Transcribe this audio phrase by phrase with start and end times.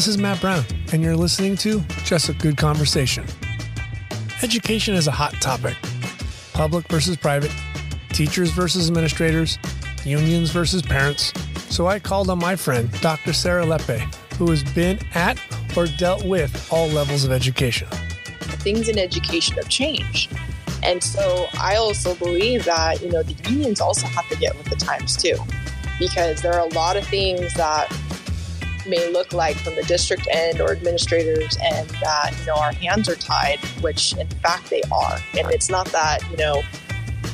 [0.00, 0.64] This is Matt Brown,
[0.94, 3.22] and you're listening to Just a Good Conversation.
[4.42, 5.76] Education is a hot topic
[6.54, 7.52] public versus private,
[8.08, 9.58] teachers versus administrators,
[10.02, 11.34] unions versus parents.
[11.68, 13.34] So I called on my friend, Dr.
[13.34, 14.00] Sarah Lepe,
[14.38, 15.38] who has been at
[15.76, 17.86] or dealt with all levels of education.
[18.62, 20.32] Things in education have changed.
[20.82, 24.70] And so I also believe that, you know, the unions also have to get with
[24.70, 25.36] the times too,
[25.98, 27.94] because there are a lot of things that
[28.90, 33.08] may look like from the district end or administrators and that, you know, our hands
[33.08, 35.18] are tied, which in fact they are.
[35.38, 36.62] And it's not that, you know,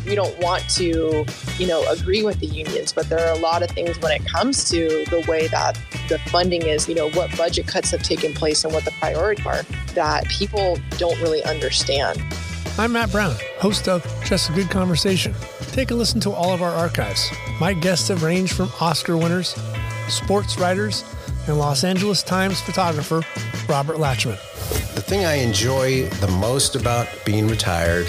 [0.06, 1.24] we don't want to,
[1.58, 4.24] you know, agree with the unions, but there are a lot of things when it
[4.26, 5.78] comes to the way that
[6.08, 9.44] the funding is, you know, what budget cuts have taken place and what the priorities
[9.44, 9.62] are
[9.94, 12.22] that people don't really understand.
[12.78, 15.34] I'm Matt Brown, host of Just a Good Conversation.
[15.72, 17.30] Take a listen to all of our archives.
[17.58, 19.56] My guests have ranged from Oscar winners,
[20.08, 21.02] sports writers,
[21.46, 23.22] and Los Angeles Times photographer
[23.68, 24.38] Robert Lachman.
[24.94, 28.08] The thing I enjoy the most about being retired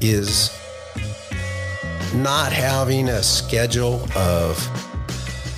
[0.00, 0.50] is
[2.14, 4.58] not having a schedule of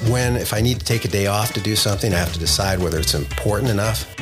[0.09, 2.39] when, if I need to take a day off to do something, I have to
[2.39, 4.15] decide whether it's important enough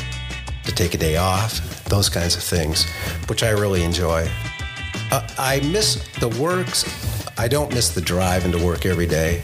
[0.64, 2.84] to take a day off, those kinds of things,
[3.28, 4.28] which I really enjoy.
[5.10, 6.84] Uh, I miss the works.
[7.38, 9.42] I don't miss the drive into work every day.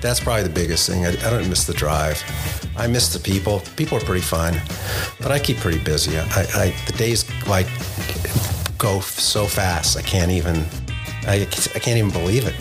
[0.00, 1.04] That's probably the biggest thing.
[1.04, 2.22] I, I don't miss the drive.
[2.76, 3.60] I miss the people.
[3.76, 4.60] People are pretty fun,
[5.20, 6.18] but I keep pretty busy.
[6.18, 6.22] I,
[6.54, 7.66] I the days like
[8.78, 9.96] go so fast.
[9.96, 10.64] I can't even.
[11.26, 12.54] I, I can't even believe it.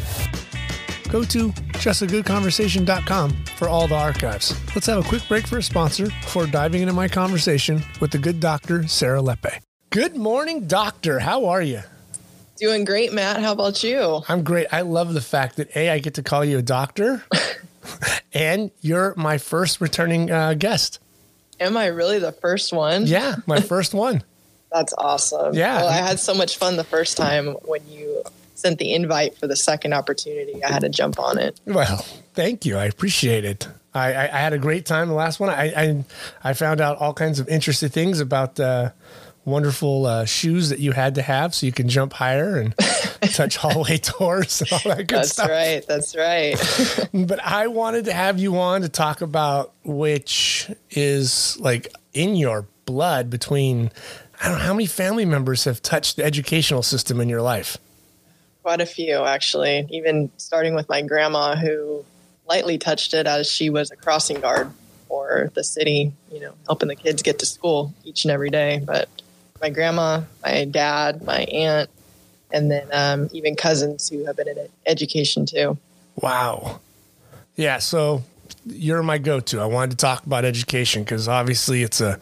[1.09, 4.60] Go to justagoodconversation.com for all the archives.
[4.73, 8.17] Let's have a quick break for a sponsor before diving into my conversation with the
[8.17, 9.62] good doctor, Sarah Lepe.
[9.92, 11.20] Good morning, doctor.
[11.20, 11.82] How are you?
[12.58, 13.42] Doing great, Matt.
[13.42, 14.21] How about you?
[14.30, 14.67] I'm great.
[14.71, 17.23] I love the fact that A, I get to call you a doctor,
[18.33, 20.99] and you're my first returning uh, guest.
[21.60, 23.08] Am I really the first one?
[23.08, 24.23] Yeah, my first one.
[24.71, 25.54] That's awesome.
[25.54, 25.77] Yeah.
[25.77, 28.23] Well, I had so much fun the first time when you
[28.55, 30.64] sent the invite for the second opportunity.
[30.64, 31.60] I had to jump on it.
[31.66, 31.98] Well,
[32.33, 32.77] thank you.
[32.77, 33.67] I appreciate it.
[33.93, 35.49] I, I, I had a great time the last one.
[35.49, 36.05] I, I,
[36.43, 38.92] I found out all kinds of interesting things about uh,
[39.45, 42.76] wonderful uh, shoes that you had to have so you can jump higher and
[43.33, 45.48] touch hallway doors and all that good That's stuff.
[45.48, 46.56] That's right.
[46.58, 47.26] That's right.
[47.28, 52.67] But I wanted to have you on to talk about which is like in your
[52.86, 53.92] blood between
[54.42, 57.78] I don't know how many family members have touched the educational system in your life.
[58.64, 59.88] Quite a few, actually.
[59.92, 62.04] Even starting with my grandma, who
[62.48, 64.72] lightly touched it as she was a crossing guard
[65.08, 68.82] for the city, you know, helping the kids get to school each and every day.
[68.84, 69.08] But
[69.61, 71.89] my grandma, my dad, my aunt,
[72.52, 75.77] and then um, even cousins who have been in education too.
[76.16, 76.80] Wow.
[77.55, 78.23] Yeah, so
[78.66, 79.60] you're my go-to.
[79.60, 82.20] I wanted to talk about education because obviously it's a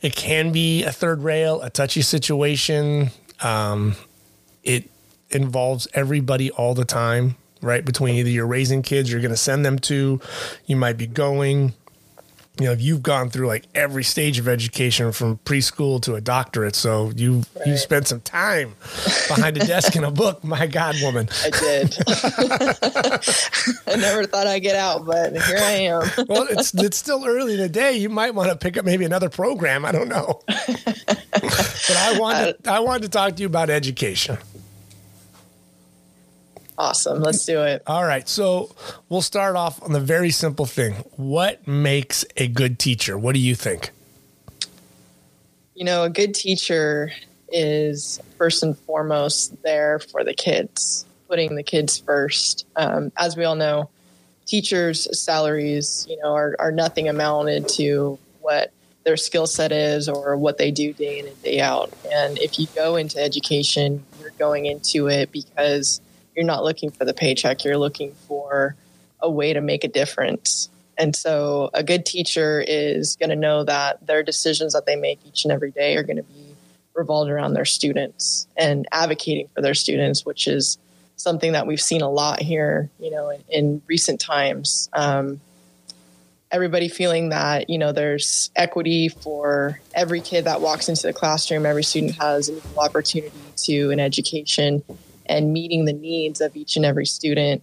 [0.00, 3.10] it can be a third rail, a touchy situation.
[3.42, 3.96] Um,
[4.62, 4.88] it
[5.30, 7.84] involves everybody all the time, right?
[7.84, 10.20] Between either you're raising kids, you're going to send them to,
[10.66, 11.74] you might be going.
[12.60, 16.76] You know, you've gone through like every stage of education from preschool to a doctorate,
[16.76, 18.74] so you you spent some time
[19.28, 20.44] behind a desk in a book.
[20.44, 21.30] My God, woman!
[21.42, 21.96] I did.
[23.86, 26.02] I never thought I'd get out, but here I am.
[26.28, 27.96] well, it's it's still early in the day.
[27.96, 29.86] You might want to pick up maybe another program.
[29.86, 30.42] I don't know.
[30.46, 34.36] but I wanted I wanted to talk to you about education.
[36.80, 37.20] Awesome.
[37.20, 37.82] Let's do it.
[37.86, 38.26] All right.
[38.26, 38.74] So
[39.10, 40.94] we'll start off on the very simple thing.
[41.16, 43.18] What makes a good teacher?
[43.18, 43.90] What do you think?
[45.74, 47.12] You know, a good teacher
[47.52, 52.66] is first and foremost there for the kids, putting the kids first.
[52.76, 53.90] Um, as we all know,
[54.46, 58.72] teachers' salaries, you know, are, are nothing amounted to what
[59.04, 61.92] their skill set is or what they do day in and day out.
[62.10, 66.00] And if you go into education, you're going into it because
[66.34, 68.76] you're not looking for the paycheck, you're looking for
[69.20, 70.68] a way to make a difference.
[70.96, 75.18] And so a good teacher is going to know that their decisions that they make
[75.26, 76.54] each and every day are going to be
[76.94, 80.78] revolved around their students and advocating for their students, which is
[81.16, 84.90] something that we've seen a lot here, you know, in, in recent times.
[84.92, 85.40] Um,
[86.50, 91.64] everybody feeling that, you know, there's equity for every kid that walks into the classroom,
[91.64, 94.82] every student has an opportunity to an education
[95.30, 97.62] and meeting the needs of each and every student.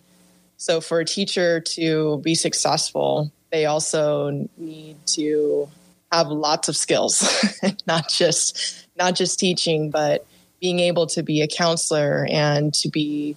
[0.57, 5.69] So, for a teacher to be successful, they also need to
[6.11, 7.23] have lots of skills,
[7.87, 10.25] not just not just teaching, but
[10.59, 13.35] being able to be a counselor and to be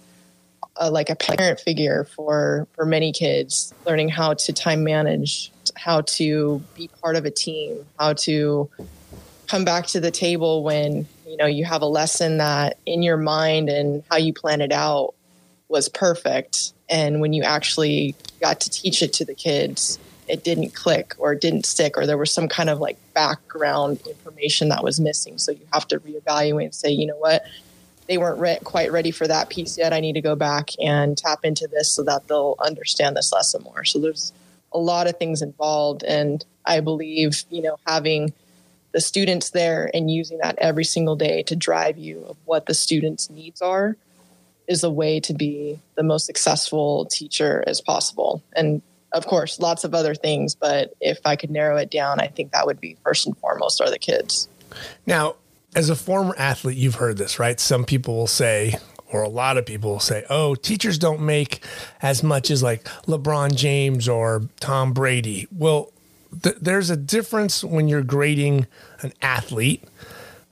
[0.76, 6.00] a, like a parent figure for for many kids, learning how to time manage, how
[6.02, 8.70] to be part of a team, how to
[9.46, 13.16] come back to the table when you know you have a lesson that in your
[13.16, 15.14] mind and how you plan it out
[15.68, 16.72] was perfect.
[16.88, 21.32] And when you actually got to teach it to the kids it didn't click or
[21.32, 25.38] it didn't stick or there was some kind of like background information that was missing.
[25.38, 27.44] So you have to reevaluate and say you know what?
[28.06, 29.92] They weren't re- quite ready for that piece yet.
[29.92, 33.62] I need to go back and tap into this so that they'll understand this lesson
[33.62, 33.84] more.
[33.84, 34.32] So there's
[34.72, 36.02] a lot of things involved.
[36.02, 38.32] And i believe you know having
[38.92, 42.74] the students there and using that every single day to drive you of what the
[42.74, 43.96] students' needs are
[44.66, 48.42] is a way to be the most successful teacher as possible.
[48.54, 48.82] And
[49.12, 52.52] of course, lots of other things, but if I could narrow it down, I think
[52.52, 54.48] that would be first and foremost are the kids.
[55.06, 55.34] Now,
[55.74, 57.58] as a former athlete, you've heard this, right?
[57.58, 58.74] Some people will say,
[59.12, 61.64] or a lot of people will say, oh, teachers don't make
[62.00, 65.48] as much as like LeBron James or Tom Brady.
[65.50, 65.92] Well,
[66.42, 68.66] th- there's a difference when you're grading
[69.00, 69.84] an athlete,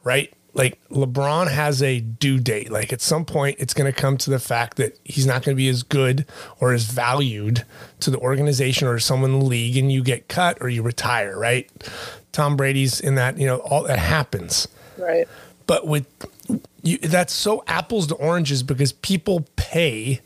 [0.04, 0.32] right?
[0.54, 2.70] Like LeBron has a due date.
[2.70, 5.56] Like at some point, it's going to come to the fact that he's not going
[5.56, 6.26] to be as good
[6.60, 7.64] or as valued
[8.00, 11.38] to the organization or someone in the league, and you get cut or you retire,
[11.38, 11.70] right?
[12.32, 14.66] Tom Brady's in that, you know, all that happens.
[14.96, 15.28] Right.
[15.66, 16.06] But with
[16.82, 20.20] you, that's so apples to oranges because people pay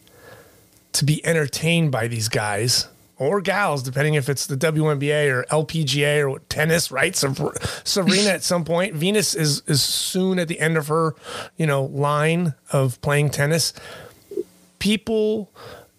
[0.92, 2.86] to be entertained by these guys
[3.22, 7.14] or gals, depending if it's the WNBA or LPGA or tennis, right?
[7.16, 11.14] Serena at some point, Venus is is soon at the end of her,
[11.56, 13.72] you know, line of playing tennis.
[14.78, 15.52] People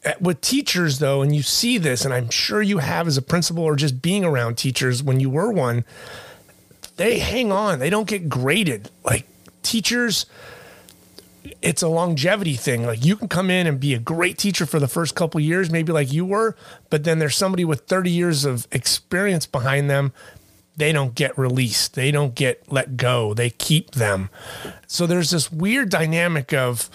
[0.03, 3.21] eh, with teachers though, and you see this, and I'm sure you have as a
[3.21, 5.85] principal or just being around teachers when you were one,
[6.97, 7.79] they hang on.
[7.79, 8.89] They don't get graded.
[9.03, 9.25] Like
[9.61, 10.25] teachers
[11.61, 12.85] it's a longevity thing.
[12.85, 15.69] Like you can come in and be a great teacher for the first couple years,
[15.69, 16.55] maybe like you were,
[16.89, 20.13] but then there's somebody with 30 years of experience behind them.
[20.75, 21.93] They don't get released.
[21.93, 23.33] They don't get let go.
[23.33, 24.29] They keep them.
[24.87, 26.89] So there's this weird dynamic of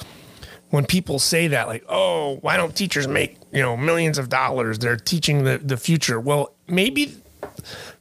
[0.70, 4.80] when people say that, like, oh, why don't teachers make, you know, millions of dollars?
[4.80, 6.18] They're teaching the, the future.
[6.20, 7.16] Well, maybe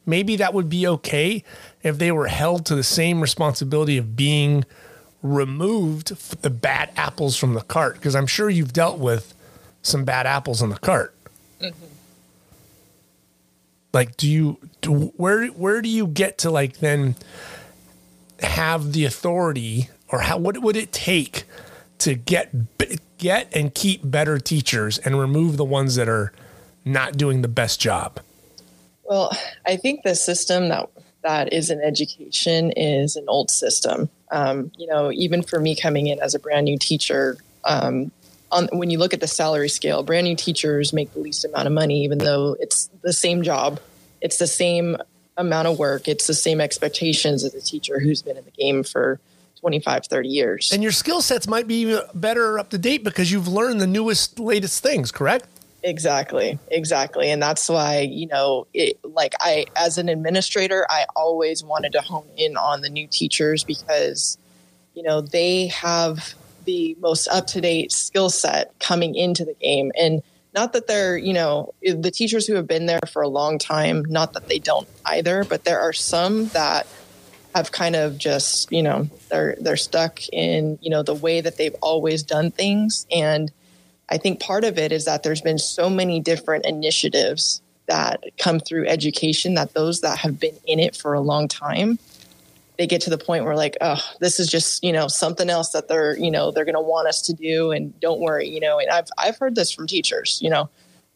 [0.05, 1.43] maybe that would be okay
[1.83, 4.65] if they were held to the same responsibility of being
[5.21, 9.33] removed the bad apples from the cart because I'm sure you've dealt with
[9.81, 11.13] some bad apples in the cart.
[11.59, 11.85] Mm-hmm.
[13.93, 17.15] Like, do you do, where where do you get to like then
[18.41, 21.45] have the authority or how what would it take
[21.99, 22.51] to get
[23.17, 26.31] get and keep better teachers and remove the ones that are
[26.85, 28.19] not doing the best job?
[29.03, 29.35] Well,
[29.65, 30.89] I think the system that
[31.23, 34.09] that is in education is an old system.
[34.31, 38.11] Um, you know, even for me coming in as a brand new teacher, um,
[38.51, 41.67] on, when you look at the salary scale, brand new teachers make the least amount
[41.67, 43.79] of money, even though it's the same job,
[44.21, 44.97] it's the same
[45.37, 48.83] amount of work, it's the same expectations as a teacher who's been in the game
[48.83, 49.19] for
[49.59, 50.71] 25, 30 years.
[50.71, 54.39] And your skill sets might be better up to date because you've learned the newest,
[54.39, 55.47] latest things, correct?
[55.87, 57.31] Exactly, exactly.
[57.31, 62.01] And that's why, you know, it, like I, as an administrator, I always wanted to
[62.01, 64.37] hone in on the new teachers because,
[64.93, 66.33] you know, they have
[66.65, 69.93] the most up to date skill set coming into the game.
[69.97, 70.21] And
[70.53, 74.03] not that they're, you know, the teachers who have been there for a long time,
[74.09, 76.85] not that they don't either, but there are some that
[77.55, 81.55] have kind of just, you know, they're, they're stuck in, you know, the way that
[81.55, 83.07] they've always done things.
[83.09, 83.53] And,
[84.09, 88.59] I think part of it is that there's been so many different initiatives that come
[88.59, 91.99] through education that those that have been in it for a long time
[92.77, 95.71] they get to the point where like oh this is just you know something else
[95.71, 98.59] that they're you know they're going to want us to do and don't worry you
[98.59, 98.79] know?
[98.79, 100.69] And i've i've heard this from teachers you know?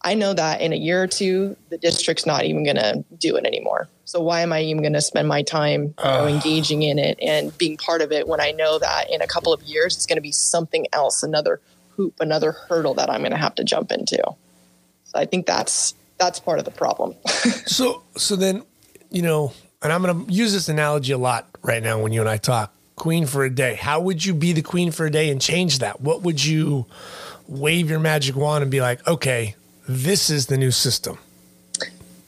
[0.04, 3.36] I know that in a year or two the district's not even going to do
[3.36, 3.88] it anymore.
[4.06, 7.20] So why am i even going to spend my time you know, engaging in it
[7.22, 10.06] and being part of it when i know that in a couple of years it's
[10.06, 11.62] going to be something else another
[12.02, 14.18] hoop, another hurdle that I'm going to have to jump into.
[14.18, 17.16] So I think that's that's part of the problem.
[17.66, 18.64] so so then,
[19.10, 22.22] you know, and I'm going to use this analogy a lot right now when you
[22.22, 22.74] and I talk.
[22.96, 23.76] Queen for a day.
[23.76, 26.02] How would you be the queen for a day and change that?
[26.02, 26.86] What would you
[27.48, 29.56] wave your magic wand and be like, okay,
[29.88, 31.18] this is the new system?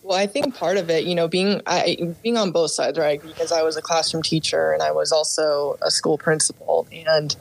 [0.01, 3.21] Well, I think part of it, you know, being I, being on both sides, right?
[3.21, 7.35] Because I was a classroom teacher and I was also a school principal, and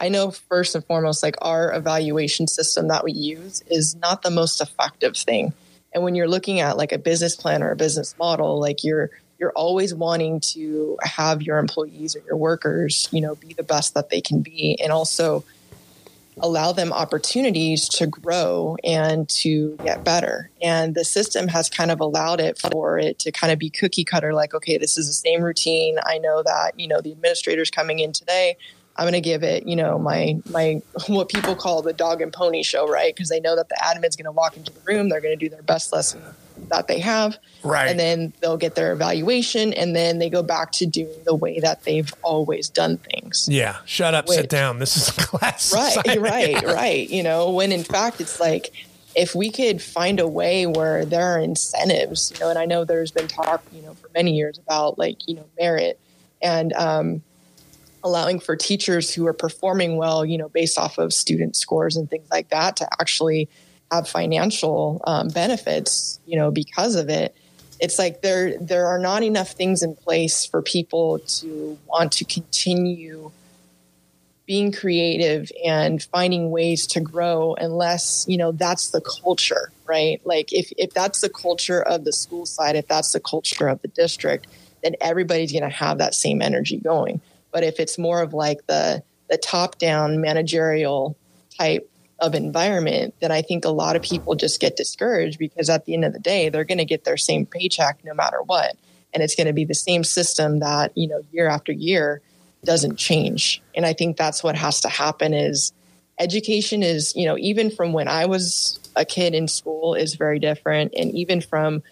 [0.00, 4.30] I know first and foremost, like our evaluation system that we use is not the
[4.30, 5.52] most effective thing.
[5.92, 9.10] And when you're looking at like a business plan or a business model, like you're
[9.38, 13.94] you're always wanting to have your employees or your workers, you know, be the best
[13.94, 15.44] that they can be, and also
[16.40, 20.50] allow them opportunities to grow and to get better.
[20.62, 24.04] And the system has kind of allowed it for it to kind of be cookie
[24.04, 25.98] cutter like, okay, this is the same routine.
[26.04, 28.56] I know that, you know, the administrator's coming in today.
[28.98, 32.32] I'm going to give it, you know, my my what people call the dog and
[32.32, 33.14] pony show, right?
[33.14, 35.44] Because they know that the admin's going to walk into the room, they're going to
[35.44, 36.20] do their best lesson
[36.70, 37.88] that they have, right?
[37.88, 41.60] And then they'll get their evaluation, and then they go back to doing the way
[41.60, 43.48] that they've always done things.
[43.48, 44.80] Yeah, shut up, Which, sit down.
[44.80, 45.72] This is a class.
[45.72, 46.20] Right, assignment.
[46.32, 46.72] right, yeah.
[46.72, 47.08] right.
[47.08, 48.72] You know, when in fact it's like
[49.14, 52.84] if we could find a way where there are incentives, you know, and I know
[52.84, 56.00] there's been talk, you know, for many years about like you know merit
[56.42, 57.22] and um,
[58.04, 62.08] allowing for teachers who are performing well, you know, based off of student scores and
[62.08, 63.48] things like that to actually
[63.90, 67.34] have financial um, benefits, you know, because of it.
[67.80, 72.24] It's like there there are not enough things in place for people to want to
[72.24, 73.30] continue
[74.48, 80.54] being creative and finding ways to grow unless you know that's the culture right like
[80.54, 83.88] if, if that's the culture of the school side if that's the culture of the
[83.88, 84.46] district
[84.82, 87.20] then everybody's going to have that same energy going
[87.52, 91.16] but if it's more of like the the top down managerial
[91.58, 91.88] type
[92.18, 95.94] of environment, then I think a lot of people just get discouraged because at the
[95.94, 98.76] end of the day, they're going to get their same paycheck no matter what.
[99.14, 102.20] And it's going to be the same system that, you know, year after year
[102.64, 103.62] doesn't change.
[103.74, 105.72] And I think that's what has to happen is
[106.18, 110.38] education is, you know, even from when I was a kid in school is very
[110.38, 110.92] different.
[110.96, 111.82] And even from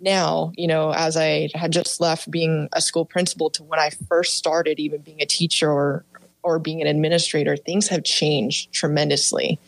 [0.00, 3.90] now, you know, as I had just left being a school principal to when I
[4.08, 6.04] first started even being a teacher or
[6.42, 9.58] or being an administrator, things have changed tremendously.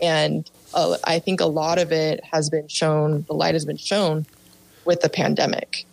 [0.00, 3.78] And uh, I think a lot of it has been shown, the light has been
[3.78, 4.26] shown
[4.84, 5.86] with the pandemic.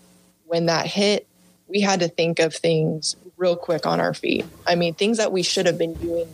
[0.46, 1.26] When that hit,
[1.68, 4.46] we had to think of things real quick on our feet.
[4.68, 6.28] I mean, things that we should have been doing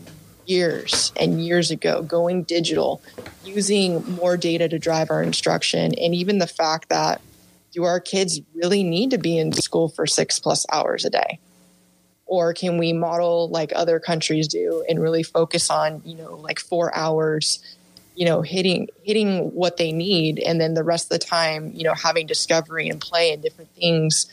[0.46, 3.02] years and years ago, going digital,
[3.46, 7.22] using more data to drive our instruction, and even the fact that
[7.72, 11.40] do our kids really need to be in school for six plus hours a day?
[12.26, 16.60] Or can we model like other countries do and really focus on, you know, like
[16.60, 17.60] four hours,
[18.16, 21.84] you know, hitting hitting what they need and then the rest of the time, you
[21.84, 24.28] know, having discovery and play and different things,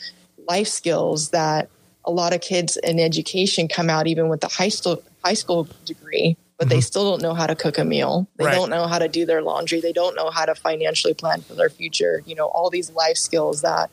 [0.47, 1.69] life skills that
[2.05, 5.67] a lot of kids in education come out even with the high school high school
[5.85, 6.75] degree but mm-hmm.
[6.75, 8.27] they still don't know how to cook a meal.
[8.35, 8.53] They right.
[8.53, 9.79] don't know how to do their laundry.
[9.79, 12.21] They don't know how to financially plan for their future.
[12.25, 13.89] You know, all these life skills that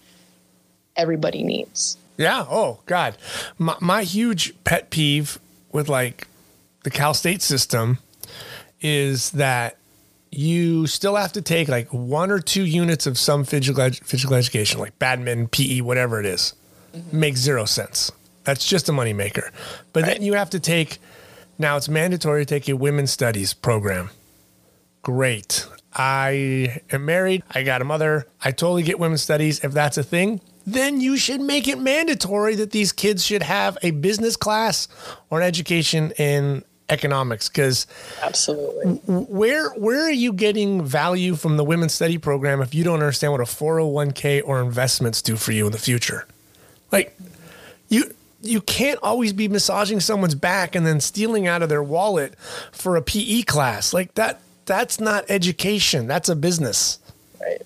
[0.97, 1.97] everybody needs.
[2.17, 2.45] Yeah.
[2.51, 3.17] Oh God,
[3.57, 5.39] my, my huge pet peeve
[5.71, 6.27] with like
[6.83, 7.99] the Cal State system
[8.81, 9.79] is that
[10.33, 14.81] you still have to take like one or two units of some physical, physical education,
[14.81, 16.53] like badminton, PE, whatever it is.
[16.93, 17.21] Mm-hmm.
[17.21, 18.11] Makes zero sense.
[18.43, 19.51] That's just a moneymaker.
[19.93, 20.15] But right.
[20.15, 20.99] then you have to take
[21.59, 24.11] now it's mandatory to take a women's studies program.
[25.03, 25.67] Great.
[25.95, 27.43] I am married.
[27.51, 28.27] I got a mother.
[28.43, 29.65] I totally get women's studies.
[29.65, 33.79] If that's a thing, then you should make it mandatory that these kids should have
[33.83, 34.89] a business class
[35.31, 37.87] or an education in economics because
[38.23, 43.01] absolutely where where are you getting value from the women's study program if you don't
[43.01, 46.29] understand what a 401k or investments do for you in the future
[46.93, 47.19] like
[47.89, 48.15] you
[48.47, 52.35] you can't always be massaging someone's back and then stealing out of their wallet
[52.73, 53.93] for a PE class.
[53.93, 56.07] Like that that's not education.
[56.07, 56.99] That's a business.
[57.41, 57.63] Right.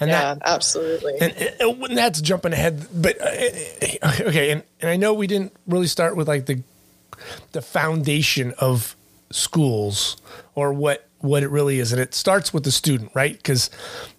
[0.00, 1.14] And yeah, that, absolutely.
[1.20, 4.50] And, and, that's jumping ahead, but uh, okay.
[4.50, 6.62] And, and I know we didn't really start with like the
[7.52, 8.96] the foundation of
[9.30, 10.16] schools
[10.54, 13.36] or what what it really is, and it starts with the student, right?
[13.36, 13.70] Because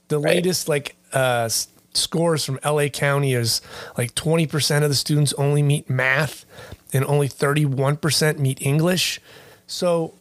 [0.07, 0.35] the right.
[0.35, 1.49] latest like uh,
[1.93, 3.61] scores from LA County is
[3.97, 6.45] like 20% of the students only meet math
[6.91, 9.19] and only 31% meet English.
[9.67, 10.13] So,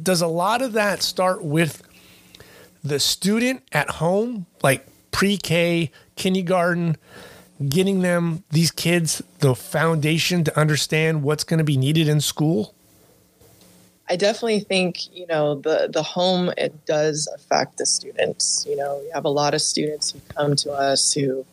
[0.00, 1.82] does a lot of that start with
[2.82, 6.96] the student at home, like pre K, kindergarten,
[7.68, 12.74] getting them, these kids, the foundation to understand what's going to be needed in school?
[14.12, 18.66] I definitely think you know the the home it does affect the students.
[18.68, 21.46] You know, we have a lot of students who come to us who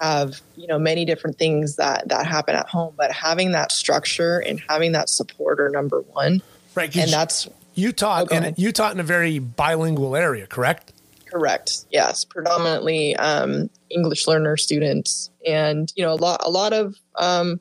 [0.00, 4.40] have you know many different things that that happen at home, but having that structure
[4.40, 6.42] and having that support are number one.
[6.74, 8.48] Right, and that's you taught okay.
[8.48, 10.92] and you taught in a very bilingual area, correct?
[11.26, 11.84] Correct.
[11.92, 17.60] Yes, predominantly um, English learner students, and you know a lot a lot of um,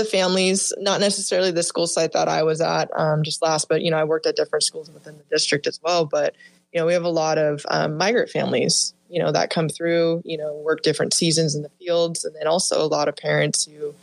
[0.00, 3.82] the families, not necessarily the school site that I was at um, just last, but
[3.82, 6.04] you know, I worked at different schools within the district as well.
[6.04, 6.34] But
[6.72, 10.22] you know, we have a lot of um, migrant families, you know, that come through,
[10.24, 13.66] you know, work different seasons in the fields, and then also a lot of parents
[13.66, 13.94] who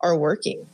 [0.00, 0.66] are working.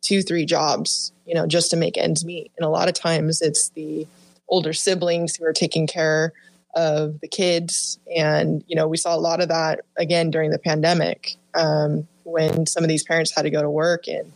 [0.00, 2.50] two, three jobs, you know, just to make ends meet.
[2.56, 4.06] And a lot of times it's the
[4.48, 6.32] older siblings who are taking care
[6.74, 7.98] of the kids.
[8.16, 12.66] And, you know, we saw a lot of that again during the pandemic um, when
[12.66, 14.08] some of these parents had to go to work.
[14.08, 14.32] And,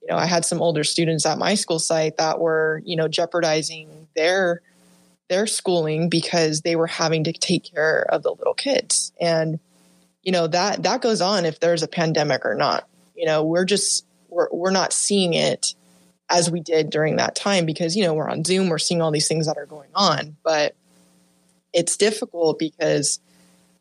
[0.00, 3.08] you know, I had some older students at my school site that were, you know,
[3.08, 4.62] jeopardizing their
[5.28, 9.12] their schooling because they were having to take care of the little kids.
[9.20, 9.60] And,
[10.22, 12.88] you know, that that goes on if there's a pandemic or not.
[13.14, 15.74] You know, we're just we're we're not seeing it
[16.28, 19.10] as we did during that time because, you know, we're on Zoom, we're seeing all
[19.10, 20.36] these things that are going on.
[20.44, 20.74] But
[21.72, 23.20] it's difficult because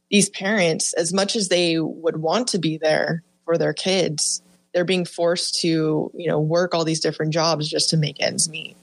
[0.10, 4.44] these parents, as much as they would want to be there for their kids,
[4.76, 8.48] they're being forced to, you know, work all these different jobs just to make ends
[8.48, 8.78] meet.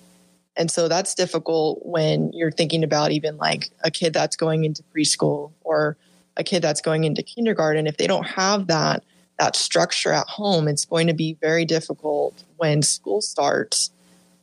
[0.56, 4.82] And so that's difficult when you're thinking about even like a kid that's going into
[4.92, 5.96] preschool or
[6.36, 7.86] a kid that's going into kindergarten.
[7.86, 9.04] If they don't have that
[9.38, 13.92] that structure at home, it's going to be very difficult when school starts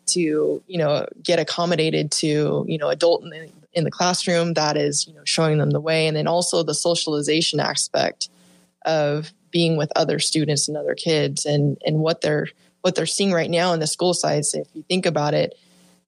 [0.05, 4.77] to, you know, get accommodated to, you know, adult in the, in the classroom that
[4.77, 6.07] is, you know, showing them the way.
[6.07, 8.29] And then also the socialization aspect
[8.85, 12.49] of being with other students and other kids and, and what they're,
[12.81, 14.53] what they're seeing right now in the school sites.
[14.53, 15.57] If you think about it,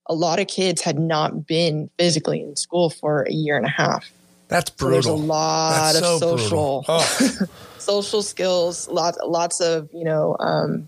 [0.08, 3.70] a lot of kids had not been physically in school for a year and a
[3.70, 4.12] half.
[4.48, 5.02] That's brutal.
[5.02, 7.30] So there's a lot That's of so social Oh,
[7.80, 10.88] social skills, lots lots of you know um,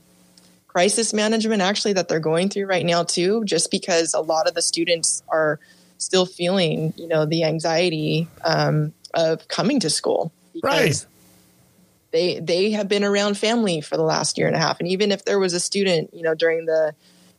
[0.68, 3.44] crisis management actually that they're going through right now too.
[3.46, 5.60] Just because a lot of the students are
[5.98, 10.32] still feeling you know the anxiety um, of coming to school
[10.64, 11.06] right.
[12.12, 14.80] They they have been around family for the last year and a half.
[14.80, 16.94] And even if there was a student you know during the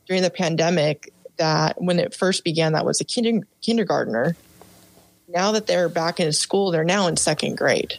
[0.07, 4.35] during the pandemic that when it first began that was a kinder, kindergartner
[5.27, 7.95] now that they're back in school they're now in second grade.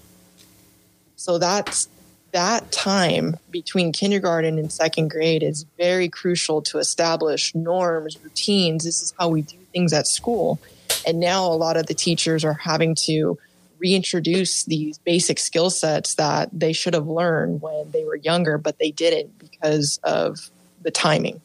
[1.17, 1.89] So that's
[2.33, 8.85] that time between kindergarten and second grade is very crucial to establish norms routines.
[8.85, 10.61] This is how we do things at school.
[11.06, 13.39] And now a lot of the teachers are having to
[13.80, 18.78] reintroduce these basic skill sets that they should have learned when they were younger, but
[18.78, 20.50] they didn't because of
[20.82, 21.40] the timing.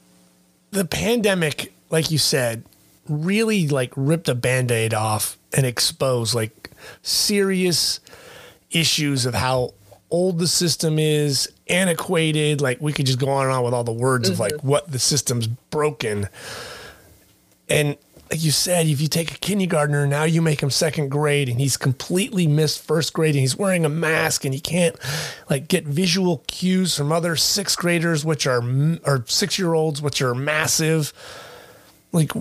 [0.75, 2.63] the pandemic, like you said,
[3.07, 6.69] really like ripped a band-aid off and exposed like
[7.01, 7.99] serious
[8.71, 9.73] issues of how
[10.11, 12.61] old the system is, antiquated.
[12.61, 14.67] Like we could just go on and on with all the words of like mm-hmm.
[14.67, 16.27] what the system's broken.
[17.69, 17.97] And
[18.35, 21.57] like you said, if you take a kindergartner now, you make him second grade, and
[21.57, 24.97] he's completely missed first grade, and he's wearing a mask, and he can't
[25.49, 28.61] like get visual cues from other sixth graders, which are
[29.05, 31.13] or six year olds, which are massive.
[32.11, 32.33] Like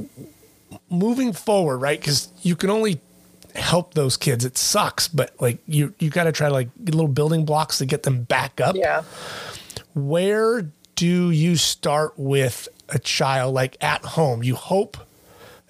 [0.90, 2.00] moving forward, right?
[2.00, 3.00] Because you can only
[3.54, 4.44] help those kids.
[4.44, 7.78] It sucks, but like you you got to try to like get little building blocks
[7.78, 9.04] to get them back up Yeah.
[9.94, 14.42] where do you start with a child like at home?
[14.42, 14.96] You hope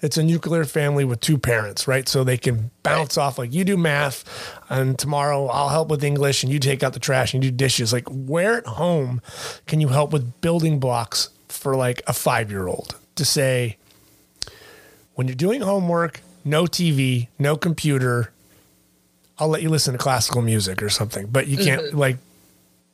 [0.01, 2.07] it's a nuclear family with two parents, right?
[2.07, 4.23] So they can bounce off like you do math
[4.69, 7.57] and tomorrow I'll help with English and you take out the trash and you do
[7.57, 7.93] dishes.
[7.93, 9.21] Like where at home
[9.67, 13.77] can you help with building blocks for like a 5-year-old to say
[15.15, 18.31] when you're doing homework, no TV, no computer,
[19.39, 21.97] I'll let you listen to classical music or something, but you can't mm-hmm.
[21.97, 22.17] like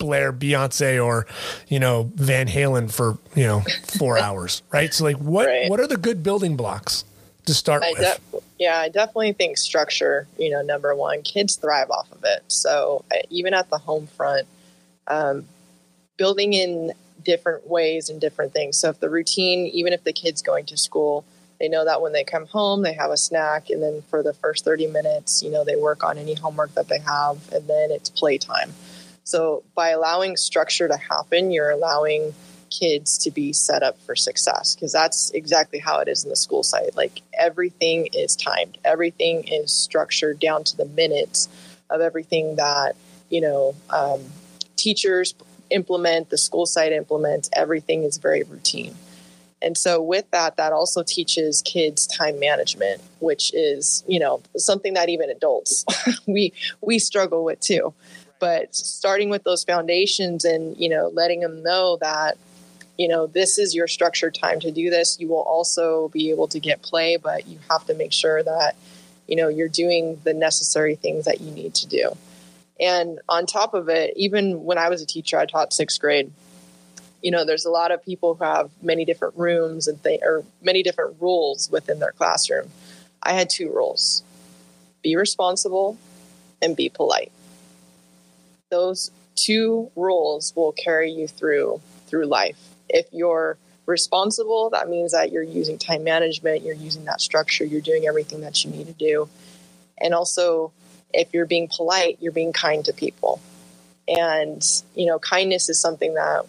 [0.02, 1.28] blare Beyonce or
[1.68, 3.62] you know Van Halen for you know
[3.98, 4.94] four hours, right?
[4.94, 5.70] So like, what Right.
[5.70, 7.06] what are the good building blocks
[7.46, 8.44] to start I with?
[8.60, 12.44] yeah, I definitely think structure, you know, number one, kids thrive off of it.
[12.48, 14.48] So even at the home front,
[15.08, 15.46] um,
[16.18, 18.78] building in different ways and different things.
[18.78, 21.26] So if the routine, even if the kid's going to school,
[21.60, 23.70] they know that when they come home, they have a snack.
[23.70, 26.88] And then for the first 30 minutes, you know, they work on any homework that
[26.88, 27.38] they have.
[27.52, 28.74] And then it's playtime.
[29.24, 32.34] So by allowing structure to happen, you're allowing
[32.72, 36.36] kids to be set up for success because that's exactly how it is in the
[36.36, 36.96] school site.
[36.96, 41.50] Like everything is timed, everything is structured down to the minutes
[41.90, 42.96] of everything that,
[43.30, 44.22] you know, um,
[44.78, 45.36] teachers
[45.70, 48.96] implement, the school site implements, everything is very routine.
[49.62, 54.96] And so with that, that also teaches kids time management, which is, you know, something
[54.96, 55.86] that even adults
[56.28, 57.94] we we struggle with too.
[58.42, 62.38] But starting with those foundations and, you know, letting them know that,
[62.98, 65.20] you know, this is your structured time to do this.
[65.20, 68.76] You will also be able to get play, but you have to make sure that,
[69.28, 72.18] you know, you're doing the necessary things that you need to do.
[72.80, 76.32] And on top of it, even when I was a teacher, I taught sixth grade.
[77.22, 80.44] You know, there's a lot of people who have many different rooms and they or
[80.64, 82.72] many different rules within their classroom.
[83.22, 84.24] I had two rules:
[85.04, 86.00] be responsible
[86.60, 87.32] and be polite.
[88.72, 95.32] Those two rules will carry you through through life if you're responsible, that means that
[95.32, 98.94] you're using time management, you're using that structure, you're doing everything that you need to
[98.94, 99.30] do.
[100.00, 100.72] And also,
[101.14, 103.42] if you're being polite, you're being kind to people.
[104.08, 106.46] And, you know, kindness is something that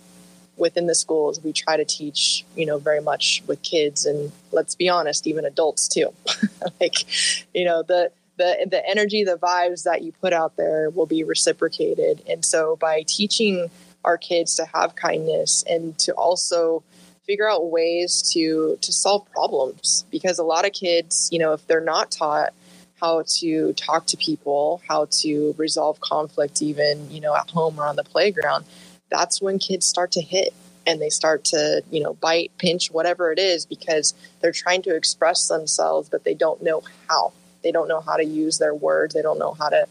[0.56, 4.74] within the schools we try to teach, you know, very much with kids and let's
[4.74, 6.12] be honest, even adults too.
[6.80, 7.06] like,
[7.54, 11.24] you know, the the the energy, the vibes that you put out there will be
[11.24, 12.22] reciprocated.
[12.28, 13.70] And so by teaching
[14.04, 16.82] our kids to have kindness and to also
[17.26, 21.66] figure out ways to to solve problems because a lot of kids, you know, if
[21.68, 22.52] they're not taught
[23.00, 27.86] how to talk to people, how to resolve conflict even, you know, at home or
[27.86, 28.64] on the playground,
[29.10, 30.54] that's when kids start to hit
[30.86, 34.96] and they start to, you know, bite, pinch, whatever it is because they're trying to
[34.96, 37.32] express themselves but they don't know how.
[37.62, 39.14] They don't know how to use their words.
[39.14, 39.86] They don't know how to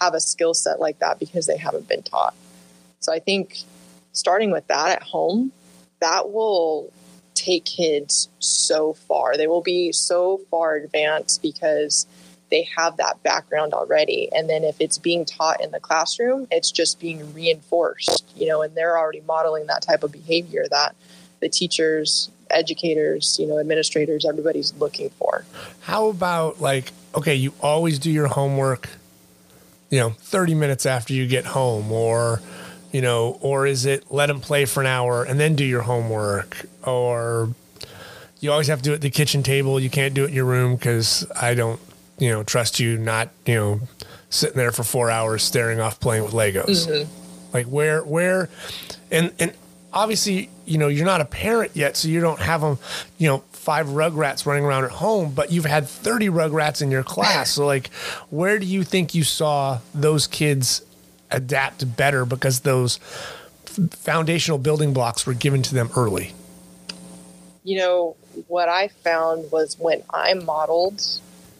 [0.00, 2.34] have a skill set like that because they haven't been taught.
[3.00, 3.58] So I think
[4.12, 5.52] starting with that at home,
[6.00, 6.92] that will
[7.34, 9.36] take kids so far.
[9.36, 12.06] They will be so far advanced because
[12.50, 14.28] they have that background already.
[14.32, 18.62] And then if it's being taught in the classroom, it's just being reinforced, you know,
[18.62, 20.94] and they're already modeling that type of behavior that
[21.40, 25.44] the teachers, educators, you know, administrators, everybody's looking for.
[25.80, 28.88] How about like, okay, you always do your homework,
[29.90, 32.40] you know, 30 minutes after you get home or,
[32.92, 35.82] you know, or is it let them play for an hour and then do your
[35.82, 37.54] homework or
[38.40, 39.78] you always have to do it at the kitchen table.
[39.78, 41.80] You can't do it in your room because I don't,
[42.18, 43.80] you know, trust you not, you know,
[44.30, 46.88] sitting there for four hours staring off playing with Legos.
[46.88, 47.54] Mm-hmm.
[47.54, 48.48] Like where, where,
[49.10, 49.52] and, and
[49.92, 52.78] obviously, you know, you're not a parent yet, so you don't have them,
[53.18, 57.04] you know, five rugrats running around at home, but you've had 30 rugrats in your
[57.04, 57.50] class.
[57.52, 57.92] So, like,
[58.28, 60.82] where do you think you saw those kids
[61.30, 62.96] adapt better because those
[63.90, 66.32] foundational building blocks were given to them early?
[67.62, 68.16] You know,
[68.48, 71.00] what I found was when I modeled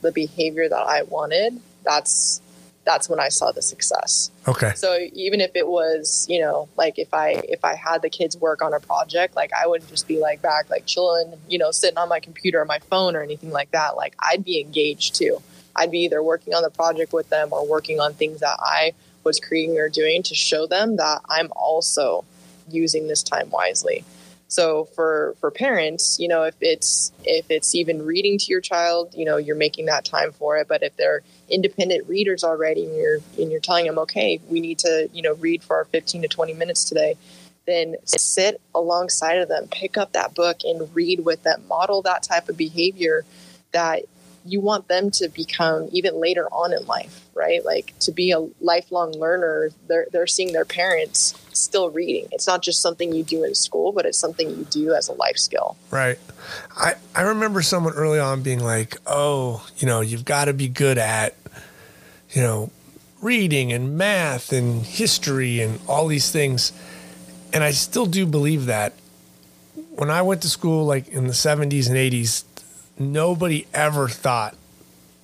[0.00, 2.41] the behavior that I wanted, that's
[2.84, 4.30] that's when I saw the success.
[4.48, 4.72] Okay.
[4.74, 8.36] So even if it was, you know, like if I if I had the kids
[8.36, 11.70] work on a project, like I wouldn't just be like back like chilling, you know,
[11.70, 13.96] sitting on my computer or my phone or anything like that.
[13.96, 15.42] Like I'd be engaged too.
[15.76, 18.92] I'd be either working on the project with them or working on things that I
[19.24, 22.24] was creating or doing to show them that I'm also
[22.68, 24.04] using this time wisely.
[24.48, 29.14] So for for parents, you know, if it's if it's even reading to your child,
[29.14, 30.68] you know, you're making that time for it.
[30.68, 34.78] But if they're independent readers already, and you're and you're telling them, okay, we need
[34.80, 37.14] to, you know, read for our 15 to 20 minutes today,
[37.66, 42.22] then sit alongside of them, pick up that book and read with them, model that
[42.22, 43.24] type of behavior
[43.72, 44.02] that
[44.44, 47.64] you want them to become even later on in life, right?
[47.64, 52.26] Like to be a lifelong learner, they're, they're seeing their parents still reading.
[52.32, 55.12] It's not just something you do in school, but it's something you do as a
[55.12, 55.76] life skill.
[55.90, 56.18] Right.
[56.76, 60.68] I, I remember someone early on being like, oh, you know, you've got to be
[60.68, 61.36] good at,
[62.32, 62.70] you know,
[63.20, 66.72] reading and math and history and all these things.
[67.52, 68.94] And I still do believe that.
[69.94, 72.44] When I went to school, like in the 70s and 80s,
[72.98, 74.56] nobody ever thought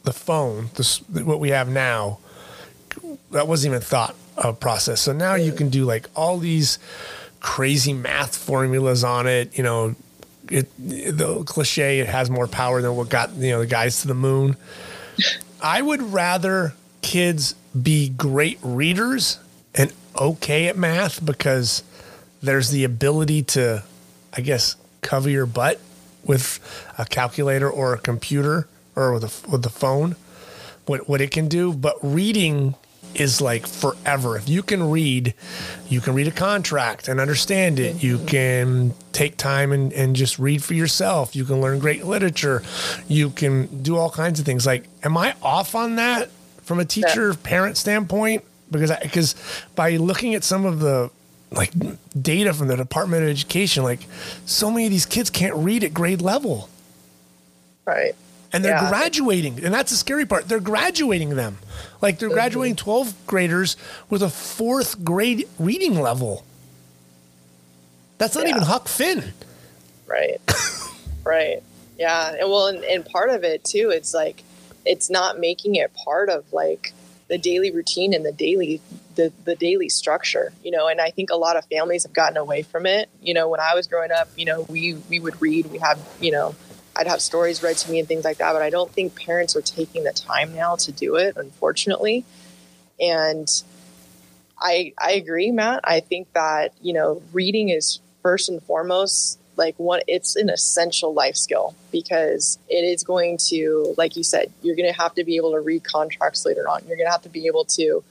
[0.05, 2.19] the phone, this, what we have now,
[3.31, 5.01] that wasn't even thought of process.
[5.01, 6.79] So now you can do like all these
[7.41, 9.57] crazy math formulas on it.
[9.57, 9.95] You know,
[10.51, 14.09] it, the cliche, it has more power than what got, you know, the guys to
[14.09, 14.57] the moon.
[15.63, 19.39] I would rather kids be great readers
[19.75, 21.83] and okay at math because
[22.43, 23.85] there's the ability to,
[24.33, 25.81] I guess, cover your butt
[26.25, 26.61] with
[26.99, 30.17] a calculator or a computer or with a, with the phone,
[30.87, 31.73] what, what it can do.
[31.73, 32.75] But reading
[33.15, 34.37] is like forever.
[34.37, 35.35] If you can read,
[35.89, 38.03] you can read a contract and understand it.
[38.03, 41.35] You can take time and, and just read for yourself.
[41.35, 42.63] You can learn great literature.
[43.07, 44.67] You can do all kinds of things.
[44.67, 46.31] Like, am I off on that
[46.69, 48.45] from a teacher parent standpoint?
[48.71, 49.35] Because because
[49.75, 51.11] by looking at some of the
[51.51, 51.73] like
[52.21, 53.83] data from the Department of Education.
[53.83, 54.01] Like
[54.45, 56.69] so many of these kids can't read at grade level.
[57.85, 58.15] Right.
[58.53, 58.89] And they're yeah.
[58.89, 59.65] graduating.
[59.65, 60.49] And that's the scary part.
[60.49, 61.59] They're graduating them.
[62.01, 62.35] Like they're mm-hmm.
[62.35, 63.77] graduating 12th graders
[64.09, 66.45] with a fourth grade reading level.
[68.19, 68.51] That's not yeah.
[68.51, 69.33] even Huck Finn.
[70.07, 70.39] Right.
[71.25, 71.63] right.
[71.99, 72.35] Yeah.
[72.41, 74.43] And well, and, and part of it too, it's like,
[74.89, 76.93] it's not making it part of like
[77.29, 78.81] the daily routine and the daily
[79.15, 82.37] the, the daily structure you know and i think a lot of families have gotten
[82.37, 83.09] away from it.
[83.21, 86.01] You know when i was growing up you know we we would read we have
[86.21, 86.55] you know
[86.97, 89.55] i'd have stories read to me and things like that but i don't think parents
[89.55, 92.25] are taking the time now to do it unfortunately.
[93.01, 93.49] And
[94.61, 95.81] i i agree matt.
[95.85, 101.13] I think that you know reading is first and foremost, like what it's an essential
[101.13, 105.25] life skill because it is going to, like you said, you're going to have to
[105.25, 106.81] be able to read contracts later on.
[106.87, 108.03] You're going to have to be able to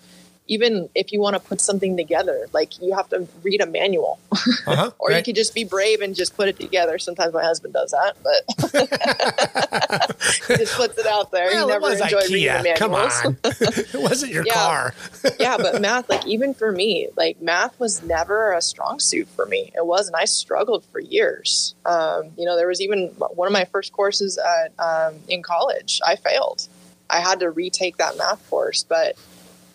[0.47, 4.19] even if you want to put something together, like you have to read a manual,
[4.31, 5.17] uh-huh, or right.
[5.17, 6.97] you could just be brave and just put it together.
[6.97, 8.43] Sometimes my husband does that, but
[10.47, 11.47] he just puts it out there.
[11.47, 12.33] Well, he never enjoyed IKEA.
[12.33, 14.53] reading the Come on, it wasn't your yeah.
[14.53, 14.93] car.
[15.39, 19.45] yeah, but math, like even for me, like math was never a strong suit for
[19.45, 19.71] me.
[19.75, 21.75] It was, and I struggled for years.
[21.85, 25.99] Um, you know, there was even one of my first courses at, um, in college.
[26.05, 26.67] I failed.
[27.09, 29.15] I had to retake that math course, but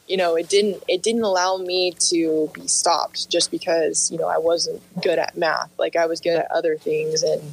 [0.06, 4.28] you know it didn't it didn't allow me to be stopped just because you know
[4.28, 5.70] I wasn't good at math.
[5.78, 7.22] Like I was good at other things.
[7.22, 7.52] And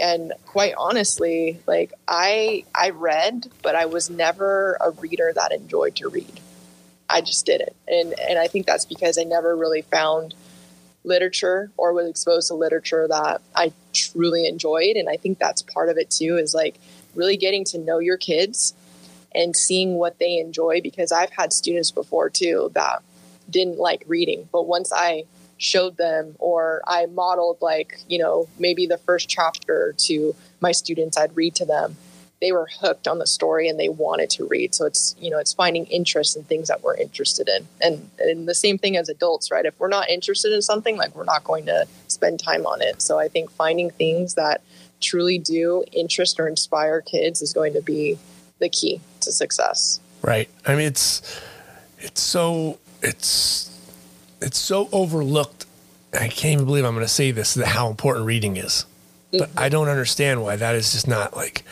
[0.00, 5.96] and quite honestly like I I read but I was never a reader that enjoyed
[5.96, 6.40] to read.
[7.08, 10.34] I just did it and and I think that's because I never really found
[11.04, 14.96] literature or was exposed to literature that I truly enjoyed.
[14.96, 16.76] And I think that's part of it too is like
[17.14, 18.74] really getting to know your kids
[19.34, 23.02] and seeing what they enjoy because I've had students before too that
[23.48, 25.24] didn't like reading, but once I
[25.56, 31.16] showed them or I modeled like, you know, maybe the first chapter to my students,
[31.16, 31.96] I'd read to them.
[32.40, 34.74] They were hooked on the story and they wanted to read.
[34.74, 37.66] So it's, you know, it's finding interest in things that we're interested in.
[37.80, 39.64] And and the same thing as adults, right?
[39.64, 43.00] If we're not interested in something, like we're not going to spend time on it.
[43.00, 44.60] So I think finding things that
[45.00, 48.18] truly do interest or inspire kids is going to be
[48.58, 50.00] the key to success.
[50.22, 50.48] Right.
[50.66, 51.40] I mean, it's
[51.98, 53.70] it's so it's
[54.40, 55.66] it's so overlooked.
[56.12, 57.54] I can't even believe I'm going to say this.
[57.56, 58.86] How important reading is,
[59.32, 59.58] but mm-hmm.
[59.58, 61.64] I don't understand why that is just not like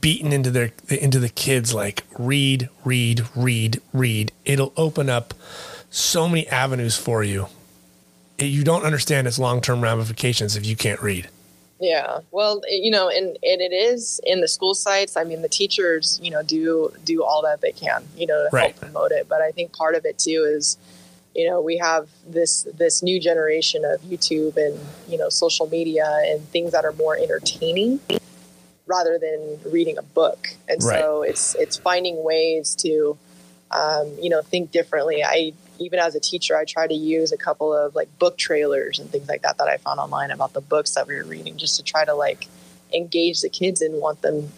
[0.00, 1.74] beaten into their into the kids.
[1.74, 4.32] Like read, read, read, read.
[4.44, 5.34] It'll open up
[5.90, 7.48] so many avenues for you.
[8.38, 11.28] You don't understand its long term ramifications if you can't read.
[11.82, 12.20] Yeah.
[12.30, 15.16] Well, you know, and, and it is in the school sites.
[15.16, 18.48] I mean, the teachers, you know, do do all that they can, you know, to
[18.52, 18.70] right.
[18.70, 19.28] help promote it.
[19.28, 20.78] But I think part of it too is,
[21.34, 26.06] you know, we have this this new generation of YouTube and you know social media
[26.24, 27.98] and things that are more entertaining
[28.86, 30.50] rather than reading a book.
[30.68, 31.00] And right.
[31.00, 33.18] so it's it's finding ways to,
[33.72, 35.24] um, you know, think differently.
[35.24, 38.98] I even as a teacher, I try to use a couple of like book trailers
[38.98, 41.56] and things like that that I found online about the books that we were reading,
[41.56, 42.48] just to try to like
[42.92, 44.48] engage the kids and want them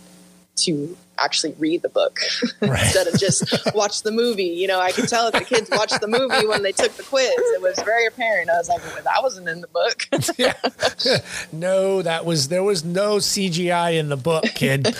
[0.56, 2.20] to actually read the book
[2.60, 2.82] right.
[2.82, 4.44] instead of just watch the movie.
[4.44, 7.02] You know, I could tell if the kids watched the movie when they took the
[7.02, 7.28] quiz.
[7.28, 8.50] It was very apparent.
[8.50, 10.08] I was like, well, that wasn't in the book.
[10.38, 10.54] yeah.
[11.52, 14.94] No, that was there was no CGI in the book, kid.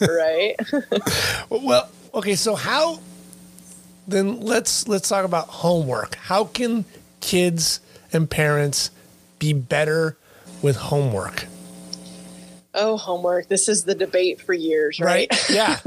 [0.00, 0.56] right.
[1.48, 3.00] well, okay, so how
[4.06, 6.16] then let's let's talk about homework.
[6.16, 6.84] How can
[7.20, 7.80] kids
[8.12, 8.90] and parents
[9.38, 10.16] be better
[10.62, 11.46] with homework?
[12.72, 13.48] Oh, homework.
[13.48, 15.28] This is the debate for years, right?
[15.30, 15.50] right?
[15.50, 15.78] Yeah.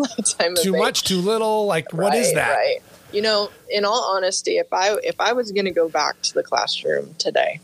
[0.62, 1.66] too much, too little.
[1.66, 2.56] Like, what right, is that?
[2.56, 2.80] Right.
[3.14, 6.34] You know, in all honesty, if I if I was going to go back to
[6.34, 7.60] the classroom today,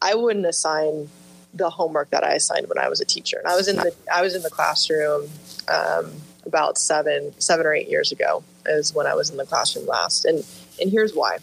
[0.00, 1.08] I wouldn't assign
[1.52, 3.38] the homework that I assigned when I was a teacher.
[3.38, 5.28] And I was in the I was in the classroom
[5.68, 6.12] um,
[6.46, 10.24] about seven seven or eight years ago is when I was in the classroom last.
[10.24, 10.44] And
[10.80, 11.38] and here's why.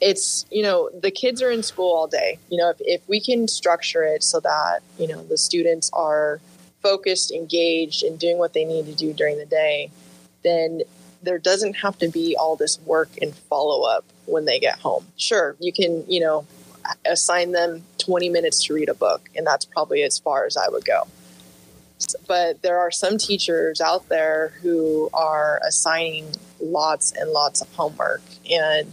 [0.00, 2.38] It's, you know, the kids are in school all day.
[2.48, 6.40] You know, if, if we can structure it so that, you know, the students are
[6.82, 9.90] focused, engaged, and doing what they need to do during the day,
[10.42, 10.80] then
[11.22, 15.04] there doesn't have to be all this work and follow up when they get home.
[15.18, 16.46] Sure, you can, you know,
[17.04, 20.66] assign them 20 minutes to read a book, and that's probably as far as I
[20.70, 21.06] would go
[22.26, 28.22] but there are some teachers out there who are assigning lots and lots of homework.
[28.50, 28.92] And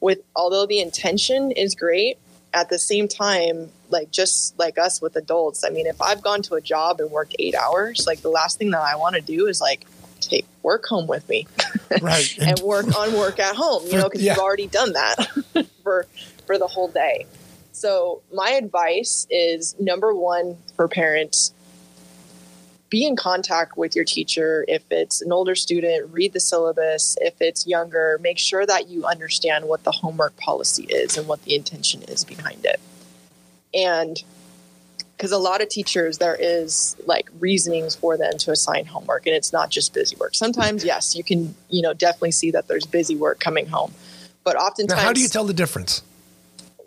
[0.00, 2.18] with although the intention is great,
[2.52, 6.42] at the same time, like just like us with adults, I mean, if I've gone
[6.42, 9.20] to a job and worked eight hours, like the last thing that I want to
[9.20, 9.86] do is like
[10.20, 11.46] take work home with me,
[12.00, 14.32] right, and work on work at home, you know, because yeah.
[14.32, 15.26] you've already done that
[15.82, 16.06] for
[16.46, 17.26] for the whole day.
[17.72, 21.54] So my advice is number one for parents
[22.90, 24.64] be in contact with your teacher.
[24.68, 27.16] If it's an older student, read the syllabus.
[27.20, 31.42] If it's younger, make sure that you understand what the homework policy is and what
[31.44, 32.80] the intention is behind it.
[33.72, 34.22] And
[35.16, 39.36] because a lot of teachers, there is like reasonings for them to assign homework, and
[39.36, 40.34] it's not just busy work.
[40.34, 43.92] Sometimes, yes, you can, you know, definitely see that there's busy work coming home,
[44.44, 46.02] but oftentimes, now, how do you tell the difference?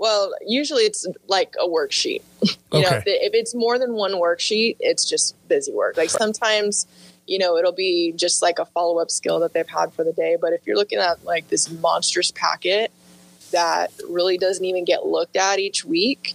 [0.04, 2.22] Well, usually it's like a worksheet.
[2.74, 2.90] You okay.
[2.90, 5.96] know, if, if it's more than one worksheet, it's just busy work.
[5.96, 6.88] Like sometimes,
[7.28, 10.12] you know, it'll be just like a follow up skill that they've had for the
[10.12, 10.38] day.
[10.42, 12.92] But if you're looking at like this monstrous packet,
[13.52, 16.34] that really doesn't even get looked at each week,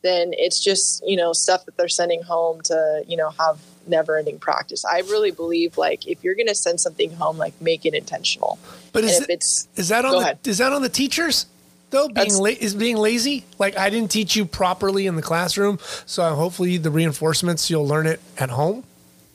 [0.00, 4.16] then it's just, you know, stuff that they're sending home to, you know, have never
[4.16, 4.82] ending practice.
[4.82, 8.58] I really believe like if you're going to send something home, like make it intentional.
[8.94, 10.38] But is, it, it's- is that on the, ahead.
[10.46, 11.44] is that on the teachers
[11.90, 12.06] though?
[12.08, 13.44] Being That's- la- is being lazy?
[13.58, 18.06] Like I didn't teach you properly in the classroom, so hopefully the reinforcements you'll learn
[18.06, 18.84] it at home.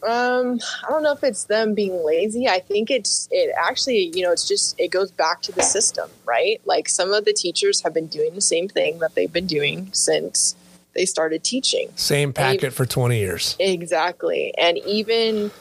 [0.03, 2.47] Um, I don't know if it's them being lazy.
[2.47, 6.09] I think it's it actually, you know, it's just it goes back to the system,
[6.25, 6.59] right?
[6.65, 9.89] Like some of the teachers have been doing the same thing that they've been doing
[9.93, 10.55] since
[10.93, 11.89] they started teaching.
[11.95, 13.55] Same packet for 20 years.
[13.59, 14.53] Exactly.
[14.57, 15.51] And even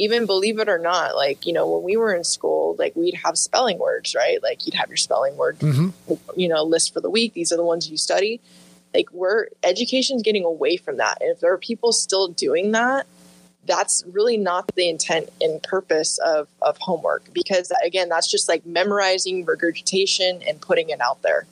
[0.00, 3.14] even believe it or not, like, you know, when we were in school, like we'd
[3.22, 4.42] have spelling words, right?
[4.42, 5.92] Like you'd have your spelling word, Mhm.
[6.34, 7.34] you know, list for the week.
[7.34, 8.40] These are the ones you study.
[8.94, 11.18] Like we're education's getting away from that.
[11.20, 13.06] And if there are people still doing that,
[13.66, 18.64] that's really not the intent and purpose of, of homework because again that's just like
[18.64, 21.46] memorizing regurgitation and putting it out there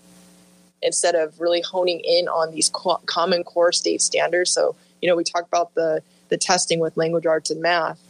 [0.83, 5.15] instead of really honing in on these co- common core state standards so you know
[5.15, 8.01] we talk about the the testing with language arts and math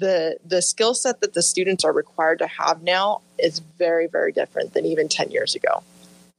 [0.00, 4.32] the the skill set that the students are required to have now is very very
[4.32, 5.82] different than even 10 years ago.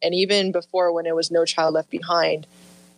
[0.03, 2.45] And even before when it was no child left behind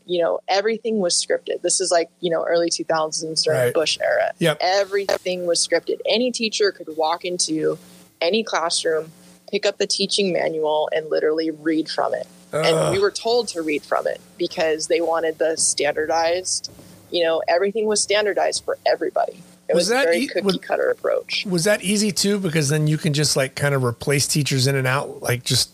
[0.05, 1.61] you know everything was scripted.
[1.61, 3.73] This is like you know early 2000s during Right.
[3.73, 4.31] bush era.
[4.39, 4.57] Yep.
[4.61, 5.99] everything was scripted.
[6.09, 7.77] Any teacher could walk into
[8.19, 9.11] any classroom
[9.51, 12.25] pick up the teaching manual and literally read from it.
[12.51, 16.71] And we were told to read from it because they wanted the standardized
[17.11, 20.57] you know everything was standardized for everybody it Was was, that very e- cookie was-
[20.57, 22.39] cutter approach Was that easy too?
[22.39, 25.69] Because then you can just like kind of replace teachers in and out, like just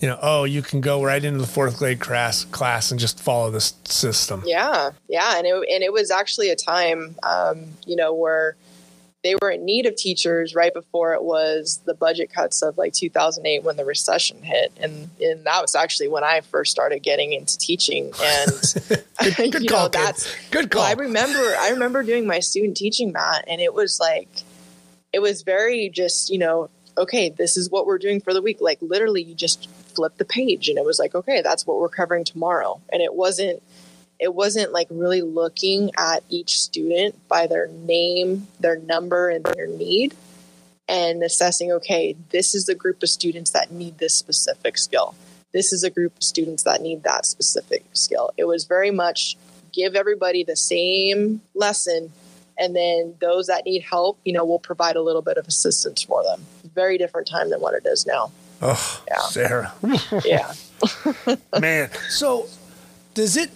[0.00, 3.20] you know, oh, you can go right into the fourth grade class class and just
[3.20, 4.42] follow this system.
[4.44, 8.56] Yeah, yeah, and it and it was actually a time, um, you know, where
[9.22, 12.92] they were in need of teachers right before it was the budget cuts of like
[12.92, 17.32] 2008 when the recession hit, and and that was actually when I first started getting
[17.32, 18.50] into teaching, and
[19.52, 20.90] Good you call, know that's Good well, call.
[20.90, 24.28] I remember I remember doing my student teaching Matt, and it was like
[25.12, 28.58] it was very just you know okay this is what we're doing for the week.
[28.60, 31.88] Like literally you just flip the page and it was like okay that's what we're
[31.88, 32.80] covering tomorrow.
[32.92, 33.62] And it wasn't
[34.22, 39.66] it wasn't like really looking at each student by their name their number and their
[39.66, 40.14] need
[40.88, 45.14] and assessing okay this is the group of students that need this specific skill
[45.52, 49.36] this is a group of students that need that specific skill it was very much
[49.72, 52.12] give everybody the same lesson
[52.58, 56.02] and then those that need help you know we'll provide a little bit of assistance
[56.02, 58.30] for them very different time than what it is now
[58.62, 59.20] oh, Yeah.
[59.20, 59.72] Sarah,
[60.24, 60.52] yeah
[61.60, 61.90] man.
[62.08, 62.48] So,
[63.14, 63.50] does it?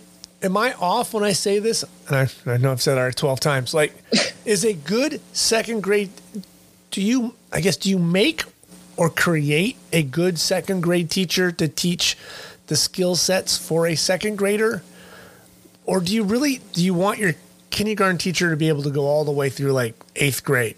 [0.46, 1.84] Am I off when I say this?
[2.06, 3.74] And I, I know I've said it twelve times.
[3.74, 3.92] Like,
[4.44, 6.10] is a good second grade?
[6.92, 7.34] Do you?
[7.52, 8.44] I guess do you make
[8.96, 12.16] or create a good second grade teacher to teach
[12.68, 14.84] the skill sets for a second grader,
[15.84, 17.34] or do you really do you want your
[17.70, 20.76] kindergarten teacher to be able to go all the way through like eighth grade?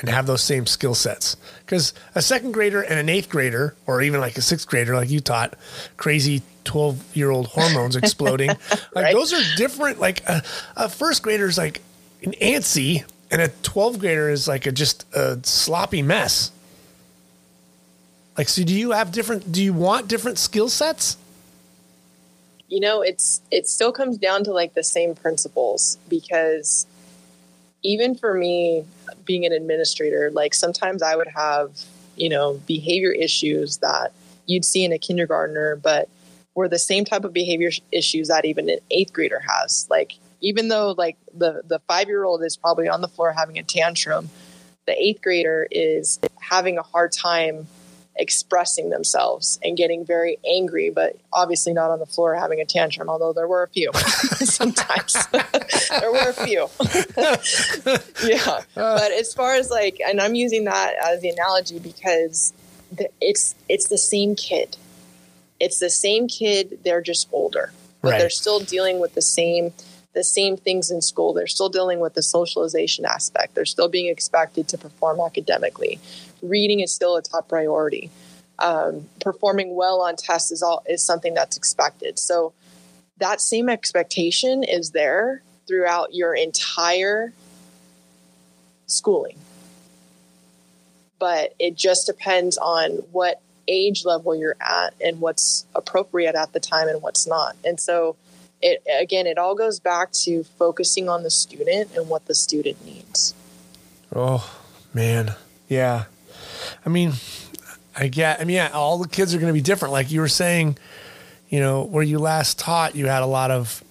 [0.00, 1.36] and have those same skill sets.
[1.64, 5.08] Because a second grader and an eighth grader, or even like a sixth grader, like
[5.08, 5.54] you taught,
[5.96, 8.48] crazy 12 year old hormones exploding,
[8.94, 9.12] like Right.
[9.14, 10.00] those are different.
[10.00, 10.42] Like a,
[10.76, 11.82] a first grader is like
[12.22, 16.50] an antsy, and a 12 grader is like a just a sloppy mess.
[18.36, 21.16] Like, so do you have different, do you want different skill sets?
[22.68, 26.86] you know it's it still comes down to like the same principles because
[27.82, 28.84] even for me
[29.26, 31.70] being an administrator like sometimes i would have
[32.16, 34.12] you know behavior issues that
[34.46, 36.08] you'd see in a kindergartner but
[36.54, 40.68] were the same type of behavior issues that even an eighth grader has like even
[40.68, 44.28] though like the the five year old is probably on the floor having a tantrum
[44.86, 47.66] the eighth grader is having a hard time
[48.16, 53.08] expressing themselves and getting very angry, but obviously not on the floor having a tantrum,
[53.08, 53.90] although there were a few
[54.44, 55.26] sometimes.
[55.32, 56.68] there were a few.
[58.24, 58.60] yeah.
[58.74, 62.52] But as far as like, and I'm using that as the analogy because
[62.92, 64.76] the, it's it's the same kid.
[65.64, 67.72] It's the same kid, they're just older.
[68.02, 68.18] But Right.
[68.18, 69.72] they're still dealing with the same
[70.12, 71.32] the same things in school.
[71.32, 73.56] They're still dealing with the socialization aspect.
[73.56, 75.98] They're still being expected to perform academically.
[76.40, 78.10] Reading is still a top priority.
[78.60, 82.20] Um, performing well on tests is all is something that's expected.
[82.20, 82.52] So
[83.16, 87.32] that same expectation is there throughout your entire
[88.86, 89.38] schooling.
[91.18, 96.60] But it just depends on what age level you're at and what's appropriate at the
[96.60, 97.56] time and what's not.
[97.64, 98.16] And so
[98.62, 102.84] it again it all goes back to focusing on the student and what the student
[102.84, 103.34] needs.
[104.14, 104.58] Oh
[104.92, 105.34] man,
[105.68, 106.04] yeah.
[106.84, 107.12] I mean,
[107.96, 108.40] I get.
[108.40, 109.92] I mean, yeah, all the kids are going to be different.
[109.92, 110.78] Like you were saying,
[111.48, 113.82] you know, where you last taught, you had a lot of,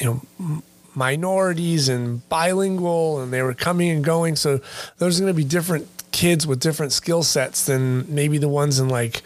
[0.00, 0.62] you know,
[0.94, 4.36] minorities and bilingual, and they were coming and going.
[4.36, 4.60] So
[4.98, 5.88] there's going to be different
[6.18, 9.22] kids with different skill sets than maybe the ones in like,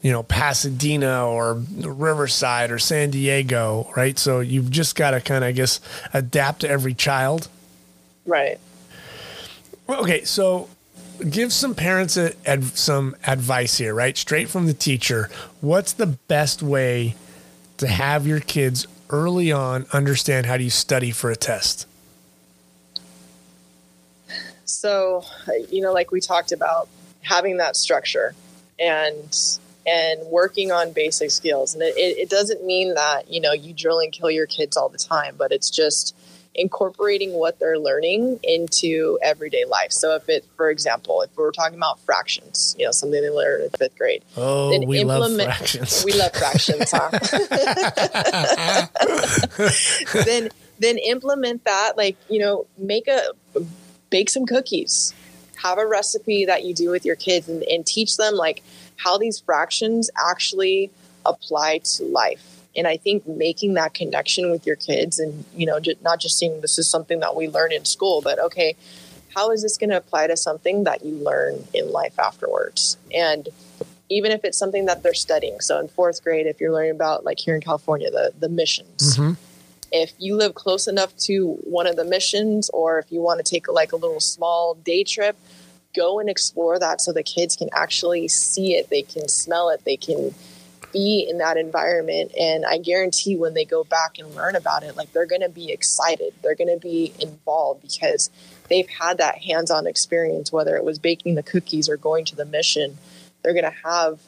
[0.00, 4.18] you know, Pasadena or Riverside or San Diego, right?
[4.18, 5.80] So you've just got to kind of, I guess,
[6.14, 7.48] adapt to every child.
[8.24, 8.58] Right.
[9.86, 10.70] Okay, so
[11.28, 14.16] give some parents a, ad, some advice here, right?
[14.16, 15.28] Straight from the teacher.
[15.60, 17.16] What's the best way
[17.76, 21.86] to have your kids early on understand how do you study for a test?
[24.70, 25.24] So,
[25.70, 26.88] you know, like we talked about,
[27.22, 28.34] having that structure
[28.78, 29.38] and
[29.86, 31.74] and working on basic skills.
[31.74, 34.88] And it, it doesn't mean that, you know, you drill and kill your kids all
[34.90, 36.14] the time, but it's just
[36.54, 39.90] incorporating what they're learning into everyday life.
[39.92, 43.62] So if it, for example, if we're talking about fractions, you know, something they learn
[43.62, 44.22] in fifth grade.
[44.36, 46.04] Oh, then we love fractions.
[46.04, 47.10] We love fractions, huh?
[50.24, 53.22] then then implement that, like, you know, make a
[54.10, 55.14] bake some cookies.
[55.62, 58.62] Have a recipe that you do with your kids and, and teach them like
[58.96, 60.90] how these fractions actually
[61.26, 65.80] apply to life and i think making that connection with your kids and you know
[65.80, 68.74] just, not just seeing this is something that we learn in school but okay
[69.34, 73.48] how is this going to apply to something that you learn in life afterwards and
[74.08, 77.24] even if it's something that they're studying so in fourth grade if you're learning about
[77.24, 79.32] like here in california the the missions mm-hmm.
[79.92, 83.50] If you live close enough to one of the missions or if you want to
[83.50, 85.36] take like a little small day trip
[85.94, 89.84] go and explore that so the kids can actually see it they can smell it
[89.84, 90.32] they can
[90.92, 92.32] be in that environment.
[92.38, 95.48] And i guarantee when they go back and learn about it like they're going to
[95.48, 98.30] be excited they're going to be involved because
[98.68, 102.44] they've had that hands-on experience whether it was baking the cookies or going to the
[102.44, 102.98] mission
[103.42, 104.20] they're going to have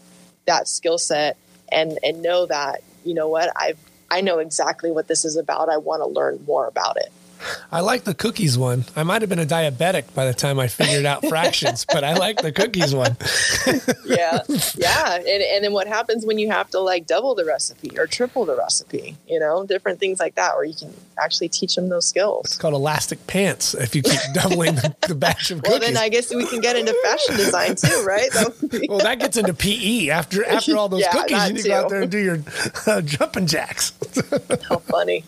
[0.46, 1.36] that skill set
[1.70, 3.78] and and know that you know what i've
[4.12, 5.68] i know exactly what this is about.
[5.68, 7.10] I want to learn more about it
[7.70, 8.84] I like the cookies one.
[8.96, 12.14] I might have been a diabetic by the time I figured out fractions, but I
[12.14, 13.16] like the cookies one.
[14.04, 14.40] yeah.
[14.76, 15.14] Yeah.
[15.16, 18.44] And, and then what happens when you have to like double the recipe or triple
[18.44, 22.06] the recipe, you know, different things like that, where you can actually teach them those
[22.06, 22.46] skills.
[22.46, 25.70] It's called elastic pants if you keep doubling the, the, batch of cookies.
[25.70, 28.30] Well, then I guess we can get into fashion design too, right?
[28.32, 31.46] That well, that gets into PE after after all those yeah, cookies.
[31.48, 32.38] You need to go out there and do your
[32.86, 33.92] uh, jumping jacks.
[34.68, 35.24] How funny.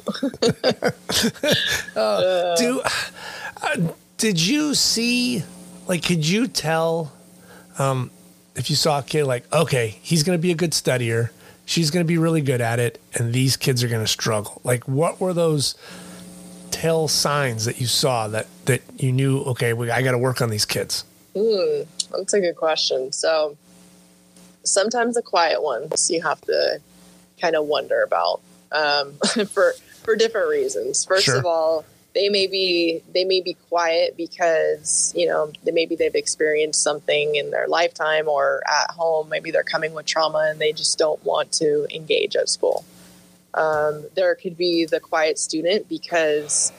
[2.05, 2.83] Uh, do
[3.63, 5.43] uh, did you see
[5.87, 7.13] like could you tell
[7.79, 8.11] um,
[8.57, 11.31] if you saw a kid like okay he's going to be a good studier
[11.67, 14.61] she's going to be really good at it and these kids are going to struggle?
[14.65, 15.75] Like what were those
[16.71, 20.41] tell signs that you saw that that you knew okay we, i got to work
[20.41, 21.05] on these kids?
[21.35, 23.13] Mm, that's a good question.
[23.13, 23.57] So
[24.65, 26.81] sometimes the quiet ones you have to
[27.41, 28.41] kind of wonder about
[28.73, 29.13] um,
[29.49, 31.05] for for different reasons.
[31.05, 31.39] First sure.
[31.39, 31.85] of all
[32.15, 37.35] they may be they may be quiet because you know they, maybe they've experienced something
[37.35, 39.29] in their lifetime or at home.
[39.29, 42.85] Maybe they're coming with trauma and they just don't want to engage at school.
[43.55, 46.73] Um, there could be the quiet student because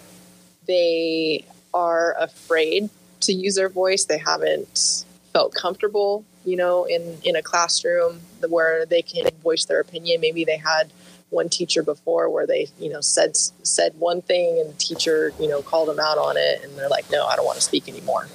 [0.67, 2.89] they are afraid
[3.21, 4.05] to use their voice.
[4.05, 9.79] They haven't felt comfortable you know in in a classroom where they can voice their
[9.79, 10.21] opinion.
[10.21, 10.91] Maybe they had
[11.29, 15.47] one teacher before where they you know said said one thing and the teacher you
[15.47, 17.87] know called them out on it and they're like no i don't want to speak
[17.87, 18.27] anymore.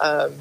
[0.00, 0.34] Um,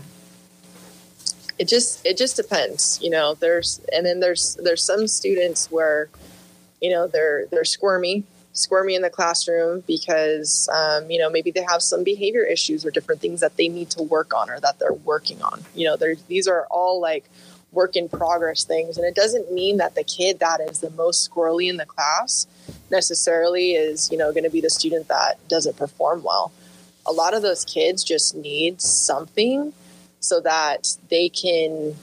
[1.59, 6.09] it just it just depends you know there's and then there's there's some students where
[6.81, 8.23] you know they're they're squirmy
[8.53, 12.91] squirmy in the classroom because um, you know maybe they have some behavior issues or
[12.91, 15.63] different things that they need to work on or that they're working on.
[15.75, 17.25] You know these are all like
[17.73, 18.97] work in progress things.
[18.97, 22.47] And it doesn't mean that the kid that is the most squirrely in the class
[22.89, 26.51] necessarily is, you know, going to be the student that doesn't perform well.
[27.05, 29.73] A lot of those kids just need something
[30.19, 31.95] so that they can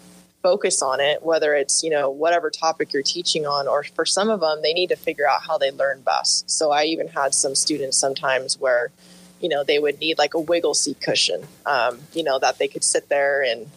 [0.43, 4.29] focus on it, whether it's, you know, whatever topic you're teaching on, or for some
[4.29, 6.51] of them, they need to figure out how they learn best.
[6.51, 8.91] So I even had some students sometimes where,
[9.41, 12.69] you know, they would need like a wiggle seat cushion, um, you know, that they
[12.69, 13.71] could sit there and,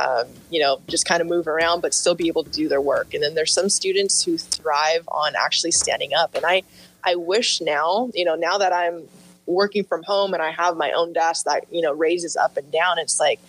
[0.00, 2.80] um, you know, just kind of move around, but still be able to do their
[2.80, 3.12] work.
[3.12, 6.34] And then there's some students who thrive on actually standing up.
[6.34, 6.62] And I,
[7.04, 9.02] I wish now, you know, now that I'm
[9.44, 12.72] working from home and I have my own desk that, you know, raises up and
[12.72, 13.40] down, it's like,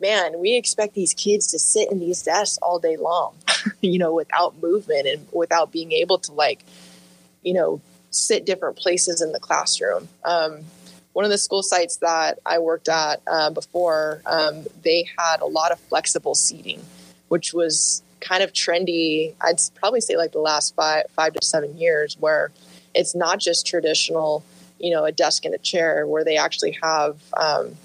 [0.00, 3.34] man, we expect these kids to sit in these desks all day long,
[3.80, 6.62] you know, without movement and without being able to like,
[7.42, 7.80] you know,
[8.10, 10.08] sit different places in the classroom.
[10.24, 10.60] Um,
[11.16, 15.46] one of the school sites that I worked at uh, before, um, they had a
[15.46, 16.82] lot of flexible seating.
[17.28, 19.32] which was kind of trendy.
[19.40, 22.52] I'd probably say like the last five five to seven years, where
[22.94, 24.44] it's not just traditional,
[24.78, 27.76] you know, a desk and a chair, where they actually have, um,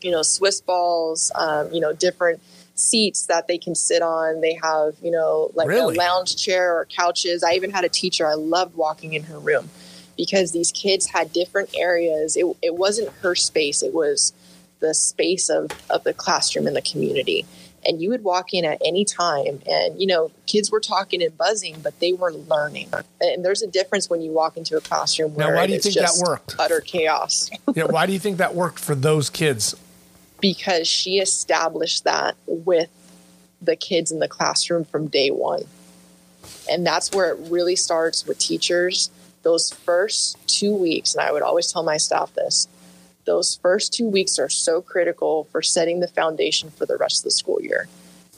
[0.00, 2.40] you know, Swiss balls, um, you know, different
[2.76, 4.40] seats that they can sit on.
[4.40, 5.96] They have, you know, like Really?
[5.96, 7.44] a lounge chair or couches.
[7.44, 9.68] I even had a teacher, I loved walking in her room
[10.16, 12.36] because these kids had different areas.
[12.36, 14.32] It, it wasn't her space, it was
[14.80, 17.46] the space of, of the classroom and the community.
[17.86, 21.36] And you would walk in at any time, and you know, kids were talking and
[21.36, 22.88] buzzing, but they were learning.
[23.20, 25.76] And there's a difference when you walk into a classroom Now, where why do you
[25.76, 26.56] it's think that worked?
[26.58, 27.50] utter chaos.
[27.74, 29.74] yeah, why do you think that worked for those kids?
[30.44, 32.90] because she established that with
[33.62, 35.62] the kids in the classroom from day one.
[36.70, 39.08] And that's where it really starts with teachers.
[39.44, 42.66] Those first two weeks, and I would always tell my staff this
[43.24, 47.24] those first two weeks are so critical for setting the foundation for the rest of
[47.24, 47.88] the school year.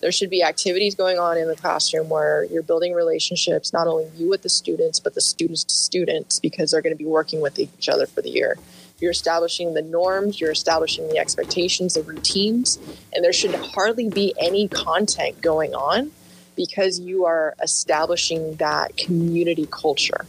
[0.00, 4.08] There should be activities going on in the classroom where you're building relationships, not only
[4.16, 7.40] you with the students, but the students to students, because they're going to be working
[7.40, 8.56] with each other for the year.
[9.00, 12.78] You're establishing the norms, you're establishing the expectations, the routines,
[13.12, 16.12] and there should hardly be any content going on
[16.56, 20.26] because you are establishing that community culture.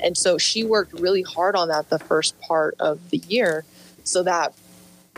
[0.00, 3.64] And so she worked really hard on that the first part of the year
[4.04, 4.54] so that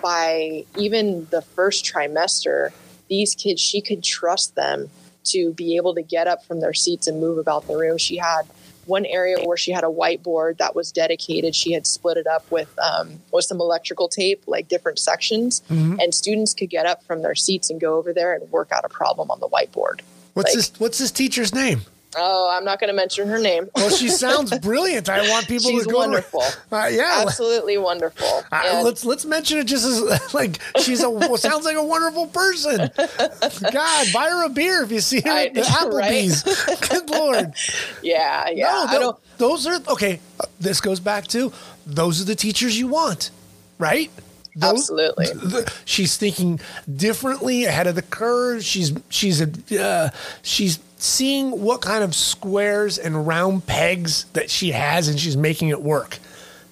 [0.00, 2.70] by even the first trimester,
[3.08, 4.88] these kids, she could trust them
[5.24, 7.98] to be able to get up from their seats and move about the room.
[7.98, 8.42] She had
[8.86, 11.54] one area where she had a whiteboard that was dedicated.
[11.54, 16.14] She had split it up with um, with some electrical tape, like different sections, and
[16.14, 18.88] students could get up from their seats and go over there and work out a
[18.88, 20.00] problem on the whiteboard.
[20.32, 20.72] What's Like- this?
[20.78, 21.82] What's this teacher's name?
[22.16, 23.68] Oh, I'm not going to mention her name.
[23.76, 25.08] Well, she sounds brilliant.
[25.08, 25.98] I want people She's to go.
[25.98, 26.42] wonderful.
[26.72, 28.26] Uh, yeah, Absolutely wonderful.
[28.50, 32.90] Uh, let's let's mention it just as like she's a sounds like a wonderful person.
[32.96, 36.42] God, buy her a beer if you see her I- at the Applebee's.
[36.88, 37.54] Good lord,
[38.02, 38.66] yeah, yeah.
[38.66, 39.18] no, I don't.
[39.38, 40.18] those are okay.
[40.40, 41.52] uh, This goes back to
[41.86, 43.30] those are the teachers you want,
[43.78, 44.10] right?
[44.56, 45.26] Those- Absolutely.
[45.26, 46.58] the- she's thinking
[46.92, 48.64] differently ahead of the curve.
[48.64, 49.48] She's she's a
[49.80, 50.10] uh,
[50.42, 55.68] she's seeing what kind of squares and round pegs that she has, and she's making
[55.68, 56.18] it work.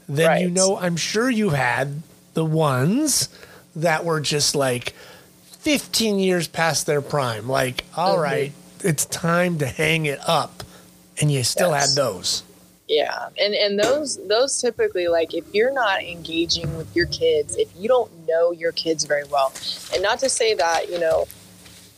[0.09, 2.03] Then you know, I'm sure you had
[2.35, 3.29] the ones
[3.76, 4.95] that were just like
[5.61, 7.49] 15 years past their prime.
[7.49, 8.22] Like, all Mhm.
[8.22, 8.53] right,
[8.83, 10.62] it's time to hang it up,
[11.20, 11.89] and you still Yes.
[11.89, 12.43] had those.
[12.87, 17.68] Yeah, and and those those typically like if you're not engaging with your kids, if
[17.76, 19.53] you don't know your kids very well,
[19.93, 21.26] and not to say that you know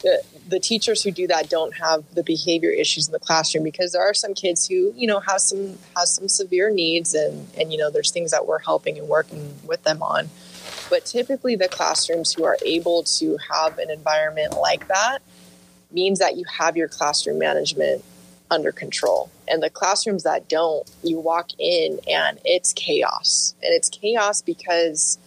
[0.03, 0.21] the
[0.51, 4.03] the teachers who do that don't have the behavior issues in the classroom because there
[4.03, 7.79] are some kids who you know have some has some severe needs and and you
[7.79, 10.29] know there's things that we're helping and working with them on.
[10.91, 15.21] But typically, the classrooms who are able to have an environment like that
[15.93, 18.05] means that you have your classroom management
[18.51, 19.31] under control.
[19.47, 23.55] And the classrooms that don't, you walk in and it's chaos.
[23.63, 25.19] And it's chaos because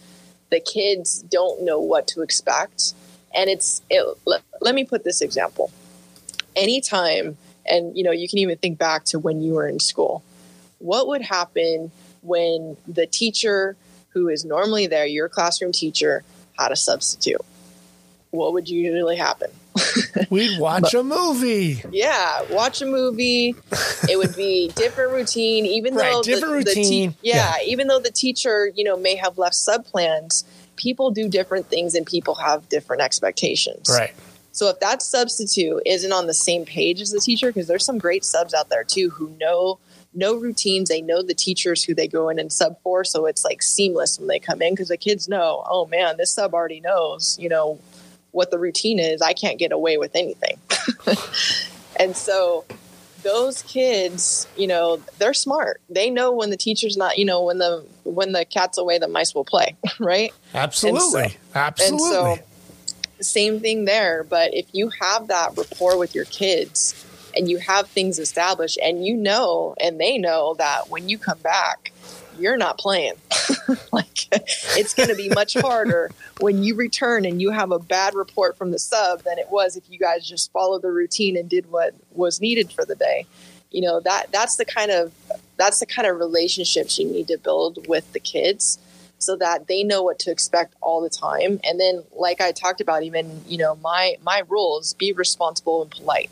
[0.50, 2.92] the kids don't know what to expect.
[3.34, 5.70] And it's, it, let, let me put this example.
[6.56, 10.22] Anytime, and you know, you can even think back to when you were in school.
[10.78, 11.90] What would happen
[12.22, 13.76] when the teacher
[14.10, 16.22] who is normally there, your classroom teacher,
[16.58, 17.40] had a substitute?
[18.30, 19.50] What would usually happen?
[20.30, 21.82] We'd watch a movie.
[21.90, 23.56] Yeah, watch a movie.
[24.08, 27.14] It would be different routine, even Right, though different the, the te- routine.
[27.22, 30.44] yeah, even though the teacher, you know, may have left sub plans.
[30.76, 33.88] People do different things, and people have different expectations.
[33.90, 34.14] Right.
[34.52, 37.98] So if that substitute isn't on the same page as the teacher, because there's some
[37.98, 39.80] great subs out there too who know
[40.14, 43.44] no routines, they know the teachers who they go in and sub for, so it's
[43.44, 46.80] like seamless when they come in because the kids know, oh man, this sub already
[46.80, 47.80] knows, you know,
[48.30, 49.20] what the routine is.
[49.20, 50.58] I can't get away with anything.
[51.96, 52.64] and so
[53.24, 55.80] those kids, you know, they're smart.
[55.90, 59.08] They know when the teacher's not, you know, when the when the cat's away, the
[59.08, 60.32] mice will play, right?
[60.54, 61.36] Absolutely.
[61.54, 62.06] Absolutely.
[62.06, 62.38] And so,
[63.20, 64.22] same thing there.
[64.22, 66.94] But if you have that rapport with your kids
[67.36, 71.38] and you have things established and you know, and they know that when you come
[71.38, 71.90] back,
[72.38, 73.14] you're not playing.
[73.92, 74.28] like
[74.76, 76.10] it's going to be much harder
[76.40, 79.76] when you return and you have a bad report from the sub than it was
[79.76, 83.26] if you guys just followed the routine and did what was needed for the day.
[83.70, 85.12] You know that that's the kind of
[85.56, 88.78] that's the kind of relationships you need to build with the kids
[89.18, 91.60] so that they know what to expect all the time.
[91.64, 95.90] And then like i talked about even you know my my rules be responsible and
[95.90, 96.30] polite.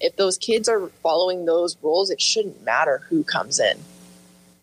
[0.00, 3.78] If those kids are following those rules it shouldn't matter who comes in.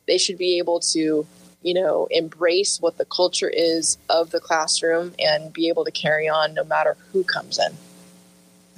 [0.08, 1.28] They should be able to
[1.68, 6.28] you know embrace what the culture is of the classroom and be able to carry
[6.30, 7.72] on no matter who comes in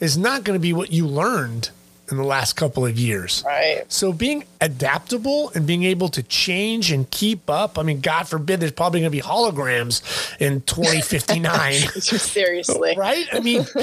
[0.00, 1.70] is not going to be what you learned
[2.10, 3.42] in the last couple of years.
[3.46, 7.78] right So being adaptable and being able to change and keep up.
[7.78, 10.02] I mean, God forbid there's probably going to be holograms
[10.40, 11.72] in 2059.
[12.00, 13.26] seriously Right?
[13.32, 13.66] I mean,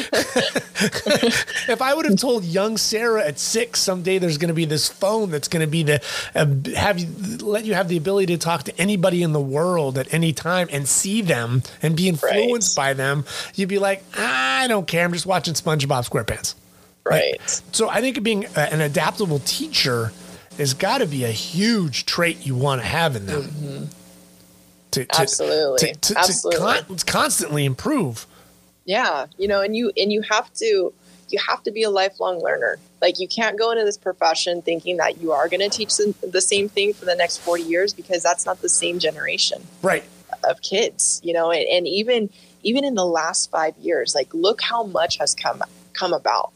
[1.68, 4.90] if I would have told young Sarah at six someday there's going to be this
[4.90, 6.02] phone that's going to be the
[6.36, 6.46] uh,
[6.78, 7.08] have you
[7.46, 10.68] let you have the ability to talk to anybody in the world at any time
[10.72, 15.06] and see them and be influenced by them, you'd be like, I don't care.
[15.06, 16.56] I'm just watching SpongeBob SquarePants.
[17.06, 17.40] Right
[17.72, 20.12] So I think being an adaptable teacher
[20.58, 23.42] has got to be a huge trait you want to have in them.
[23.44, 23.86] Mm-hmm.
[24.92, 25.94] To, to, Absolutely.
[25.94, 26.60] To, Absolutely.
[26.60, 28.28] con- constantly improve.
[28.86, 30.94] yeah you know and you and you have to
[31.30, 34.98] you have to be a lifelong learner like you can't go into this profession thinking
[34.98, 37.92] that you are going to teach the, the same thing for the next 40 years
[37.94, 40.04] because that's not the same generation Right.
[40.44, 42.30] of kids you know and, and even
[42.62, 46.52] even in the last five years like look how much has come come about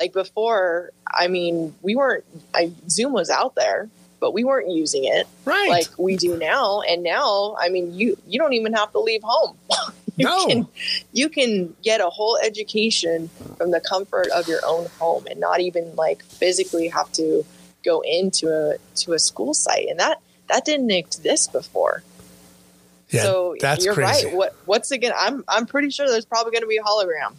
[0.00, 2.24] like before i mean we weren't
[2.54, 3.88] I, zoom was out there
[4.20, 5.68] but we weren't using it Right.
[5.70, 9.22] like we do now and now i mean you you don't even have to leave
[9.24, 9.56] home
[10.16, 10.46] you No.
[10.46, 10.66] can
[11.12, 15.60] you can get a whole education from the comfort of your own home and not
[15.60, 17.44] even like physically have to
[17.84, 22.02] go into a to a school site and that that didn't exist before
[23.10, 24.26] yeah, so that's you're crazy.
[24.26, 27.34] right what what's again i'm i'm pretty sure there's probably going to be a hologram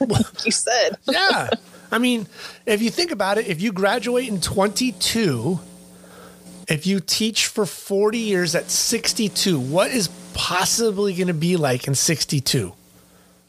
[0.08, 1.50] like you said yeah.
[1.92, 2.26] I mean,
[2.66, 5.58] if you think about it, if you graduate in 22,
[6.68, 11.86] if you teach for 40 years at 62, what is possibly going to be like
[11.88, 12.72] in 62?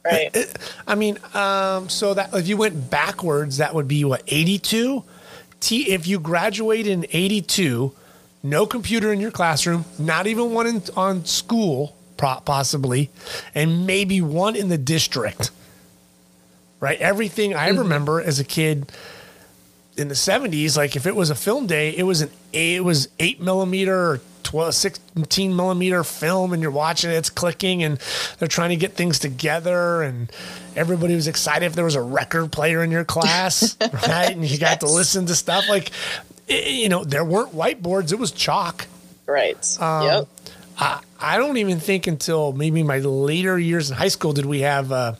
[0.03, 4.23] right It- I mean, um, so that if you went backwards, that would be what
[4.27, 5.03] 82.
[5.59, 5.91] T.
[5.91, 7.91] If you graduate in 82,
[8.41, 13.11] no computer in your classroom, not even one in, on school, possibly,
[13.53, 15.51] and maybe one in the district.
[16.81, 18.91] Right, everything I remember as a kid
[19.97, 23.07] in the 70s, like if it was a film day, it was an it was
[23.19, 27.99] eight millimeter or 12, 16 millimeter film, and you're watching it, it's clicking, and
[28.39, 30.31] they're trying to get things together, and
[30.75, 33.77] everybody was excited if there was a record player in your class,
[34.07, 34.31] right?
[34.31, 35.91] And you got to listen to stuff like,
[36.47, 38.87] you know, there weren't whiteboards, it was chalk.
[39.25, 39.77] right.
[39.79, 40.27] Um, yep.
[40.77, 44.61] I, I don't even think until maybe my later years in high school did we
[44.61, 45.13] have uh,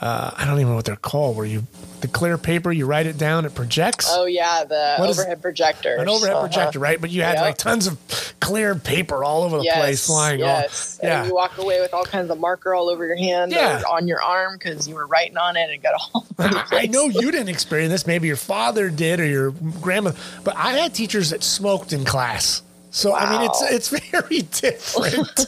[0.00, 1.66] uh, I don't even know what they're called where you
[2.00, 4.06] the clear paper you write it down it projects?
[4.08, 6.46] Oh yeah the What overhead projector an overhead Uh-huh.
[6.46, 7.00] projector right?
[7.00, 7.42] But you had Yep.
[7.42, 7.98] like tons of
[8.38, 11.00] clear paper all over the place flying yes.
[11.02, 11.26] all And yeah.
[11.28, 13.80] you walk away with all kinds of marker all over your hand Yeah.
[13.82, 17.06] or on your arm because you were writing on it and got all I, know
[17.06, 18.06] you didn't experience this.
[18.06, 20.12] Maybe your father did or your grandma
[20.44, 22.62] but I had teachers that smoked in class.
[22.92, 25.46] So I mean it's it's very different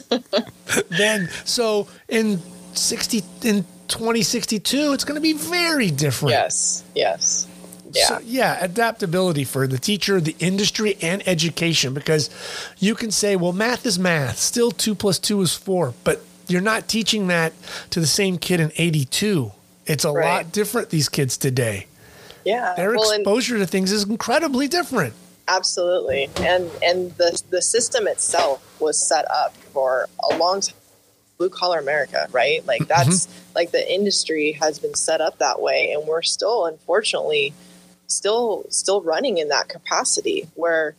[0.89, 2.39] than so in
[2.73, 7.47] 60 in 2062 it's going to be very different Yes, yes.
[7.93, 8.05] Yeah.
[8.05, 12.29] So, yeah, adaptability for the teacher, the industry, and education because
[12.79, 14.37] you can say, well, math is math.
[14.37, 17.51] Still, two plus two is four, but you're not teaching that
[17.89, 19.51] to the same kid in 82.
[19.87, 20.25] It's a Right.
[20.45, 21.87] lot different, these kids today.
[22.45, 22.75] Yeah.
[22.77, 25.13] Their Well, exposure to things is incredibly different.
[25.49, 30.75] Absolutely, and and the the system itself was set up for a long time.
[31.41, 32.63] Blue collar America, right?
[32.67, 33.09] Like mm-hmm.
[33.09, 37.51] that's like the industry has been set up that way, and we're still, unfortunately,
[38.05, 40.47] still still running in that capacity.
[40.53, 40.93] Where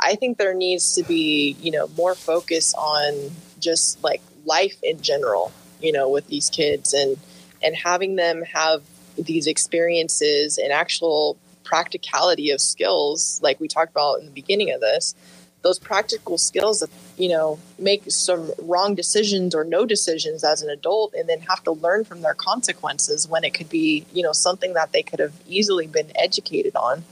[0.00, 5.02] I think there needs to be, you know, more focus on just like life in
[5.02, 7.18] general, you know, with these kids and
[7.62, 8.82] and having them have
[9.18, 14.80] these experiences and actual practicality of skills like we talked about in the beginning of
[14.80, 15.14] this
[15.62, 20.70] those practical skills that you know make some wrong decisions or no decisions as an
[20.70, 24.32] adult and then have to learn from their consequences when it could be you know
[24.32, 27.04] something that they could have easily been educated on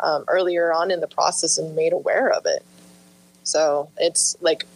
[0.00, 2.64] um, earlier on in the process and made aware of it.
[3.44, 4.66] So it's like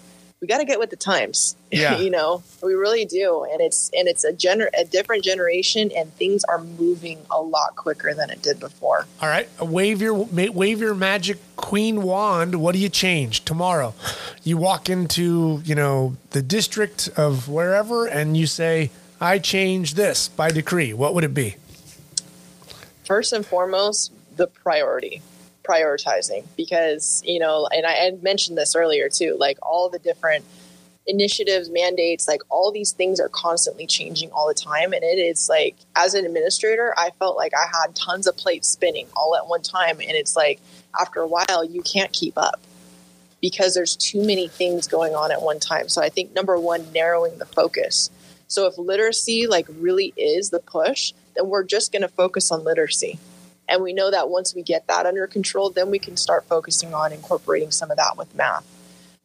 [0.41, 1.99] we got to get with the times Yeah.
[1.99, 6.13] you know we really do and it's and it's a gener a different generation and
[6.15, 10.81] things are moving a lot quicker than it did before All right, wave your wave
[10.81, 12.57] your magic queen wand.
[12.57, 13.95] What do you change tomorrow?
[14.45, 20.29] You walk into you know the district of wherever, and you say, "I change this
[20.29, 21.57] by decree." What would it be?
[23.05, 25.23] first and foremost the priority
[25.67, 30.45] prioritizing because you know and i had mentioned this earlier too like all the different
[31.07, 34.93] initiatives mandates like all these things are constantly changing all the time.
[34.93, 38.69] And it is like as an administrator i felt like i had tons of plates
[38.69, 40.01] spinning all at one time.
[40.01, 40.61] And it's like
[40.99, 42.61] after a while you can't keep up
[43.41, 45.89] because there's too many things going on at one time.
[45.89, 48.11] So i think number one narrowing the focus.
[48.49, 52.65] So if literacy like really is the push then we're just going to focus on
[52.65, 53.19] literacy
[53.69, 56.95] and we know that once we get that under control then we can start focusing
[56.95, 58.65] on incorporating some of that with math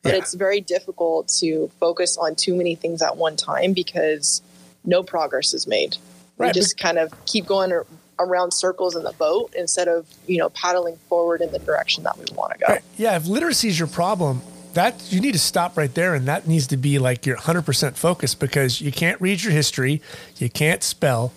[0.04, 0.20] but Yeah.
[0.20, 4.42] it's very difficult to focus on too many things at one time because
[4.84, 5.98] no progress is made
[6.38, 7.86] Right, we just kind of keep going ar-
[8.20, 12.18] around circles in the boat instead of you know paddling forward in the direction that
[12.18, 12.82] we want to go Right.
[12.98, 14.42] Yeah, if literacy is your problem,
[14.74, 17.96] that you need to stop right there, and that needs to be like your 100%
[17.96, 20.02] focus because you can't read your history,
[20.38, 21.34] you can't spell,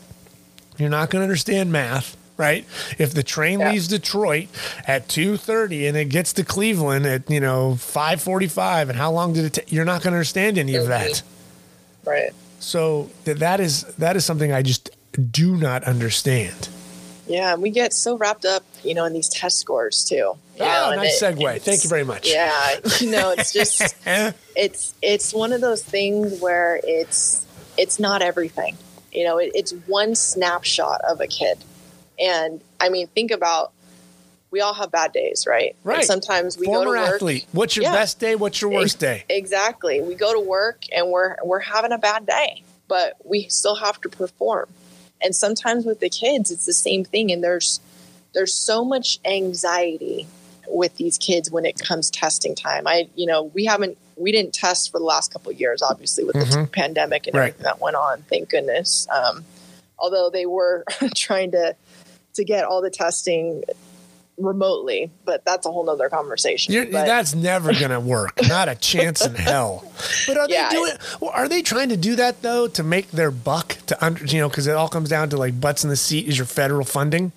[0.79, 2.17] you're not going to understand math.
[2.37, 2.65] Right.
[2.99, 3.71] If the train Yeah.
[3.71, 4.49] leaves Detroit
[4.89, 8.99] at two thirty and it gets to Cleveland at you know five forty five, and
[8.99, 9.73] how long did it take?
[9.73, 11.11] You're not going to understand any of that.
[11.11, 12.11] Mm-hmm.
[12.11, 14.91] right So th- that is that is something I just
[15.31, 16.69] do not understand.
[17.29, 20.15] yeah and we get so wrapped up you know in these test scores too
[20.57, 21.61] you know, Oh, nice it- segue.
[21.63, 22.29] Thank you very much.
[22.29, 23.95] yeah you know it's just
[24.57, 27.47] it's it's one of those things where it's
[27.79, 28.77] it's not everything
[29.13, 31.59] you know it, it's one snapshot of a kid
[32.19, 33.73] and i mean think about
[34.51, 36.05] we all have bad days right And Right.
[36.05, 37.47] sometimes we Former go to work athlete.
[37.53, 37.93] What's your Yeah.
[37.93, 38.37] best day?
[38.37, 39.25] What's your worst day?
[39.29, 43.75] exactly we go to work and we're we're having a bad day but we still
[43.77, 44.69] have to perform
[45.21, 47.81] and sometimes with the kids it's the same thing and there's
[48.33, 50.27] there's so much anxiety
[50.69, 54.55] with these kids when it comes testing time i you know we haven't we didn't
[54.55, 56.71] test for the last couple of years obviously with the Mhm.
[56.73, 57.49] pandemic and Right.
[57.49, 59.45] everything that went on thank goodness um,
[59.99, 60.85] although they were
[61.17, 61.75] trying to
[62.35, 63.63] to get all the testing
[64.37, 68.37] remotely but that's a whole nother conversation that's never going to work.
[68.49, 69.85] Not a chance in hell.
[70.27, 70.71] But are Yeah.
[70.71, 70.93] they doing?
[71.21, 73.77] Well, are they trying to do that though to make their buck?
[73.87, 76.27] To under, you know, because it all comes down to like butts in the seat
[76.27, 77.31] is your federal funding.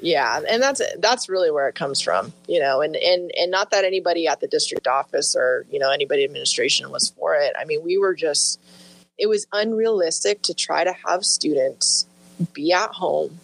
[0.00, 3.70] yeah and that's that's really where it comes from you know and and and not
[3.72, 7.64] that anybody at the district office or you know anybody administration was for it i
[7.64, 8.60] mean we were just
[9.18, 12.06] it was unrealistic to try to have students
[12.52, 13.38] be at home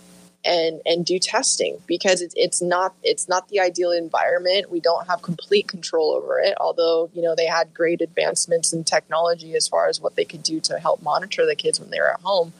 [0.45, 5.07] and and do testing because it's it's not it's not the ideal environment we don't
[5.07, 9.69] have complete control over it although you know they had great advancements in technology as
[9.69, 12.21] far as what they could do to help monitor the kids when they were at
[12.23, 12.53] home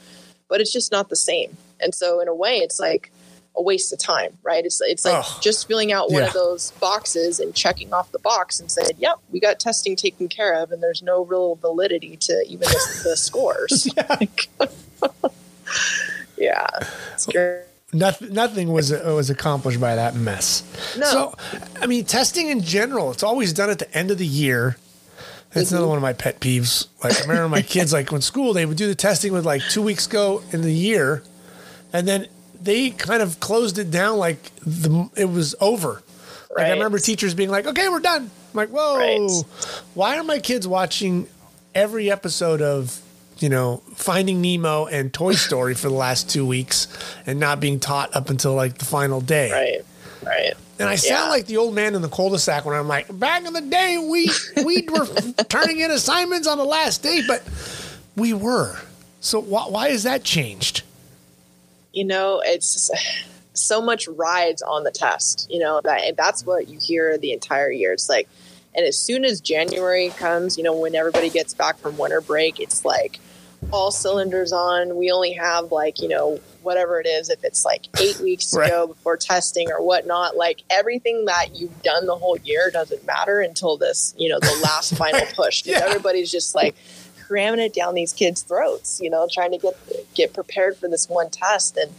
[0.47, 3.11] but it's just not the same and so in a way it's like
[3.55, 5.41] a waste of time right it's it's like Ugh.
[5.41, 6.27] just filling out one Yeah.
[6.27, 10.29] of those boxes and checking off the box and said yep we got testing taken
[10.29, 13.89] care of and there's no real validity to even the, the scores
[16.37, 16.67] yeah
[17.31, 17.63] great.
[17.93, 20.63] Nothing, nothing was was accomplished by that mess.
[20.97, 21.05] No.
[21.05, 21.35] So,
[21.81, 24.77] I mean, testing in general, it's always done at the end of the year.
[25.53, 25.75] That's Mm-hmm.
[25.75, 26.87] another one of my pet peeves.
[27.03, 29.61] Like, I remember my kids, like, when school, they would do the testing with like
[29.69, 31.23] two weeks go in the year,
[31.91, 32.27] and then
[32.61, 36.01] they kind of closed it down like the it was over.
[36.55, 39.43] Like, I remember teachers being like, "Okay, we're done." I'm like, "Whoa, Right.
[39.93, 41.27] why are my kids watching
[41.75, 43.01] every episode of
[43.41, 46.87] you know, Finding Nemo and Toy Story for the last two weeks
[47.25, 49.51] and not being taught up until like the final day.
[49.51, 49.85] Right.
[50.25, 50.53] Right.
[50.79, 51.29] And I sound Yeah.
[51.29, 54.29] like the old man in the cul-de-sac when I'm like, back in the day, we
[54.63, 55.05] we were
[55.49, 57.43] turning in assignments on the last day, but
[58.15, 58.77] we were.
[59.19, 60.83] So why, why has that changed?
[61.93, 62.89] you know it's
[63.53, 67.33] so much rides on the test you know that and that's what you hear the
[67.33, 68.29] entire year it's like
[68.73, 72.61] and as soon as january comes you know when everybody gets back from winter break
[72.61, 73.19] it's like
[73.71, 77.87] all cylinders on we only have like you know whatever it is if it's like
[78.01, 78.69] eight weeks to Right.
[78.69, 83.39] go before testing or whatnot like everything that you've done the whole year doesn't matter
[83.39, 85.87] until this you know the last final push because Yeah.
[85.87, 86.75] everybody's just like
[87.27, 89.73] cramming it down these kids' throats, you know, trying to get
[90.13, 91.77] get prepared for this one test.
[91.77, 91.89] And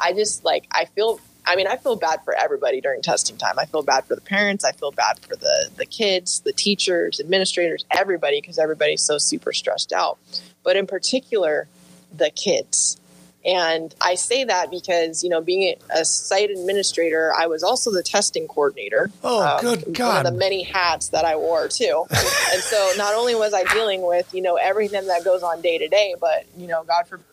[0.00, 3.58] I just like I feel I mean, I feel bad for everybody during testing time.
[3.58, 7.18] I feel bad for the parents, I feel bad for the the kids, the teachers,
[7.18, 10.18] administrators, everybody because everybody's so super stressed out.
[10.62, 11.68] But in particular,
[12.16, 12.98] the kids.
[13.44, 18.02] And I say that because, you know, being a site administrator, I was also the
[18.02, 19.10] testing coordinator.
[19.22, 20.26] Oh, um, good One God.
[20.26, 22.04] of the many hats that I wore, too.
[22.10, 25.78] and so not only was I dealing with, you know, everything that goes on day
[25.78, 27.24] to day, but, you know, God forbid,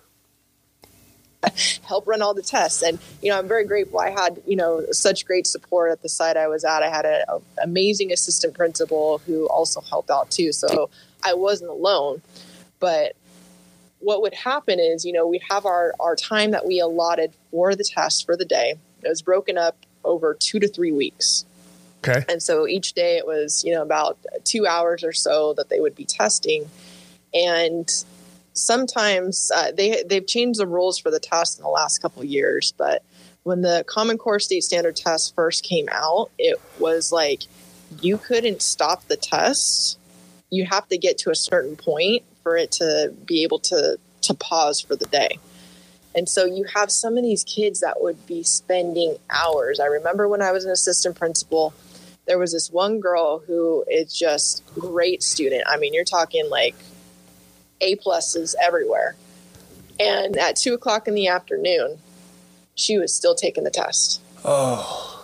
[1.83, 2.81] help run all the tests.
[2.81, 3.99] And, you know, I'm very grateful.
[3.99, 6.83] I had, you know, such great support at the site I was at.
[6.83, 7.23] I had an
[7.61, 10.53] amazing assistant principal who also helped out, too.
[10.53, 10.89] So
[11.23, 12.21] I wasn't alone.
[12.79, 13.15] But
[13.99, 17.75] what would happen is, you know, we'd have our, our time that we allotted for
[17.75, 18.75] the test for the day.
[19.03, 21.45] It was broken up over two to three weeks.
[22.07, 22.23] Okay.
[22.29, 25.79] And so each day it was, you know, about two hours or so that they
[25.79, 26.69] would be testing.
[27.33, 27.91] And
[28.53, 32.27] sometimes uh, they, they've changed the rules for the test in the last couple of
[32.27, 32.73] years.
[32.77, 33.03] But
[33.43, 37.43] when the Common Core State Standard test first came out, it was like
[38.01, 39.97] you couldn't stop the test.
[40.51, 44.33] You have to get to a certain point for it to be able to, to
[44.35, 45.39] pause for the day.
[46.13, 49.79] And so you have some of these kids that would be spending hours.
[49.79, 51.73] I remember when I was an assistant principal,
[52.27, 55.63] there was this one girl who is just great student.
[55.65, 56.75] I mean, you're talking like
[57.81, 59.15] A pluses everywhere.
[59.99, 61.97] And at two o'clock in the afternoon,
[62.75, 64.21] she was still taking the test.
[64.43, 65.14] Oh,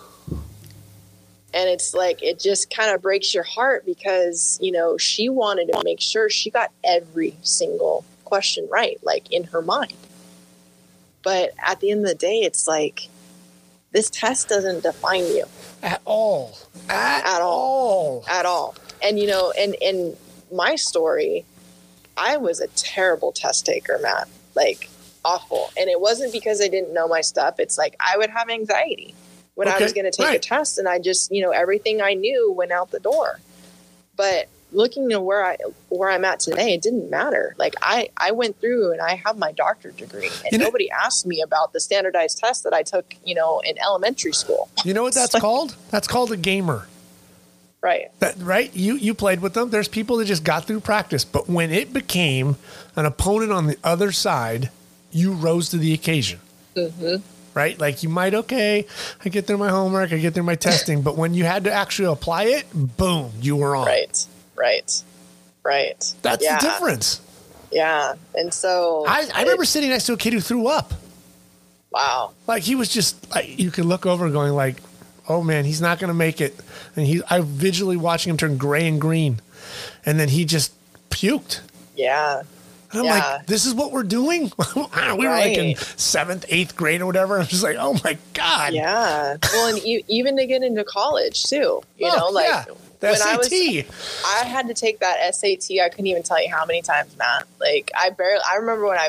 [1.54, 5.66] And it's like, it just kind of breaks your heart because, you know, she wanted
[5.72, 9.92] to make sure she got every single question right, like in her mind.
[11.22, 13.08] But at the end of the day, it's like,
[13.92, 15.44] this test doesn't define you
[15.82, 16.56] at all.
[16.88, 18.22] At, At all.
[18.22, 18.24] all.
[18.28, 18.74] at all.
[19.02, 20.16] And you know, and in
[20.50, 21.44] my story,
[22.16, 24.28] I was a terrible test taker, Matt.
[24.54, 24.88] Like
[25.24, 25.70] awful.
[25.78, 27.60] And it wasn't because I didn't know my stuff.
[27.60, 29.14] It's like I would have anxiety
[29.54, 32.14] when I was going to take a test, and I just, you know, everything I
[32.14, 33.38] knew went out the door.
[34.16, 35.56] But looking at where I
[35.88, 37.54] where I'm at today, it didn't matter.
[37.58, 40.90] Like I I went through and I have my doctorate degree, and You know- nobody
[40.90, 44.68] asked me about the standardized test that I took, you know, in elementary school.
[44.84, 45.76] You know what that's called?
[45.90, 46.88] That's called a gamer.
[47.82, 48.08] Right.
[48.20, 48.74] That right?
[48.74, 49.70] You you played with them.
[49.70, 52.56] There's people that just got through practice, but when it became
[52.96, 54.70] an opponent on the other side,
[55.10, 56.38] you rose to the occasion.
[56.76, 57.16] Mm-hmm.
[57.54, 57.78] Right?
[57.78, 58.86] Like you might okay,
[59.24, 61.72] I get through my homework, I get through my testing, but when you had to
[61.72, 63.86] actually apply it, boom, you were on.
[63.86, 64.26] Right.
[64.56, 65.02] Right.
[65.62, 66.14] Right.
[66.22, 66.58] That's yeah.
[66.58, 67.20] the difference.
[67.70, 68.14] Yeah.
[68.34, 70.92] And so I, I remember sitting next to a kid who threw up.
[71.90, 72.32] wow.
[72.46, 74.76] Like he was just like you could look over going like,
[75.28, 76.58] oh man, he's not gonna make it.
[76.96, 79.40] And he I visually watching him turn gray and green.
[80.04, 80.72] And then he just
[81.10, 81.60] puked.
[81.96, 82.42] Yeah.
[82.92, 83.34] And I'm Yeah.
[83.36, 84.52] like, this is what we're doing?
[84.76, 87.38] we were like in seventh, eighth grade or whatever.
[87.40, 88.72] I'm just like, oh my God.
[88.74, 89.36] Yeah.
[89.52, 89.78] Well, and
[90.08, 92.64] even to get into college too, you Oh, know, like yeah.
[93.00, 93.52] The when I was,
[94.24, 95.80] I had to take that SAT.
[95.82, 97.48] I couldn't even tell you how many times, Matt.
[97.58, 99.08] Like I barely, I remember when I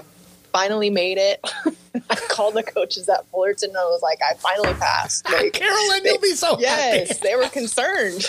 [0.52, 1.40] finally made it.
[2.10, 5.28] I called the coaches at Fullerton and I was like, I finally passed.
[5.32, 7.20] Like, Carolyn, they- you'll be so yes, happy.
[7.22, 8.26] they were concerned.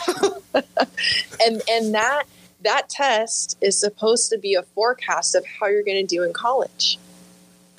[1.40, 2.24] and and that
[2.64, 6.32] that test is supposed to be a forecast of how you're going to do in
[6.32, 6.98] college.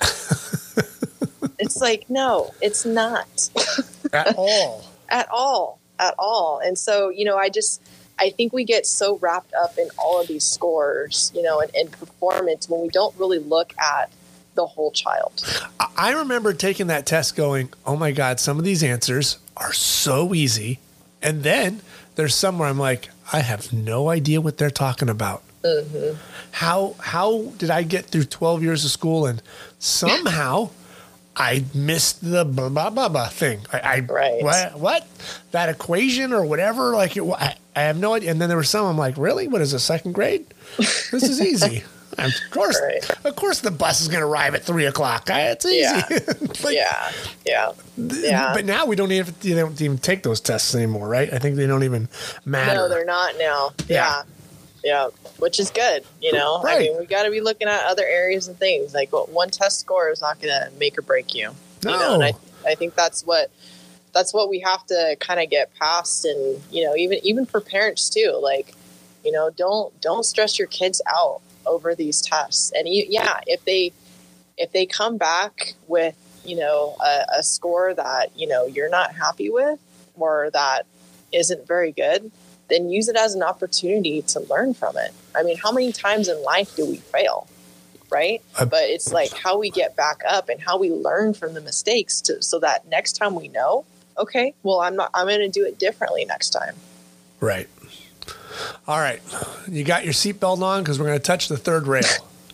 [1.58, 3.50] it's like no, it's not
[4.12, 4.84] At all.
[5.08, 6.60] at all, at all.
[6.64, 7.80] And so you know, I just
[8.18, 11.70] I think we get so wrapped up in all of these scores, you know, and,
[11.74, 14.10] and performance when we don't really look at
[14.54, 15.42] the whole child.
[15.78, 19.72] I- I remember taking that test going, oh my God, some of these answers are
[19.72, 20.78] so easy.
[21.22, 21.80] And then
[22.16, 25.42] there's some where I'm like, I have no idea what they're talking about.
[25.62, 26.16] Mm-hmm.
[26.52, 29.42] How how did I get through 12 years of school and
[29.78, 30.70] somehow
[31.36, 33.60] I missed the blah blah blah, blah thing?
[33.72, 34.42] I, I Right.
[34.42, 35.06] what, what
[35.50, 36.92] that equation or whatever?
[36.92, 38.30] Like it, I, I have no idea.
[38.30, 39.48] And then there were some I'm like, really?
[39.48, 39.80] What is it?
[39.80, 40.46] Second grade?
[40.78, 41.82] This is easy.
[42.18, 43.10] Of course, Right.
[43.26, 45.28] of course, the bus is going to arrive at three o'clock.
[45.30, 45.80] Ah, it's easy.
[45.82, 46.02] Yeah.
[46.64, 47.12] Like, yeah,
[47.44, 48.52] yeah, yeah.
[48.54, 51.30] But now we don't even they don't even take those tests anymore, right?
[51.32, 52.08] I think they don't even
[52.44, 52.74] matter.
[52.74, 53.72] No, they're not now.
[53.88, 53.96] Yeah.
[53.96, 54.22] Yeah.
[54.84, 55.08] Yeah.
[55.38, 56.04] Which is good.
[56.22, 56.78] You know, I Right.
[56.80, 58.94] mean, we got to be looking at other areas and things.
[58.94, 61.50] Like what one test score is not going to make or break you.
[61.82, 62.38] You know, and I, No.
[62.66, 63.50] I think that's what,
[64.14, 66.24] that's what we have to kind of get past.
[66.24, 68.74] And, you know, even, even for parents too, like,
[69.24, 72.72] you know, don't, don't stress your kids out over these tests.
[72.76, 73.92] And you, yeah, if they,
[74.56, 79.14] if they come back with, you know, a, a score that, you know, you're not
[79.14, 79.78] happy with
[80.16, 80.86] or that
[81.32, 82.30] isn't very good,
[82.68, 85.12] then use it as an opportunity to learn from it.
[85.34, 87.46] I mean, how many times in life do we fail?
[88.10, 88.40] Right?
[88.58, 91.60] I- but it's like how we get back up and how we learn from the
[91.60, 93.84] mistakes to, so that next time we know,
[94.16, 96.74] okay, well, I'm not, I'm going to do it differently next time.
[97.40, 97.68] Right.
[98.86, 99.20] All right.
[99.68, 102.04] You got your seatbelt on because we're going to touch the third rail.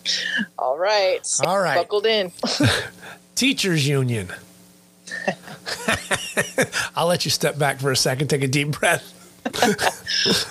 [0.59, 1.21] All right.
[1.45, 1.77] All right.
[1.77, 2.33] Buckled in.
[3.35, 4.29] Teachers Union.
[6.97, 9.19] I'll let you step back for a second, take a deep breath.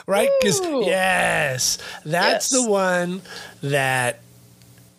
[0.07, 0.29] right?
[0.41, 2.61] Because, yes, that's Yes.
[2.61, 3.21] the one
[3.63, 4.19] that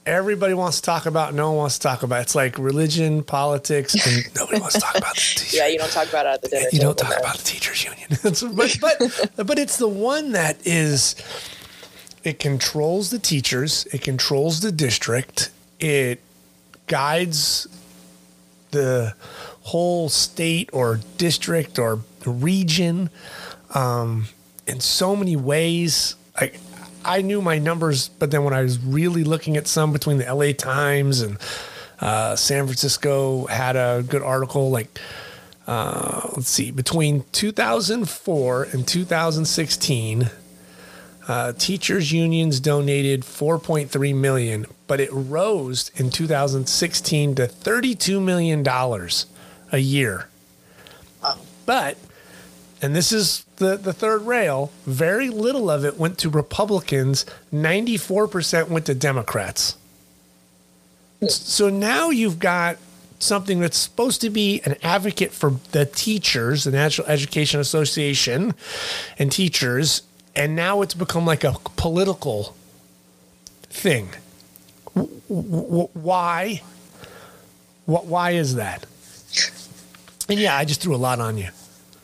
[0.06, 1.34] everybody wants to talk about.
[1.34, 2.22] No one wants to talk about.
[2.22, 5.54] It's like religion, politics, and nobody wants to talk about the teachers.
[5.54, 5.68] yeah.
[5.68, 8.08] You don't talk about it at the dinner you don't talk about the teachers union
[8.56, 11.14] but, but but it's the one that is
[12.24, 15.50] it controls the teachers it controls the district
[15.80, 16.20] it
[16.86, 17.66] guides
[18.70, 19.14] the
[19.62, 23.10] whole state or district or region
[23.74, 24.26] um,
[24.66, 26.58] in so many ways like
[27.04, 30.32] I knew my numbers, but then when I was really looking at some between the
[30.32, 31.38] LA Times and
[32.00, 34.98] uh, San Francisco had a good article like
[35.66, 40.30] uh, let's see, between 2004 and 2016,
[41.28, 49.26] uh, teachers unions donated 4.3 million, but it rose in 2016 to 32 million dollars
[49.70, 50.28] a year.
[51.64, 51.96] But,
[52.82, 58.68] and this is the, the third rail, very little of it went to Republicans, 94%
[58.68, 59.76] went to Democrats.
[61.28, 62.78] So now you've got
[63.20, 68.52] something that's supposed to be an advocate for the teachers, the National Education Association,
[69.16, 70.02] and teachers,
[70.34, 72.56] and now it's become like a political
[73.62, 74.08] thing.
[74.94, 76.62] Why?
[77.86, 78.84] Wh- Why is that?
[80.28, 81.48] And yeah, I just threw a lot on you.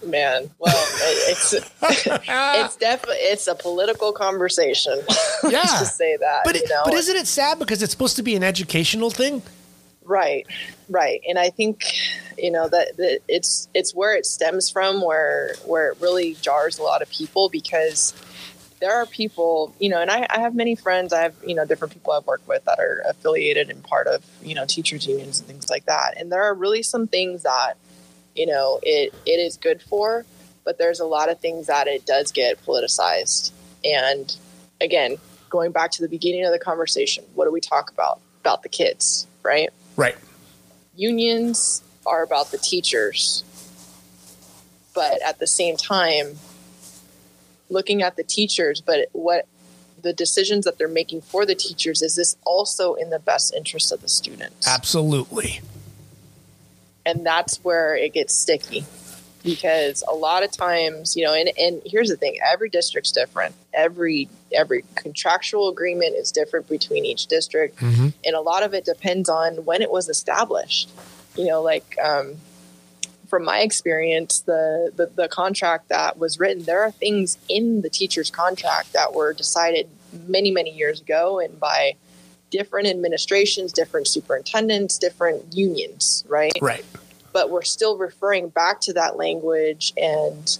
[0.04, 0.86] Man, well,
[1.28, 5.00] it's it's definitely it's a political conversation.
[5.44, 5.58] Yeah.
[5.60, 6.40] Let's just say that.
[6.44, 6.82] But you it, know?
[6.84, 9.40] but isn't it sad because it's supposed to be an educational thing?
[10.04, 10.48] Right,
[10.88, 11.84] right, and I think
[12.36, 16.78] you know that, that it's it's where it stems from, where where it really jars
[16.78, 18.14] a lot of people because
[18.80, 21.12] there are people, you know, and I, I have many friends.
[21.12, 24.24] I have you know different people I've worked with that are affiliated and part of
[24.42, 27.74] you know teachers unions and things like that, and there are really some things that
[28.38, 30.24] you know it it is good for,
[30.64, 33.50] but there's a lot of things that it does get politicized,
[33.84, 34.34] and
[34.80, 35.16] again,
[35.50, 38.68] going back to the beginning of the conversation, what do we talk about about the
[38.68, 39.70] kids, right?
[39.96, 40.16] Right.
[40.94, 43.44] unions are about the teachers
[44.94, 46.38] but at the same time
[47.68, 49.46] looking at the teachers but what
[50.00, 53.92] the decisions that they're making for the teachers is this also in the best interest
[53.92, 55.60] of the students Absolutely.
[57.08, 58.84] And that's where it gets sticky.
[59.44, 63.54] Because a lot of times you know and, and here's the thing every district's different.
[63.72, 67.76] Every every contractual agreement is different between each district.
[67.78, 68.12] Mhm.
[68.26, 70.90] and a lot of it depends on when it was established.
[71.36, 72.36] You know like um,
[73.28, 77.90] from my experience the, the the contract that was written there are things in the
[77.90, 79.88] teacher's contract that were decided
[80.26, 81.94] many many years ago and by
[82.50, 86.84] different administrations different superintendents different unions right Right.
[87.32, 90.58] but we're still referring back to that language and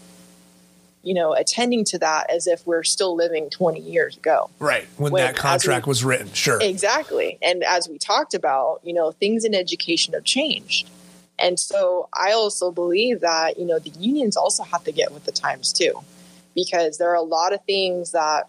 [1.02, 4.86] you know attending to that as if we're still living 20 years ago Right.
[4.96, 6.32] When, When- that contract we- was written.
[6.32, 6.58] Sure.
[6.60, 10.90] exactly and as we talked about you know things in education have changed
[11.38, 15.24] and so i also believe that you know the unions also have to get with
[15.24, 15.92] the times too
[16.54, 18.46] because there are a lot of things that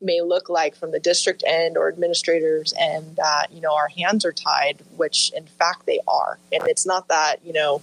[0.00, 4.24] may look like from the district end or administrators and that you know our hands
[4.24, 6.38] are tied which in fact they are.
[6.52, 7.82] And it's not that you know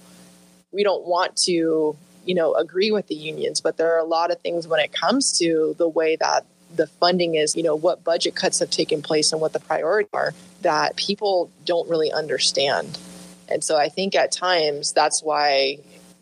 [0.72, 4.30] we don't want to you know agree with the unions but there are a lot
[4.30, 6.44] of things when it comes to the way that
[6.74, 10.10] the funding is you know what budget cuts have taken place and what the priorities
[10.12, 12.98] are that people don't really understand.
[13.48, 15.78] And so i think at times that's why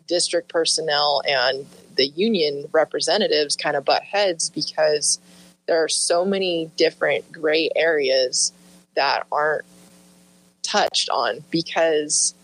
[0.06, 1.66] district personnel and
[1.96, 5.18] the union representatives kind of butt heads because
[5.66, 8.52] there are so many different gray areas
[8.94, 9.64] that aren't
[10.62, 12.34] touched on because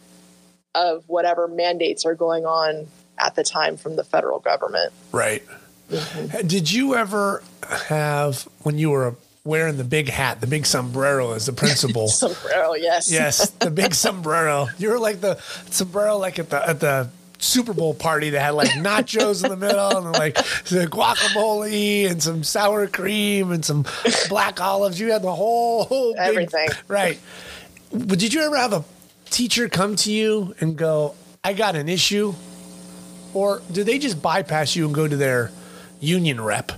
[0.75, 2.87] of whatever mandates are going on
[3.19, 4.93] at the time from the federal government.
[5.13, 5.43] Right.
[5.91, 6.47] Mm-hmm.
[6.47, 7.43] Did you ever
[7.89, 12.09] have, when you were wearing the big hat, the big sombrero as the principal?
[12.09, 13.11] sombrero, yes.
[13.11, 14.69] yes, the big sombrero.
[14.79, 15.37] You were like the
[15.71, 17.11] sombrero, like at the, at the,
[17.41, 22.23] Super Bowl party that had like nachos in the middle and like the guacamole and
[22.23, 23.87] some sour cream and some
[24.29, 25.01] black olives.
[25.01, 26.69] You had the whole, whole big, everything.
[26.87, 27.19] Right.
[27.93, 28.85] Did you ever have a
[29.31, 32.35] teacher come to you and go, I got an issue?
[33.33, 35.51] Or do they just bypass you and go to their
[36.01, 36.73] union rep?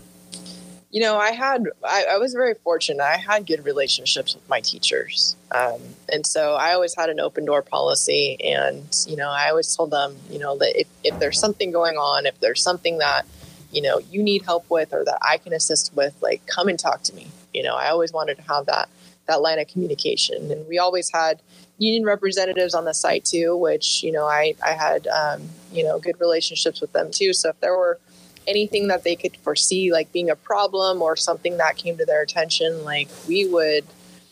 [0.92, 3.02] You know, I had, I, I was very fortunate.
[3.02, 5.36] I had good relationships with my teachers.
[5.50, 5.80] Um,
[6.12, 8.36] and so I always had an open door policy.
[8.44, 11.96] And, you know, I always told them, you know, that if, if there's something going
[11.96, 13.26] on, if there's something that,
[13.72, 16.78] you know, you need help with or that I can assist with, like, come and
[16.78, 17.26] talk to me.
[17.54, 18.90] You know, I always wanted to have that,
[19.26, 20.50] that line of communication.
[20.52, 21.40] And we always had,
[21.78, 25.98] union representatives on the site too, which you know I I had um, you know
[25.98, 27.32] good relationships with them too.
[27.32, 27.98] So if there were
[28.46, 32.22] anything that they could foresee like being a problem or something that came to their
[32.22, 33.84] attention, like we would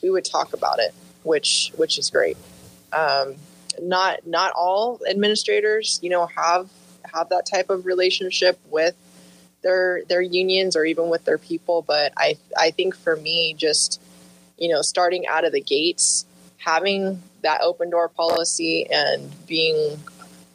[0.02, 2.36] we would talk about it, which which is great.
[2.92, 3.36] Um,
[3.80, 6.68] not not all administrators, you know, have
[7.12, 8.94] have that type of relationship with
[9.62, 14.00] their their unions or even with their people, but I I think for me just
[14.58, 16.26] you know starting out of the gates
[16.58, 19.98] having that open door policy and being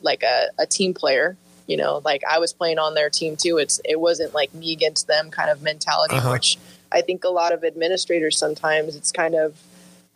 [0.02, 1.36] like a, a team player
[1.68, 3.58] you know like i was playing on their team too.
[3.58, 6.32] It's it wasn't like me against them kind of mentality uh-huh.
[6.32, 6.58] which
[6.92, 9.58] i think a lot of administrators sometimes it's kind of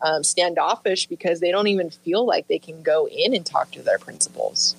[0.02, 3.82] um, standoffish because they don't even feel like they can go in and talk to
[3.82, 4.76] their principals.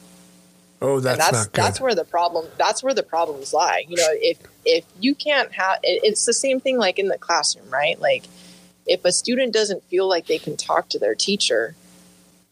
[0.83, 3.85] Oh that's, that's that's where the problem that's where the problems lie.
[3.87, 7.19] You know if if you can't have it, it's the same thing like in the
[7.19, 8.01] classroom right?
[8.01, 8.25] Like
[8.87, 11.75] if a student doesn't feel like they can talk to their teacher,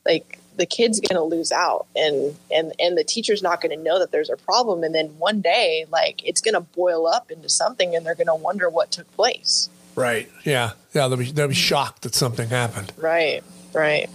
[0.04, 3.82] like the kid's going to lose out and and and the teacher's not going to
[3.82, 7.30] know that there's a problem and then one day like it's going to boil up
[7.30, 9.70] into something and they're going to wonder what took place.
[9.94, 10.30] Right.
[10.44, 10.72] Yeah.
[10.94, 12.92] Yeah, they'll be they'll be shocked that something happened.
[12.98, 13.42] Right.
[13.72, 14.10] Right.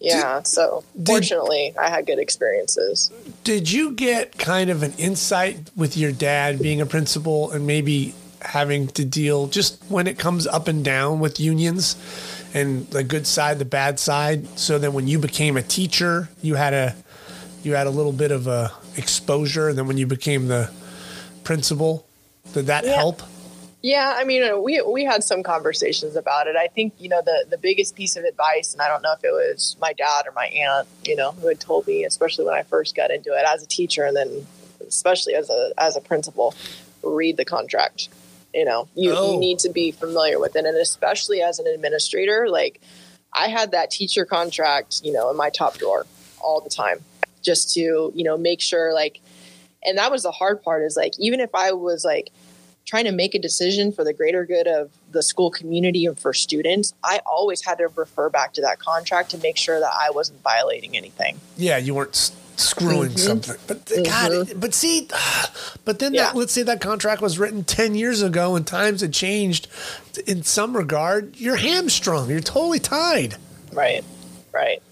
[0.00, 0.36] Yeah.
[0.36, 3.10] Did, so fortunately, did, I had good experiences.
[3.44, 8.14] Did you get kind of an insight with your dad being a principal and maybe
[8.42, 11.96] having to deal just when it comes up and down with unions
[12.54, 14.58] and the good side, the bad side.
[14.58, 16.96] So then when you became a teacher, you had a
[17.62, 19.68] you had a little bit of a exposure.
[19.68, 20.70] And then when you became the
[21.44, 22.06] principal,
[22.52, 22.94] did that yeah.
[22.94, 23.22] help?
[23.80, 26.56] Yeah, I mean, uh, we we had some conversations about it.
[26.56, 29.22] I think you know the the biggest piece of advice, and I don't know if
[29.22, 32.54] it was my dad or my aunt, you know, who had told me, especially when
[32.54, 34.46] I first got into it as a teacher, and then
[34.86, 36.54] especially as a as a principal,
[37.04, 38.08] read the contract
[38.54, 39.32] you know you, oh.
[39.32, 42.80] you need to be familiar with it and especially as an administrator like
[43.34, 46.06] i had that teacher contract you know in my top drawer
[46.40, 46.98] all the time
[47.42, 49.20] just to you know make sure like
[49.84, 52.30] and that was the hard part is like even if i was like
[52.84, 56.32] trying to make a decision for the greater good of the school community and for
[56.32, 60.10] students i always had to refer back to that contract to make sure that i
[60.10, 63.18] wasn't violating anything yeah you weren't screwing mm-hmm.
[63.18, 63.56] something.
[63.66, 64.02] But mm-hmm.
[64.02, 65.08] God, but see,
[65.84, 66.26] but then yeah.
[66.26, 69.68] that, let's say that contract was written 10 years ago and times had changed
[70.26, 71.36] in some regard.
[71.36, 72.30] You're hamstrung.
[72.30, 73.36] You're totally tied.
[73.72, 74.04] Right.
[74.52, 74.82] Right.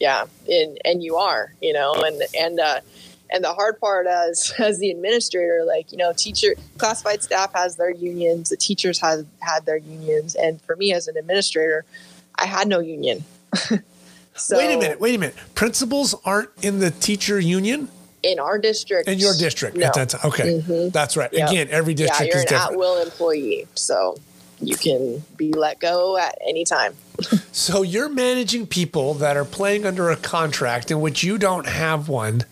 [0.00, 0.24] Yeah.
[0.48, 2.80] And, and you are, you know, and, and, uh,
[3.32, 7.76] and the hard part as as the administrator like you know teacher classified staff has
[7.76, 11.84] their unions the teachers had had their unions and for me as an administrator
[12.36, 13.24] i had no union
[14.34, 15.00] So, wait a minute.
[15.00, 15.36] Wait a minute.
[15.54, 17.88] Principals aren't in the teacher union
[18.22, 19.08] in our district.
[19.08, 19.86] In your district no.
[19.86, 20.20] at that time.
[20.24, 20.88] Okay, mm-hmm.
[20.90, 21.32] that's right.
[21.32, 21.48] Yep.
[21.48, 22.72] Again, every district yeah, you're is an different.
[22.72, 24.16] at-will employee, so
[24.60, 26.94] you can be let go at any time.
[27.52, 32.08] so you're managing people that are playing under a contract in which you don't have
[32.08, 32.44] one.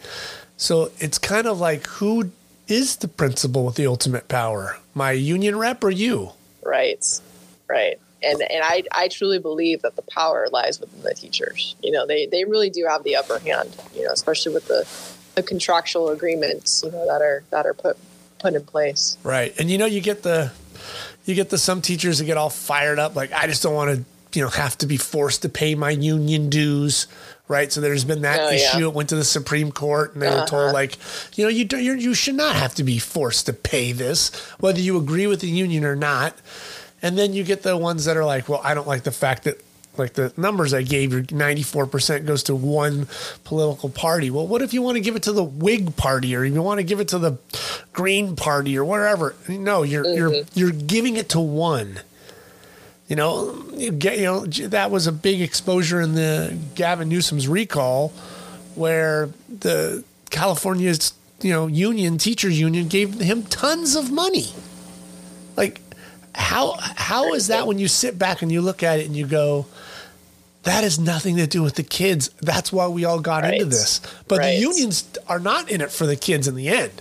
[0.56, 2.30] So it's kind of like who
[2.68, 4.78] is the principal with the ultimate power?
[4.94, 6.32] My union rep or you?
[6.62, 7.04] Right.
[7.68, 11.74] Right and and I, I truly believe that the power lies within the teachers.
[11.82, 13.76] You know, they, they really do have the upper hand.
[13.94, 14.88] You know, especially with the,
[15.34, 17.96] the contractual agreements you know that are that are put
[18.38, 19.16] put in place.
[19.22, 20.52] Right, and you know you get the
[21.24, 23.96] you get the some teachers that get all fired up like I just don't want
[23.96, 24.04] to
[24.38, 27.06] you know have to be forced to pay my union dues.
[27.48, 28.78] Right, so there's been that oh, issue.
[28.78, 28.86] Yeah.
[28.86, 30.42] It went to the Supreme Court, and they uh-huh.
[30.42, 30.72] were told, uh-huh.
[30.72, 30.96] like,
[31.36, 34.78] you know, you you you should not have to be forced to pay this, whether
[34.78, 36.36] you agree with the union or not.
[37.02, 39.44] And then you get the ones that are like, well, I don't like the fact
[39.44, 39.62] that
[39.96, 43.08] like the numbers I gave you, 94% goes to one
[43.44, 44.30] political party.
[44.30, 46.78] Well, what if you want to give it to the Whig party or you want
[46.78, 47.38] to give it to the
[47.92, 49.34] Green party or whatever?
[49.48, 50.58] No, you're you're mm-hmm.
[50.58, 52.00] you're giving it to one.
[53.08, 57.48] You know, you get you know that was a big exposure in the Gavin Newsom's
[57.48, 58.10] recall,
[58.76, 64.52] where the California's you know union teachers union gave him tons of money.
[65.56, 65.80] Like,
[66.40, 69.26] how how is that when you sit back and you look at it and you
[69.26, 69.66] go,
[70.64, 72.30] that has nothing to do with the kids.
[72.40, 73.54] That's why we all got Right.
[73.54, 74.00] into this.
[74.28, 74.54] But Right.
[74.56, 76.92] the unions are not in it for the kids in the end.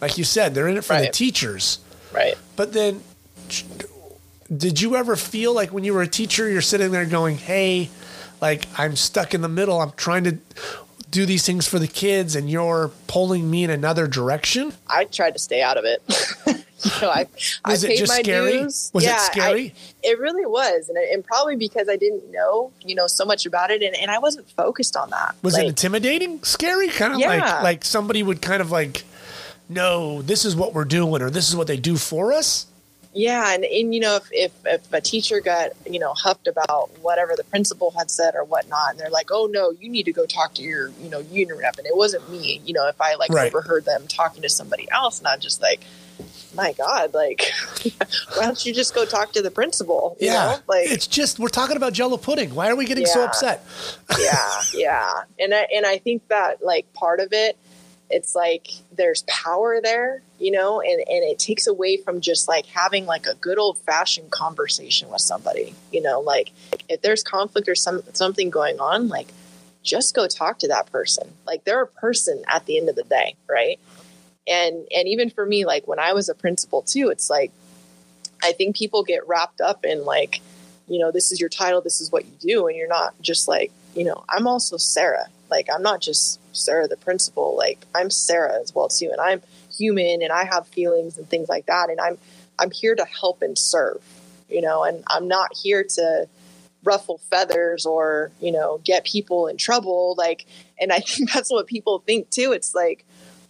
[0.00, 1.10] Like you said, they're in it for the Mm-hmm.
[1.12, 1.78] Teachers.
[2.12, 2.36] Right.
[2.56, 3.02] But then,
[4.54, 7.90] did you ever feel like when you were a teacher, you're sitting there going, "Hey,
[8.40, 9.80] like I'm stuck in the middle.
[9.80, 10.38] I'm trying to
[11.10, 15.32] do these things for the kids, and you're pulling me in another direction." I tried
[15.32, 16.02] to stay out of it.
[17.02, 17.26] know, I
[17.66, 18.52] Was I it paid just my scary?
[18.62, 18.90] dues.
[18.94, 19.74] Was it yeah, scary?
[19.76, 23.46] I, it really was, and, and probably because I didn't know, you know, so much
[23.46, 25.34] about it, and, and I wasn't focused on that.
[25.42, 26.42] Was it intimidating?
[26.42, 26.88] Scary?
[26.88, 27.28] Kind of Yeah.
[27.28, 29.04] like like somebody would kind of like,
[29.68, 32.66] "No, this is what we're doing, or this is what they do for us."
[33.18, 36.90] Yeah, and, and you know, if, if if a teacher got you know huffed about
[37.00, 40.12] whatever the principal had said or whatnot, and they're like, "Oh no, you need to
[40.12, 42.60] go talk to your you know union rep," and it wasn't me.
[42.66, 43.46] You know, if I like Right.
[43.52, 45.80] overheard them talking to somebody else, and I'm just like,
[46.56, 47.52] "My God, like,
[48.34, 50.58] why don't you just go talk to the principal?" You yeah, know?
[50.66, 52.54] like it's just we're talking about Jello pudding.
[52.54, 53.64] Why are we getting so upset?
[54.18, 57.56] yeah, yeah, and I and I think that like part of it,
[58.10, 62.66] it's like there's power there, you know, and and it takes away from just like
[62.66, 66.52] having like a good old fashioned conversation with somebody, you know, like
[66.88, 69.28] if there's conflict or some something going on, like
[69.82, 71.32] just go talk to that person.
[71.46, 73.78] Like they're a person at the end of the day, right?
[74.48, 77.52] And and even for me, like when I was a principal too, it's like
[78.42, 80.40] I think people get wrapped up in like,
[80.88, 83.48] you know, this is your title, this is what you do, and you're not just
[83.48, 85.26] like, you know, I'm also Sarah.
[85.50, 87.56] Like I'm not just Sarah the principal.
[87.56, 89.42] Like I'm Sarah as well too, and I'm
[89.76, 92.18] human and I have feelings and things like that, and I'm
[92.58, 94.02] I'm here to help and serve,
[94.48, 96.28] you know, and I'm not here to
[96.86, 100.46] ruffle feathers or you know get people in trouble like
[100.78, 103.04] and i think that's what people think too it's like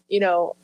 [0.08, 0.56] you know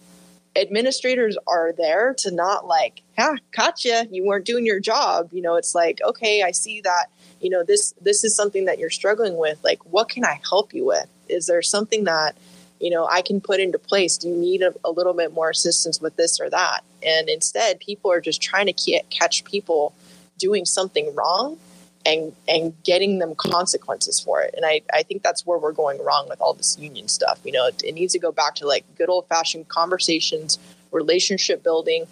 [0.57, 5.29] administrators are there to not like, ah, gotcha, you weren't doing your job.
[5.33, 7.07] You know, it's like, okay, I see that,
[7.41, 9.63] you know, this this is something that you're struggling with.
[9.65, 11.07] Like, what can I help you with?
[11.29, 12.37] Is there something that,
[12.81, 14.17] you know, I can put into place?
[14.19, 16.85] Do you need a, a little bit more assistance with this or that?
[17.05, 19.95] And instead, people are just trying to ca- catch people
[20.39, 21.59] doing something wrong
[22.05, 24.55] and and getting them consequences for it.
[24.57, 27.41] And I, I think that's where we're going wrong with all this union stuff.
[27.45, 30.59] You know, it, it needs to go back to like good old fashioned conversations,
[30.91, 32.07] relationship building,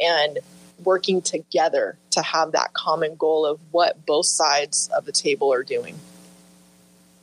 [0.00, 0.38] and
[0.84, 5.62] working together to have that common goal of what both sides of the table are
[5.62, 5.98] doing.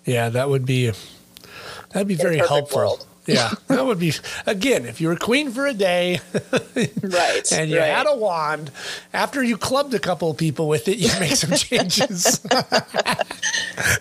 [0.06, 0.92] Yeah, that would be
[1.92, 2.78] that'd be very helpful.
[2.78, 3.06] world.
[3.36, 4.14] Yeah, that would be
[4.46, 6.20] again if you were queen for a day
[7.02, 7.52] Right.
[7.52, 7.86] and you right.
[7.94, 8.72] had a wand.
[9.14, 12.42] After you clubbed a couple of people with it, you make some changes.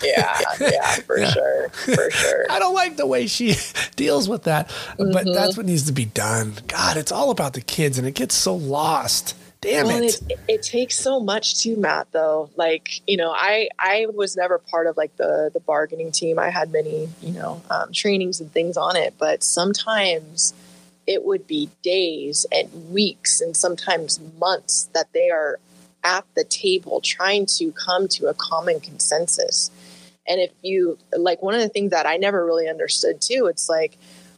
[0.02, 1.68] yeah, yeah, for sure.
[1.70, 2.46] For sure.
[2.50, 3.54] I don't like the way she
[3.96, 5.32] deals with that, but Mm-hmm.
[5.34, 6.54] that's what needs to be done.
[6.68, 9.34] God, it's all about the kids, and it gets so lost.
[9.60, 10.20] Damn Well, it!
[10.28, 12.08] it, it takes so much to Matt.
[12.12, 16.38] Though, like you know, I I was never part of like the the bargaining team.
[16.38, 20.54] I had many you know um, trainings and things on it, but sometimes
[21.06, 25.58] it would be days and weeks and sometimes months that they are
[26.04, 29.70] at the table trying to come to a common consensus.
[30.28, 33.68] And if you like, one of the things that I never really understood too, it's
[33.68, 33.96] like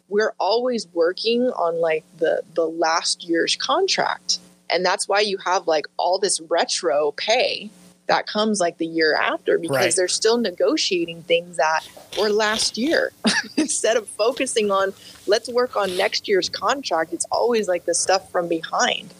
[0.08, 4.38] we're always working on like the the last year's contract
[4.72, 7.70] and that's why you have like all this retro pay
[8.10, 9.94] that comes like the year after because Right.
[9.96, 11.80] they're still negotiating things that
[12.18, 13.12] were last year
[13.56, 14.92] instead of focusing on
[15.26, 19.14] let's work on next year's contract it's always like the stuff from behind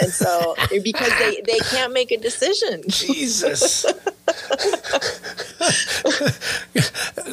[0.00, 3.84] and so because they they can't make a decision Jesus.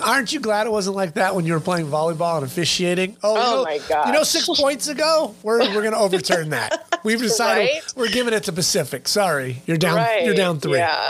[0.03, 3.18] Aren't you glad it wasn't like that when you were playing volleyball and officiating?
[3.23, 4.07] Oh, you Oh know, my god!
[4.07, 6.99] You know, six points ago, we're we're going to overturn that.
[7.03, 7.81] We've decided Right?
[7.95, 9.07] we're giving it to Pacific.
[9.07, 9.95] Sorry, you're down.
[9.98, 10.77] right You're down three.
[10.80, 11.02] yeah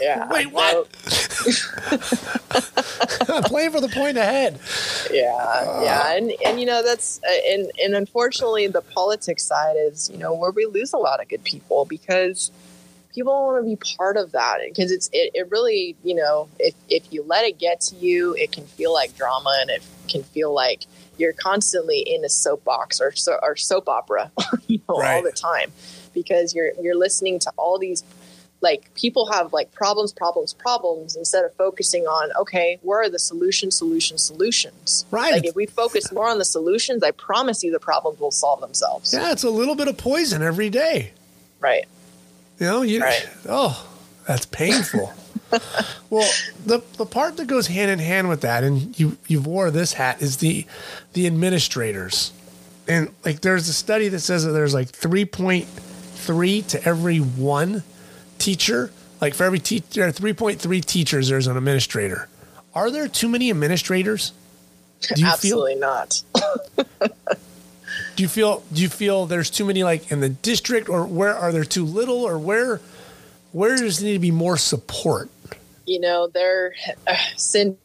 [0.00, 0.72] yeah Wait, what?
[0.74, 0.88] Nope.
[3.46, 4.58] Playing for the point ahead.
[5.12, 10.10] yeah yeah and and you know that's uh, and and unfortunately the politics side is
[10.10, 12.50] you know where we lose a lot of good people because
[13.14, 16.74] people want to be part of that because it's it, it really you know if
[16.88, 20.22] if you let it get to you it can feel like drama and it can
[20.22, 20.84] feel like
[21.18, 24.30] you're constantly in a soapbox or so, or soap opera
[24.68, 25.22] you know all Right.
[25.24, 25.70] the time
[26.14, 28.02] because you're you're listening to all these
[28.62, 33.18] like people have like problems, problems, problems instead of focusing on okay, where are the
[33.18, 35.06] solutions, solutions, solutions.
[35.10, 35.32] Right.
[35.32, 38.60] Like if we focus more on the solutions, I promise you the problems will solve
[38.60, 39.12] themselves.
[39.14, 41.12] Yeah, it's a little bit of poison every day.
[41.60, 41.86] Right.
[42.58, 43.28] You know, you Right.
[43.48, 43.88] oh,
[44.26, 45.12] that's painful.
[46.10, 46.30] well,
[46.64, 49.94] the the part that goes hand in hand with that, and you you wore this
[49.94, 50.66] hat, is the
[51.14, 52.32] the administrators,
[52.86, 57.18] and like there's a study that says that there's like three point three to every
[57.18, 57.82] one
[58.40, 58.90] teacher.
[59.20, 62.28] Like for every teacher, there are three point three teachers, there's an administrator.
[62.74, 64.32] Are there too many administrators?
[65.14, 66.22] Do you Absolutely not.
[68.16, 71.34] Do you feel do you feel there's too many like in the district or where
[71.34, 72.80] are there too little or where
[73.52, 75.30] where does need to be more support?
[75.90, 76.74] you know, there
[77.06, 77.76] uh, since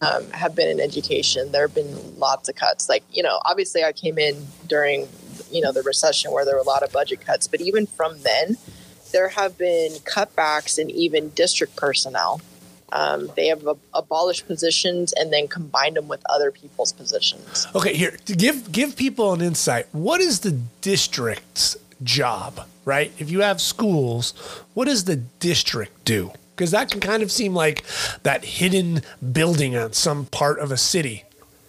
[0.00, 2.88] um, have been in education, there have been lots of cuts.
[2.88, 5.08] Like, you know, obviously I came in during,
[5.50, 8.20] you know, the recession where there were a lot of budget cuts, but even from
[8.22, 8.56] then,
[9.14, 12.40] there have been cutbacks in even district personnel.
[12.92, 17.66] Um, they have ab- abolished positions and then combined them with other people's positions.
[17.74, 19.86] Okay, here to give give people an insight.
[19.92, 23.12] What is the district's job, right?
[23.18, 24.32] If you have schools,
[24.74, 26.32] what does the district do?
[26.54, 27.84] Because that can kind of seem like
[28.24, 31.24] that hidden building on some part of a city.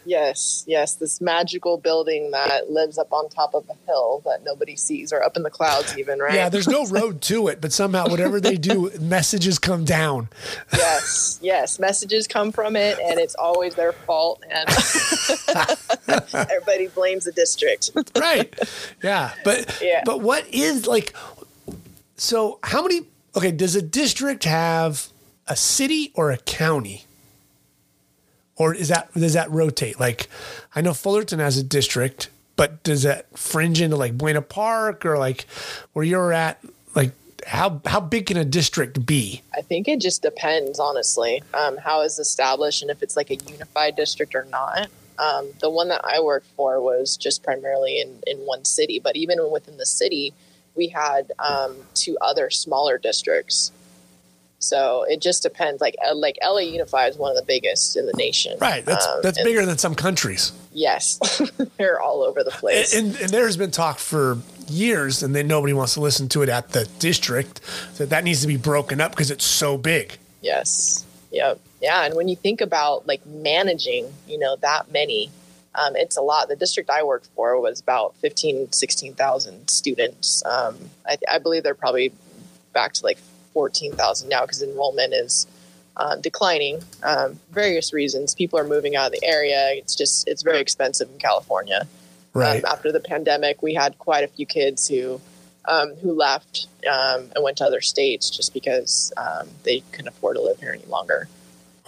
[0.06, 4.76] Yes, yes, this magical building that lives up on top of a hill that nobody
[4.76, 6.34] sees or up in the clouds, even, right?
[6.36, 10.30] Yeah, there's no road to it, but somehow whatever they do, messages come down.
[10.73, 11.80] yes, yes.
[11.80, 14.69] Messages come from it, and it's always their fault, and
[16.52, 17.91] everybody blames the district.
[18.19, 18.53] right.
[19.03, 19.32] Yeah.
[19.44, 20.02] But Yeah.
[20.06, 21.14] but what is like
[22.18, 23.02] so how many
[23.36, 25.07] okay, does a district have
[25.48, 27.06] a city or a county?
[28.57, 29.99] Or is that does that rotate?
[29.99, 30.27] Like
[30.76, 35.18] I know Fullerton has a district, but does that fringe into like Buena Park or
[35.18, 35.45] like
[35.94, 36.64] where you're at?
[36.94, 37.11] Like
[37.45, 39.41] how how big can a district be?
[39.56, 43.36] I think it just depends, honestly, um, how it's established and if it's like a
[43.36, 44.90] unified district or not.
[45.18, 49.15] Um, the one that I worked for was just primarily in, in one city, but
[49.15, 50.34] even within the city,
[50.76, 53.72] we had um, two other smaller districts.
[54.66, 55.80] So it just depends.
[55.82, 58.58] Like like LA Unified is one of the biggest in the nation.
[58.60, 58.84] Right.
[58.84, 60.52] That's Um, that's bigger than some countries.
[60.74, 61.20] Yes,
[61.78, 62.94] they're all over the place.
[62.94, 66.50] And, and there's been talk for years, and then nobody wants to listen to it
[66.50, 67.62] at the district.
[67.98, 70.18] That that needs to be broken up because it's so big.
[70.42, 71.06] Yes.
[71.32, 71.60] Yep.
[71.82, 72.06] Yeah.
[72.06, 75.30] And when you think about like managing, you know, that many,
[75.76, 76.48] um, it's a lot.
[76.48, 80.44] The district I worked for was about 15, 16,000 students.
[80.46, 82.14] Um, I, I believe they're probably
[82.74, 83.18] back to like
[83.56, 85.48] 14,000 now because enrollment is
[85.98, 86.84] uh, declining.
[87.02, 88.36] Um, various reasons.
[88.36, 89.72] People are moving out of the area.
[89.72, 91.88] It's just, it's very expensive in California.
[92.34, 92.64] Right.
[92.64, 95.19] Um, after the pandemic, we had quite a few kids who
[95.68, 100.36] um, who left um, and went to other states just because um, they couldn't afford
[100.36, 101.27] to live here any longer.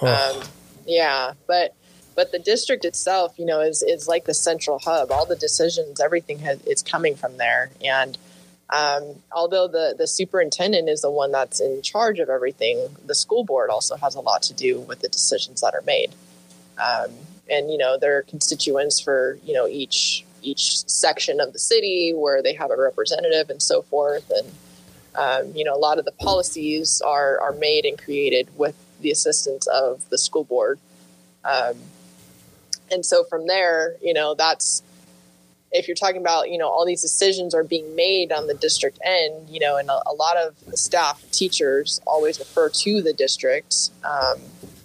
[0.01, 0.07] Oh.
[0.07, 0.47] Um,
[0.87, 1.75] yeah, but
[2.15, 5.11] but the district itself, you know, is is like the central hub.
[5.11, 7.69] All the decisions, everything has, is coming from there.
[7.83, 8.17] And
[8.69, 13.43] um, although the the superintendent is the one that's in charge of everything, the school
[13.43, 16.13] board also has a lot to do with the decisions that are made.
[16.77, 17.11] Um,
[17.49, 22.13] and you know, there are constituents for you know each each section of the city
[22.13, 24.29] where they have a representative and so forth.
[24.31, 24.51] And
[25.15, 29.11] um, you know, a lot of the policies are are made and created with the
[29.11, 30.77] assistance of the school board.
[31.45, 31.75] Um,
[32.91, 34.83] and so from there, you know, that's
[35.71, 38.99] if you're talking about, you know, all these decisions are being made on the district
[39.03, 43.13] end, you know, and a, a lot of the staff, teachers always refer to the
[43.13, 43.89] district.
[44.03, 44.39] Um,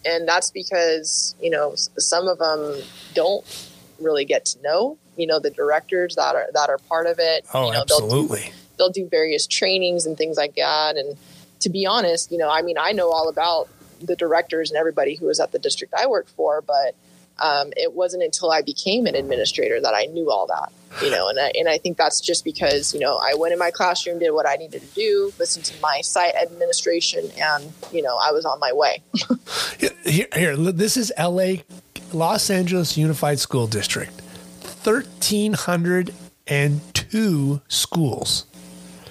[0.05, 2.83] and that's because, you know, some of them
[3.15, 3.69] don't
[4.01, 7.47] really get to know, you know, the directors that are, that are part of it.
[7.55, 8.53] oh, you know, they'll do- absolutely.
[8.77, 10.97] they'll do various trainings and things like that.
[10.97, 11.17] And
[11.61, 13.69] to be honest, you know, I mean, I know all about
[14.01, 16.97] the directors and everybody who was at the district I work for, but
[17.39, 20.73] um, it wasn't until I became an administrator that I knew all that,
[21.03, 23.59] you know, and I, and I think that's just because, you know, I went in
[23.59, 28.03] my classroom, did what I needed to do, listened to my site administration, and, you
[28.03, 29.03] know, I was on my way.
[30.05, 31.63] Here, here, this is L.A.
[32.13, 36.13] Los Angeles Unified School District, thirteen hundred
[36.47, 38.45] and two schools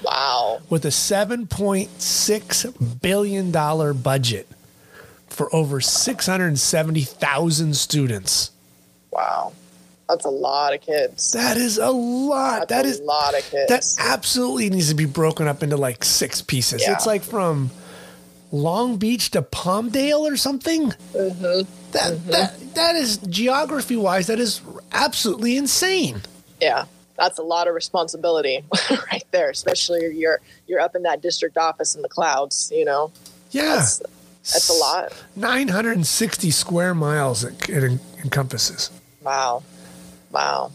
[0.03, 0.60] wow.
[0.69, 2.65] with a seven point six
[3.02, 4.48] billion dollar budget
[5.32, 8.52] for over six hundred seventy thousand students.
[9.12, 9.53] Wow.
[10.10, 11.32] That's a lot of kids.
[11.32, 12.68] That is a lot.
[12.68, 13.95] That's That a lot of kids.
[13.95, 16.82] that absolutely needs to be broken up into like six pieces.
[16.82, 16.94] Yeah.
[16.94, 17.72] It's like from
[18.52, 20.90] Long Beach to Palmdale or something.
[21.14, 21.62] Mm-hmm.
[21.94, 24.28] That that that is geography wise.
[24.28, 26.22] That is absolutely insane.
[26.60, 26.86] Yeah,
[27.18, 28.64] that's a lot of responsibility
[29.12, 33.12] right there, especially you're you're up in that district office in the clouds, you know.
[33.52, 33.76] Yeah.
[33.76, 34.02] That's,
[34.43, 35.13] that's a lot.
[35.35, 38.89] 960 square miles it, it encompasses.
[39.22, 39.63] Wow.
[40.31, 40.72] Wow.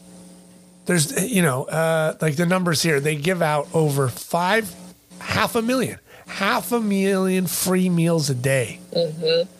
[0.86, 4.72] There's, you know, uh, like the numbers here, they give out over five,
[5.18, 5.98] half a million,
[6.28, 8.78] half a million free meals a day.
[8.92, 9.50] Mm-hmm.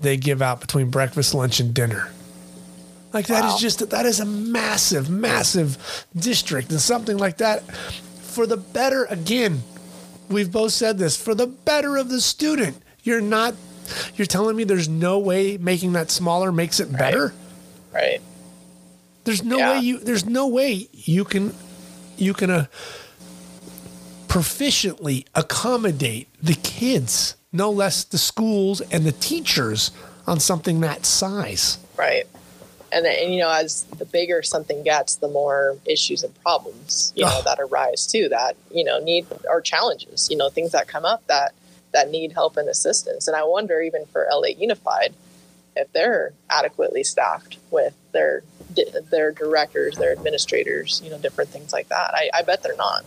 [0.00, 2.10] They give out between breakfast, lunch, and dinner.
[3.12, 3.54] Like that Wow.
[3.54, 7.62] is just that is a massive, massive district, and something like that
[8.22, 9.04] for the better.
[9.04, 9.62] Again,
[10.28, 12.78] we've both said this for the better of the student.
[13.02, 13.54] You're not.
[14.16, 17.34] You're telling me there's no way making that smaller makes it better.
[17.92, 18.20] Right.
[19.24, 19.72] There's no Yeah.
[19.72, 19.98] way you.
[19.98, 21.54] There's no way you can.
[22.16, 22.66] You can uh,
[24.28, 29.90] proficiently accommodate the kids, no less the schools and the teachers,
[30.26, 31.78] on something that size.
[31.96, 32.24] Right.
[32.92, 37.24] And and, you know, as the bigger something gets, the more issues and problems, you
[37.24, 41.04] know, that arise too, that, you know, need or challenges, you know, things that come
[41.04, 41.52] up that,
[41.92, 43.28] that need help and assistance.
[43.28, 45.14] And I wonder even for LA Unified,
[45.76, 48.42] if they're adequately staffed with their,
[49.10, 52.14] their directors, their administrators, you know, different things like that.
[52.14, 53.04] I, I bet they're not.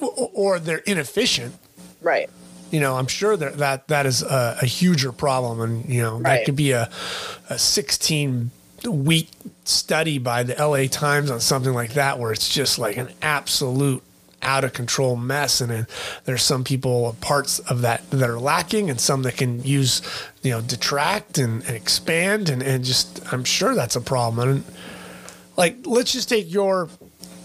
[0.00, 1.54] or they're inefficient.
[2.00, 2.28] Right.
[2.70, 6.22] You know, I'm sure that that, that is a, a huger problem, and you know
[6.22, 6.88] that could be a,
[7.50, 8.50] a 16
[8.86, 9.28] week
[9.64, 14.02] study by the LA Times on something like that, where it's just like an absolute
[14.42, 15.86] out of control mess, and
[16.24, 20.02] there's some people parts of that that are lacking, and some that can use
[20.42, 24.48] you know detract and, and expand, and and just I'm sure that's a problem.
[24.48, 24.64] And
[25.56, 26.88] like, let's just take your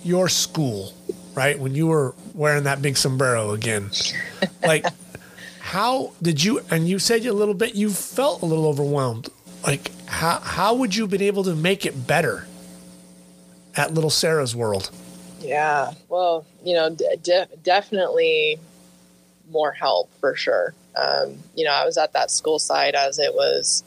[0.03, 0.93] your school,
[1.35, 1.57] right?
[1.59, 3.91] When you were wearing that big sombrero again,
[4.63, 4.85] like,
[5.59, 6.61] how did you?
[6.71, 7.75] And you said a little bit.
[7.75, 9.29] You felt a little overwhelmed.
[9.65, 12.47] Like, how how would you have been able to make it better
[13.75, 14.91] at Little Sarah's World?
[15.39, 15.91] Yeah.
[16.09, 18.59] Well, you know, de- de- definitely
[19.49, 20.73] more help for sure.
[20.95, 23.83] Um, you know, I was at that school site as it was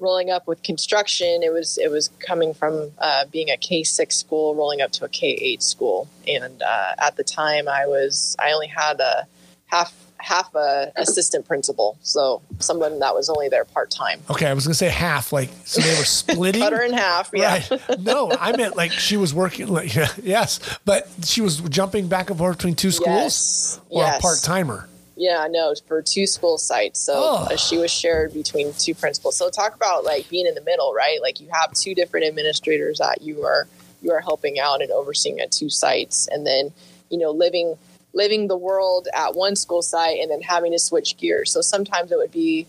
[0.00, 1.42] rolling up with construction.
[1.42, 5.04] It was it was coming from uh, being a K six school rolling up to
[5.04, 9.26] a K eight school, and uh, at the time I was I only had a
[9.66, 14.20] half half a assistant principal, so someone that was only there part time.
[14.30, 15.32] Okay, I was gonna say half.
[15.32, 16.60] Like, so they were splitting.
[16.62, 17.30] Cut her in half.
[17.32, 17.62] Yeah.
[17.70, 18.00] Right.
[18.00, 19.68] No, I meant like she was working.
[19.68, 23.80] Like, yes, but she was jumping back and forth between two schools, Yes.
[23.90, 24.18] or yes.
[24.18, 24.88] a part timer.
[25.20, 27.00] Yeah, no, for two school sites.
[27.00, 27.48] So Oh.
[27.50, 29.36] uh, she was shared between two principals.
[29.36, 31.20] So talk about like being in the middle, right?
[31.20, 33.66] Like you have two different administrators that you are
[34.00, 36.72] you are helping out and overseeing at two sites, and then
[37.10, 37.76] you know living
[38.12, 41.52] living the world at one school site and then having to switch gears.
[41.52, 42.66] So sometimes it would be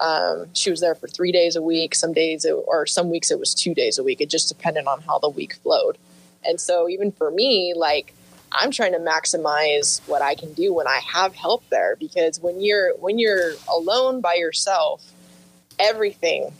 [0.00, 1.94] um, she was there for three days a week.
[1.94, 4.20] Some days it, or some weeks it was two days a week.
[4.20, 5.98] It just depended on how the week flowed.
[6.44, 8.14] And so even for me, like
[8.52, 12.60] I'm trying to maximize what I can do when I have help there because when
[12.60, 15.02] you're when you're alone by yourself,
[15.78, 16.52] everything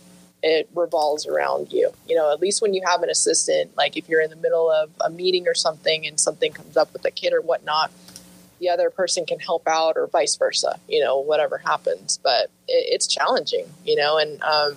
[0.43, 1.91] it revolves around you.
[2.09, 4.71] You know, at least when you have an assistant, like if you're in the middle
[4.71, 7.91] of a meeting or something and something comes up with a kid or whatnot,
[8.61, 12.21] the other person can help out or vice versa, you know, whatever happens.
[12.23, 14.77] But it, it's challenging, you know, and um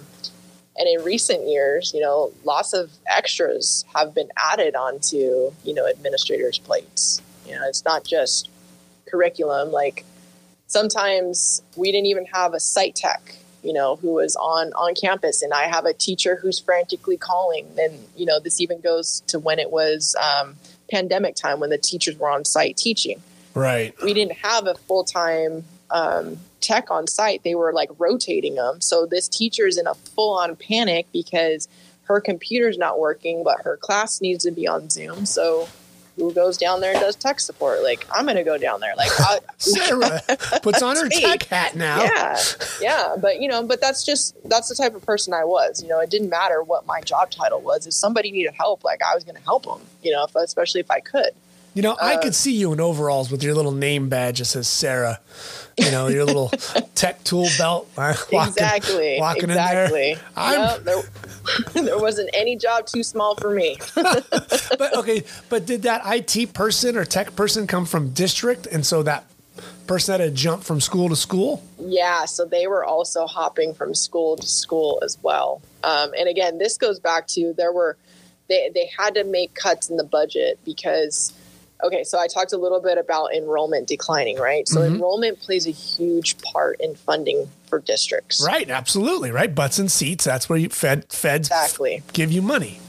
[0.75, 5.87] and in recent years, you know, lots of extras have been added onto, you know,
[5.87, 7.21] administrators' plates.
[7.45, 8.49] You know, it's not just
[9.07, 9.71] curriculum.
[9.71, 10.03] Like
[10.65, 15.41] sometimes we didn't even have a site tech, you know, who was on on campus,
[15.41, 17.67] and I have a teacher who's frantically calling.
[17.77, 20.55] And you know, this even goes to when it was um,
[20.89, 23.21] pandemic time when the teachers were on site teaching
[23.53, 23.93] Right.
[24.03, 27.43] we didn't have a full time um, tech on site.
[27.43, 28.81] They were like rotating them.
[28.81, 31.67] So this teacher is in a full on panic because
[32.03, 35.25] her computer's not working, but her class needs to be on Zoom.
[35.25, 35.67] So
[36.15, 37.83] who goes down there and does tech support?
[37.83, 38.95] Like I'm going to go down there.
[38.95, 40.21] Like I, Sarah
[40.61, 41.21] puts on her me.
[41.21, 42.03] tech hat now.
[42.03, 42.37] yeah,
[42.81, 43.15] yeah.
[43.19, 45.81] But you know, but that's just that's the type of person I was.
[45.81, 47.87] You know, it didn't matter what my job title was.
[47.87, 49.81] If somebody needed help, like I was going to help them.
[50.01, 51.31] You know, if, especially if I could.
[51.73, 54.45] You know, I Uh, could see you in overalls with your little name badge that
[54.45, 55.19] says Sarah.
[55.77, 56.49] You know, your little
[56.95, 57.89] tech tool belt.
[57.97, 59.17] uh, Walking, exactly.
[59.19, 60.11] walking exactly.
[60.11, 60.23] in there.
[60.37, 61.01] I'm, there,
[61.73, 63.77] there wasn't any job too small for me.
[63.95, 69.01] but okay, but did that IT person or tech person come from district, and so
[69.03, 69.25] that
[69.87, 71.63] person had to jump from school to school?
[71.79, 75.59] yeah, so they were also hopping from school to school as well.
[75.83, 77.97] Um, and again, this goes back to there were
[78.47, 81.33] they they had to make cuts in the budget because
[81.83, 84.67] okay, so I talked a little bit about enrollment declining, right?
[84.67, 84.95] So Mhm.
[84.95, 88.41] enrollment plays a huge part in funding for districts.
[88.45, 89.53] Right, absolutely, right.
[89.53, 90.23] Butts and seats.
[90.23, 92.01] That's where you fed feds Exactly.
[92.13, 92.79] give you money.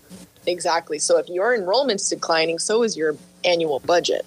[0.47, 0.99] exactly.
[0.99, 4.27] So if your enrollment's declining, so is your annual budget.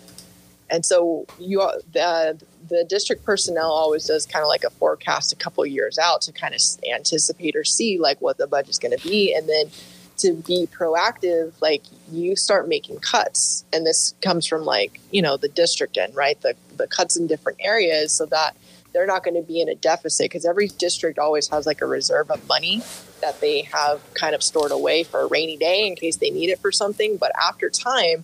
[0.70, 1.60] And so you
[1.94, 2.38] the
[2.68, 6.34] the district personnel always does kind of like a forecast a couple years out to
[6.34, 6.62] kind of
[6.92, 9.72] anticipate or see like what the budget's going to be and then
[10.18, 15.38] to be proactive like you start making cuts and this comes from like you know
[15.38, 18.56] the district end right the the cuts in different areas so that
[18.94, 21.86] they're not going to be in a deficit because every district always has like a
[21.86, 22.82] reserve of money
[23.22, 26.50] that they have kind of stored away for a rainy day in case they need
[26.50, 28.24] it for something but after time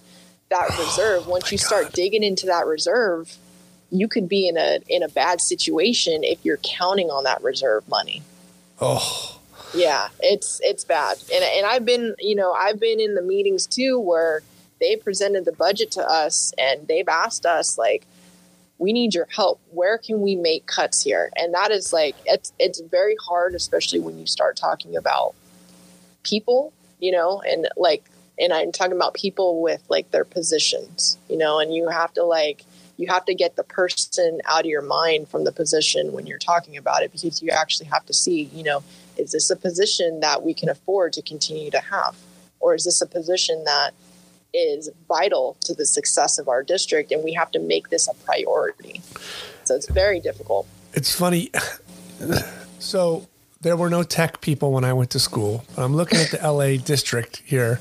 [0.50, 3.38] that oh, reserve once you start digging into that reserve
[3.94, 7.88] you could be in a in a bad situation if you're counting on that reserve
[7.88, 8.24] money.
[8.82, 9.40] Oh.
[9.74, 11.18] Yeah, it's it's bad.
[11.34, 14.44] And and I've been, you know, I've been in the meetings too where
[14.80, 18.06] they presented the budget to us and they've asked us like
[18.78, 19.60] we need your help.
[19.72, 21.32] Where can we make cuts here?
[21.36, 25.34] And that is like it's it's very hard especially when you start talking about
[26.24, 28.04] people, you know, and like
[28.40, 32.24] and I'm talking about people with like their positions, you know, and you have to
[32.24, 32.64] like
[32.98, 36.38] you have to get the person out of your mind from the position when you're
[36.38, 38.84] talking about it because you actually have to see, you know,
[39.18, 42.16] is this a position that we can afford to continue to have?
[42.60, 43.92] Or is this a position that
[44.54, 48.14] is vital to the success of our district and we have to make this a
[48.26, 49.02] priority?
[49.64, 50.68] So it's very difficult.
[50.94, 51.52] It's funny.
[52.80, 53.30] So
[53.62, 55.64] there were no tech people when I went to school.
[55.78, 57.80] I'm looking at the LA district here.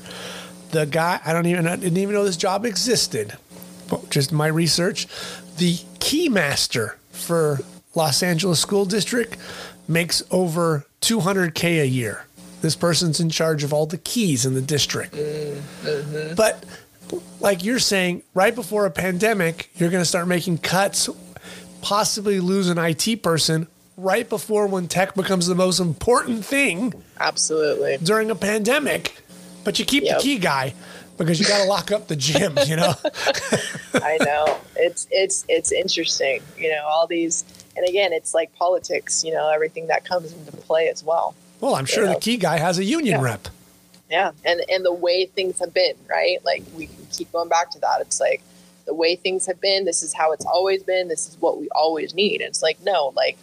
[0.71, 3.35] The guy, I don't even I didn't even know this job existed
[4.09, 5.07] just my research,
[5.57, 7.59] the keymaster for
[7.95, 9.37] Los Angeles School District
[9.93, 12.25] makes over 200K a year.
[12.61, 15.13] This person's in charge of all the keys in the district.
[15.13, 16.35] Mm-hmm.
[16.35, 16.65] But
[17.39, 21.09] like you're saying, right before a pandemic, you're going to start making cuts,
[21.81, 23.67] possibly lose an IT person
[23.97, 26.93] right before when tech becomes the most important thing.
[27.19, 27.97] Absolutely.
[27.97, 29.21] During a pandemic,
[29.63, 30.17] but you keep yep.
[30.17, 30.73] the key guy
[31.17, 32.93] because you got to lock up the gym, you know.
[33.93, 34.57] I know.
[34.75, 37.43] It's it's it's interesting, you know, all these
[37.75, 41.35] and again, it's like politics, you know, everything that comes into play as well.
[41.61, 43.25] Well, I'm sure you the key guy has a union yeah.
[43.25, 43.47] rep.
[44.09, 46.43] Yeah, and and the way things have been, right?
[46.43, 48.01] Like we keep going back to that.
[48.01, 48.41] It's like
[48.85, 51.69] the way things have been, this is how it's always been, this is what we
[51.69, 52.41] always need.
[52.41, 53.37] And it's like, no, like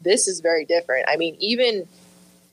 [0.00, 1.06] this is very different.
[1.08, 1.88] I mean, even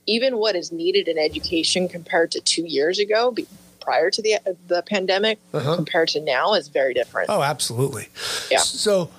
[0.08, 3.36] even what is needed in education compared to 2 years ago
[3.80, 5.76] prior to the the pandemic uh-huh.
[5.76, 7.30] compared to now is very different.
[7.30, 8.10] Oh, absolutely.
[8.50, 8.60] Yeah.
[8.60, 9.12] So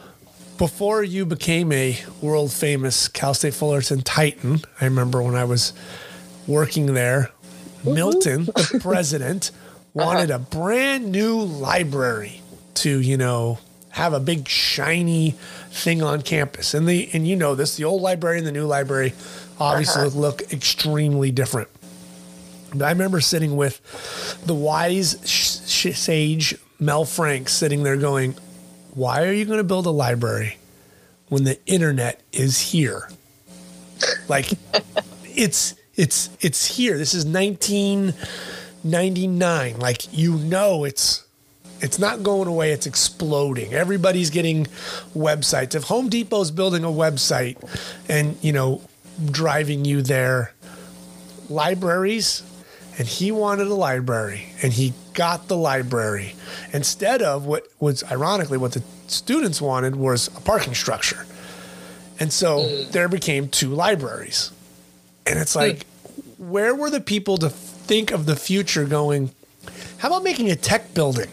[0.63, 5.73] before you became a world famous Cal State Fullerton Titan, I remember when I was
[6.47, 7.33] working there,
[7.79, 7.95] mm-hmm.
[7.95, 9.51] Milton, the president,
[9.93, 10.41] wanted uh-huh.
[10.41, 12.43] a brand new library
[12.75, 13.59] to, you know,
[13.89, 15.33] have a big shiny
[15.73, 16.75] thing on campus.
[16.75, 19.15] And the and you know this, the old library and the new library
[19.59, 20.17] obviously uh-huh.
[20.17, 21.71] look extremely different.
[22.73, 23.81] But I remember sitting with
[24.47, 28.37] the wise sh- sage Mel Frank sitting there going,
[28.95, 30.59] Why are you going to build a library
[31.29, 33.09] when the internet is here?
[34.29, 34.53] Like,
[35.25, 36.99] it's it's it's here.
[36.99, 39.79] This is 1999.
[39.79, 41.25] Like you know it's
[41.83, 43.75] it's not going away, it's exploding.
[43.75, 44.67] Everybody's getting
[45.17, 45.75] websites.
[45.75, 47.59] If Home Depot's building a website
[48.09, 48.81] and, you know,
[49.33, 50.55] driving you there,
[51.49, 52.45] libraries
[52.99, 56.35] and he wanted a library and he got the library
[56.73, 61.27] instead of what was ironically what the students wanted was a parking structure
[62.19, 62.91] and so mm.
[62.93, 64.53] there became two libraries
[65.27, 66.49] and it's like mm.
[66.49, 69.31] where were the people to think of the future going
[69.99, 71.31] how about making a tech building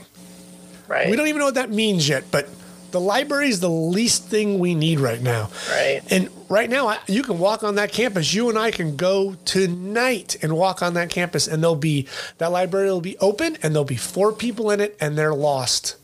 [0.88, 2.50] right we don't even know what that means yet but
[2.92, 5.50] the library is the least thing we need right now.
[5.70, 6.02] Right.
[6.10, 8.34] And right now, you can walk on that campus.
[8.34, 12.08] You and I can go tonight and walk on that campus, and there'll be
[12.40, 15.96] that library will be open, and there'll be four people in it, and they're lost.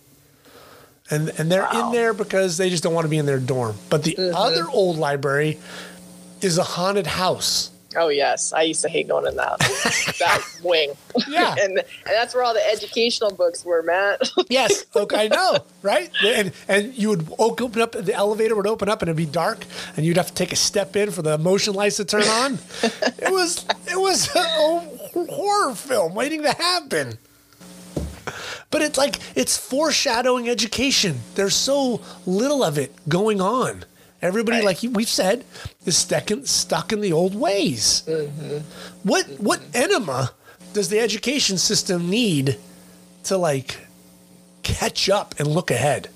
[1.10, 1.88] And and they're wow.
[1.88, 3.76] in there because they just don't want to be in their dorm.
[3.90, 4.36] But the mm-hmm.
[4.36, 5.60] other old library
[6.42, 7.72] is a haunted house.
[7.96, 9.60] Oh yes, I used to hate going in that
[10.20, 10.94] that wing.
[11.28, 14.30] Yeah, and, and that's where all the educational books were, Matt.
[14.50, 16.10] yes, okay, I know, right?
[16.24, 19.66] And and you would open up the elevator would open up and it'd be dark,
[19.96, 22.60] and you'd have to take a step in for the motion lights to turn on.
[22.84, 24.80] it was it was a
[25.30, 27.18] horror film waiting to happen.
[28.72, 31.20] But it's like it's foreshadowing education.
[31.36, 33.86] There's so little of it going on.
[34.22, 34.66] Everybody, right.
[34.66, 35.44] like we've said,
[35.86, 38.04] is stuck in, stuck in the old ways.
[38.08, 38.58] Mm-hmm.
[39.04, 39.44] What mm-hmm.
[39.44, 40.32] what enema
[40.74, 42.58] does the education system need
[43.24, 43.78] to like
[44.64, 46.10] catch up and look ahead?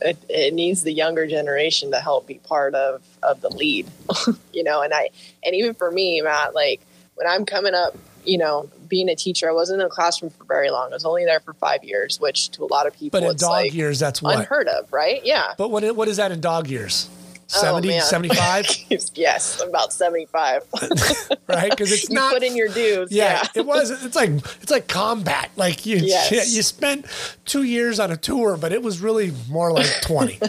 [0.00, 3.86] It, it needs the younger generation to help be part of of the lead,
[4.52, 4.82] you know.
[4.82, 5.10] And I
[5.44, 6.80] and even for me, Matt, like
[7.14, 10.44] when I'm coming up, you know, being a teacher, I wasn't in a classroom for
[10.44, 10.90] very long.
[10.90, 13.36] I was only there for five years, which to a lot of people, But in
[13.36, 14.38] dog like years, that's what.
[14.38, 15.20] unheard of, right?
[15.24, 15.54] Yeah.
[15.58, 17.08] But what what is that in dog years?
[17.54, 18.02] Oh, 70, man.
[18.02, 18.66] 75,
[19.14, 20.64] yes, about 75.
[21.46, 21.70] right?
[21.70, 22.32] Because it's you not.
[22.32, 23.12] put in your dues.
[23.12, 23.60] yeah, Yeah.
[23.60, 23.90] it was.
[24.04, 25.50] It's like it's like combat.
[25.54, 26.52] Like you, Yes.
[26.56, 27.06] you spent
[27.44, 30.40] two years on a tour, but it was really more like twenty.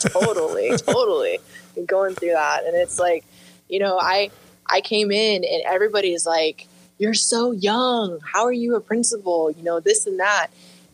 [0.00, 1.38] totally, totally.
[1.86, 2.64] Going through that.
[2.64, 3.24] And it's like,
[3.68, 4.30] you know, I
[4.66, 6.66] I came in and everybody's like,
[7.02, 8.20] You're so young.
[8.20, 9.50] How are you a principal?
[9.50, 10.50] You know, this and that.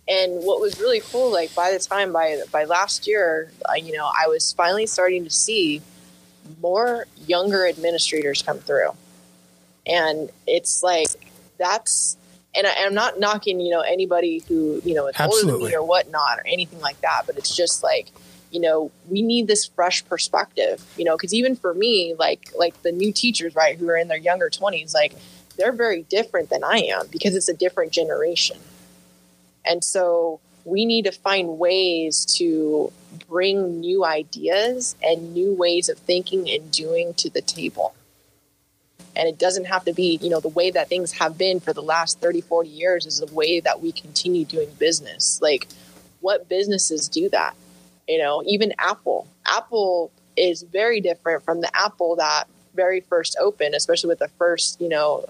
[0.09, 3.95] And what was really cool, like by the time by by last year, uh, you
[3.95, 5.83] know, I was finally starting to see
[6.63, 8.93] more younger administrators come through,
[9.87, 11.09] and it's like
[11.59, 12.17] that's,
[12.57, 15.69] and I, I'm not knocking, you know, anybody who you know is older than Absolutely.
[15.73, 18.13] me or whatnot or anything like that, but it's just like,
[18.51, 22.81] you know, we need this fresh perspective, you know, because even for me, like like
[22.81, 25.15] the new teachers, right, who are in their younger 20s, like
[25.59, 28.59] they're very different than I am because it's a different generation.
[29.65, 32.93] And so we need to find ways to
[33.29, 37.95] bring new ideas and new ways of thinking and doing to the table.
[39.17, 41.73] And it doesn't have to be, you know, the way that things have been for
[41.73, 45.41] the last 30, 40 years is the way that we continue doing business.
[45.43, 45.67] Like,
[46.21, 47.55] what businesses do that?
[48.07, 49.27] You know, even Apple.
[49.45, 52.45] Apple is very different from the Apple that
[52.75, 55.25] very first opened, especially with the first, you know,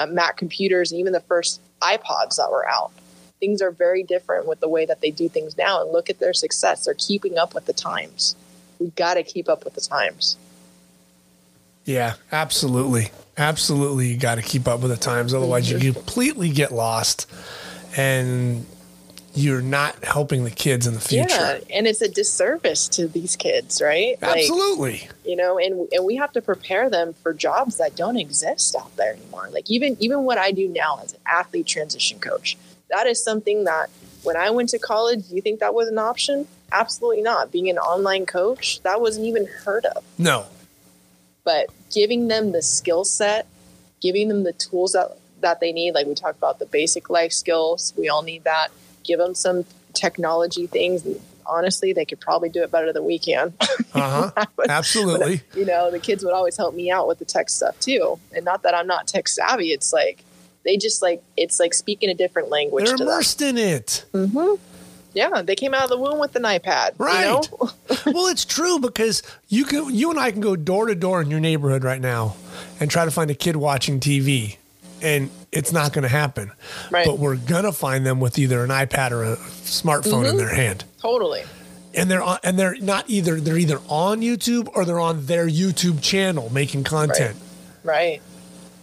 [0.00, 2.90] uh, Mac computers and even the first iPods that were out.
[3.38, 5.82] Things are very different with the way that they do things now.
[5.82, 6.84] And look at their success.
[6.84, 8.36] They're keeping up with the times.
[8.78, 10.36] We've got to keep up with the times.
[11.84, 13.10] Yeah, absolutely.
[13.38, 14.08] Absolutely.
[14.08, 15.32] You got to keep up with the times.
[15.32, 17.30] Otherwise, you completely get lost
[17.96, 18.66] and
[19.34, 21.28] you're not helping the kids in the future.
[21.28, 24.16] Yeah, and it's a disservice to these kids, right?
[24.20, 24.92] Absolutely.
[24.92, 28.74] Like, you know, and and we have to prepare them for jobs that don't exist
[28.74, 29.48] out there anymore.
[29.52, 32.56] Like even even what I do now as an athlete transition coach,
[32.88, 33.90] that is something that
[34.22, 36.46] when I went to college, do you think that was an option?
[36.72, 37.50] Absolutely not.
[37.50, 40.04] Being an online coach, that wasn't even heard of.
[40.18, 40.46] no.
[41.42, 43.46] But giving them the skill set,
[44.00, 47.32] giving them the tools that that they need, like we talked about the basic life
[47.32, 48.68] skills, we all need that.
[49.04, 49.64] Give them some
[49.94, 51.06] technology things.
[51.46, 53.52] Honestly, they could probably do it better than we can.
[53.92, 54.46] Uh huh.
[54.68, 55.42] Absolutely.
[55.56, 58.20] you know, the kids would always help me out with the tech stuff too.
[58.32, 59.72] And not that I'm not tech savvy.
[59.72, 60.22] It's like
[60.64, 63.12] they just like it's like speaking a different language They're to them.
[63.12, 64.04] immersed in it.
[64.12, 64.54] Hmm.
[65.12, 66.92] Yeah, they came out of the womb with an iPad.
[66.98, 67.24] Right.
[67.24, 67.70] You know?
[68.12, 71.30] well, it's true because you can, you and I can go door to door in
[71.32, 72.36] your neighborhood right now
[72.78, 74.56] and try to find a kid watching TV,
[75.02, 76.50] and it's not going to happen.
[76.90, 77.06] Right.
[77.06, 80.26] But we're gonna find them with either an iPad or a smartphone Mm-hmm.
[80.30, 81.42] in their hand, totally.
[81.94, 85.46] and they're on, and they're not either they're either on YouTube or they're on their
[85.48, 87.36] YouTube channel making content,
[87.82, 88.20] Right.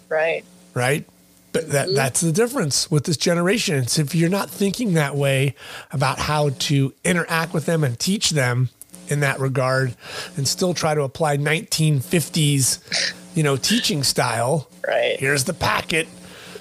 [0.10, 0.44] Right.
[0.74, 1.06] right?
[1.54, 3.78] But that that's the difference with this generation.
[3.78, 5.56] It's if you're not thinking that way
[5.92, 8.70] about how to interact with them and teach them
[9.08, 9.96] in that regard
[10.36, 14.70] and still try to apply 1950s, you know, teaching style.
[14.86, 15.18] Right.
[15.20, 16.08] Here's the packet.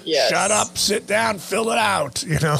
[0.07, 0.29] Yes.
[0.29, 2.57] Shut up, sit down, fill it out, you know.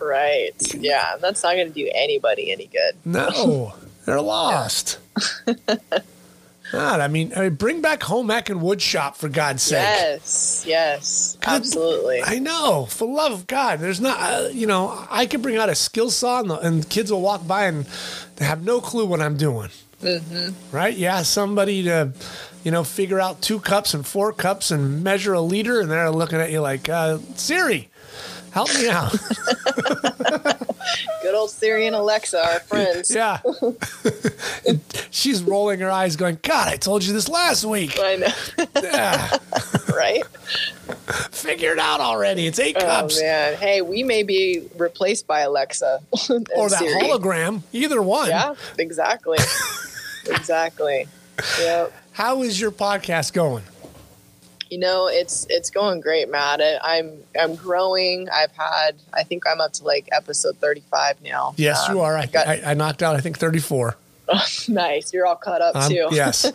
[0.00, 0.52] Right.
[0.74, 1.16] Yeah.
[1.20, 2.96] That's not going to do anybody any good.
[3.04, 3.74] No,
[4.06, 4.98] they're lost.
[6.72, 9.82] God, I mean, I mean, bring back home ec and wood shop for God's sake.
[9.82, 10.64] Yes.
[10.66, 11.36] Yes.
[11.40, 12.22] God, Absolutely.
[12.24, 12.86] I know.
[12.88, 14.18] For love of God, there's not.
[14.20, 17.22] Uh, you know, I could bring out a skill saw, and, the, and kids will
[17.22, 17.86] walk by and
[18.36, 19.70] they have no clue what I'm doing.
[20.00, 20.74] Mm-hmm.
[20.74, 20.96] Right?
[20.96, 22.12] Yeah, somebody to,
[22.64, 26.10] you know, figure out two cups and four cups and measure a liter, and they're
[26.10, 27.88] looking at you like, uh, Siri,
[28.52, 29.12] help me out.
[31.22, 33.10] Good old Siri and Alexa are friends.
[33.14, 33.38] yeah.
[34.66, 34.80] And
[35.10, 37.98] She's rolling her eyes, going, God, I told you this last week.
[38.00, 38.64] I know.
[38.82, 39.36] Yeah,
[39.94, 40.24] right.
[41.30, 42.46] figure it out already.
[42.46, 43.18] It's eight Oh cups.
[43.18, 43.54] Oh man.
[43.56, 46.00] Hey, we may be replaced by Alexa
[46.30, 47.00] or that Siri.
[47.02, 48.28] hologram, either one.
[48.28, 48.54] Yeah.
[48.78, 49.38] Exactly.
[50.26, 51.06] exactly.
[51.60, 51.92] Yep.
[52.20, 53.64] How is your podcast going?
[54.68, 56.60] You know, it's it's going great, Matt.
[56.60, 58.28] I- I'm I'm growing.
[58.28, 61.54] I've had I think I'm up to like episode 35 now.
[61.56, 62.18] Yes, Um, you are.
[62.18, 63.96] I, got- I, I knocked out, I think, 34.
[64.68, 65.14] nice.
[65.14, 66.08] You're all caught up Um, too.
[66.12, 66.52] yes.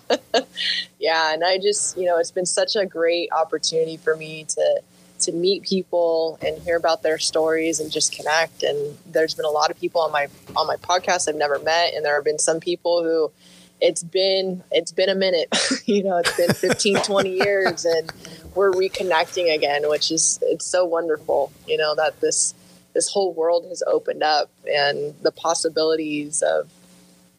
[0.99, 4.81] yeah and i just you know it's been such a great opportunity for me to
[5.19, 9.49] to meet people and hear about their stories and just connect and there's been a
[9.49, 12.37] lot of people on my on my podcast i've never met and there have been
[12.39, 13.31] some people who
[13.81, 15.53] it's been it's been a minute
[15.85, 18.11] you know it's been 15 20 years and
[18.55, 22.53] we're reconnecting again which is it's so wonderful you know that this
[22.93, 26.69] this whole world has opened up and the possibilities of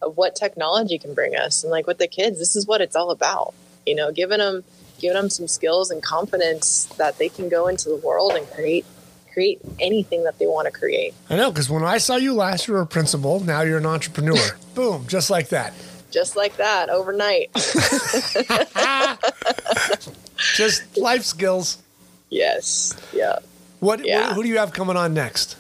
[0.03, 2.95] of what technology can bring us and like with the kids this is what it's
[2.95, 3.55] all about
[3.87, 4.63] you know giving them
[4.99, 8.85] giving them some skills and confidence that they can go into the world and create
[9.33, 11.13] create anything that they want to create.
[11.29, 13.39] I know, because when I saw you last, you were a principal.
[13.39, 14.57] Now you're an entrepreneur.
[14.75, 15.75] Boom, just like that.
[16.17, 17.51] Just like that, overnight.
[20.57, 21.77] just life skills.
[22.31, 22.97] Yes.
[23.13, 23.41] Yeah.
[23.81, 24.29] What, Yeah.
[24.29, 24.35] what?
[24.37, 25.57] Who do you have coming on next?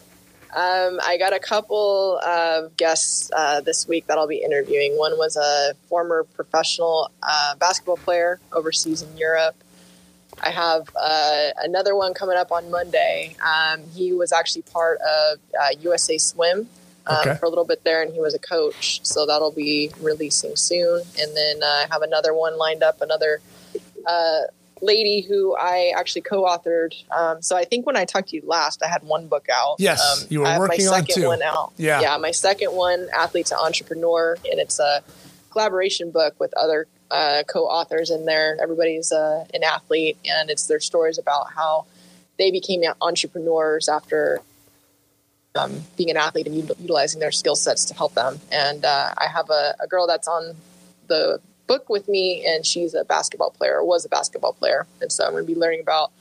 [0.56, 4.96] Um, I got a couple of guests uh, this week that I'll be interviewing.
[4.96, 9.56] One was a former professional uh, basketball player overseas in Europe.
[10.42, 13.36] I have uh, another one coming up on Monday.
[13.44, 16.66] Um, he was actually part of uh, USA Swim
[17.06, 17.36] um, Okay.
[17.36, 19.00] for a little bit there, and he was a coach.
[19.04, 21.02] So that'll be releasing soon.
[21.20, 23.40] And then uh, I have another one lined up, another
[24.06, 24.40] uh,
[24.82, 26.92] lady who I actually co-authored.
[27.10, 29.76] Um, so I think when I talked to you last, I had one book out.
[29.78, 31.28] Yes, Um, you were I have working my on second two.
[31.28, 31.72] one out.
[31.76, 32.00] Yeah.
[32.00, 32.16] yeah.
[32.18, 35.02] My second one, athlete to entrepreneur, and it's a
[35.50, 38.58] collaboration book with other uh, co-authors in there.
[38.60, 41.86] Everybody's uh, an athlete, and it's their stories about how
[42.38, 44.40] they became entrepreneurs after
[45.56, 48.40] um, being an athlete and utilizing their skill sets to help them.
[48.50, 50.56] And uh, I have a, a girl that's on
[51.08, 54.86] the book with me, and she's a basketball player, was a basketball player.
[55.00, 56.12] And so I'm going to be learning about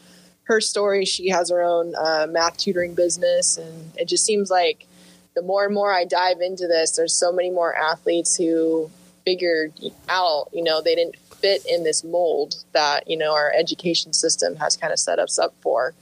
[0.44, 1.06] her story.
[1.06, 4.88] She has her own uh, math tutoring business, and it just seems like
[5.36, 8.90] the more and more I dive into this, there's so many more athletes who
[9.26, 9.74] figured
[10.08, 14.56] out, you know, they didn't fit in this mold that, you know, our education system
[14.56, 15.94] has kind of set us up for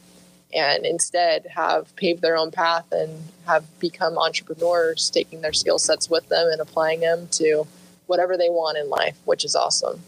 [0.53, 3.11] and instead have paved their own path and
[3.45, 7.65] have become entrepreneurs, taking their skill sets with them and applying them to
[8.07, 10.01] whatever they want in life, which is awesome.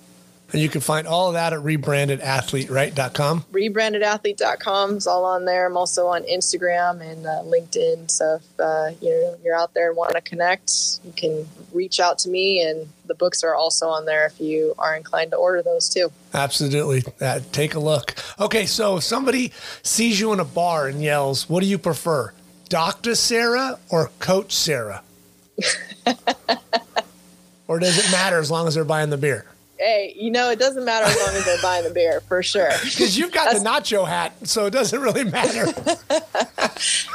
[0.53, 3.45] And you can find all of that at rebrandedathleteraght.com.
[3.51, 5.65] Rebrandedathlete.com is all on there.
[5.65, 8.09] I'm also on Instagram and uh, LinkedIn.
[8.11, 10.71] So if uh, you know, you're out there and want to connect,
[11.03, 12.61] you can reach out to me.
[12.61, 16.11] And the books are also on there if you are inclined to order those too.
[16.33, 17.03] Absolutely.
[17.19, 18.15] Uh, take a look.
[18.39, 19.51] Okay, so if somebody
[19.83, 22.33] sees you in a bar and yells, what do you prefer?
[22.69, 23.15] Dr.
[23.15, 25.01] Sarah or Coach Sarah?
[27.67, 29.45] or does it matter as long as they're buying the beer?
[29.77, 32.71] Hey, you know, it doesn't matter as long as they're buying the beer for sure.
[32.83, 35.65] Because you've got the nacho hat, so it doesn't really matter.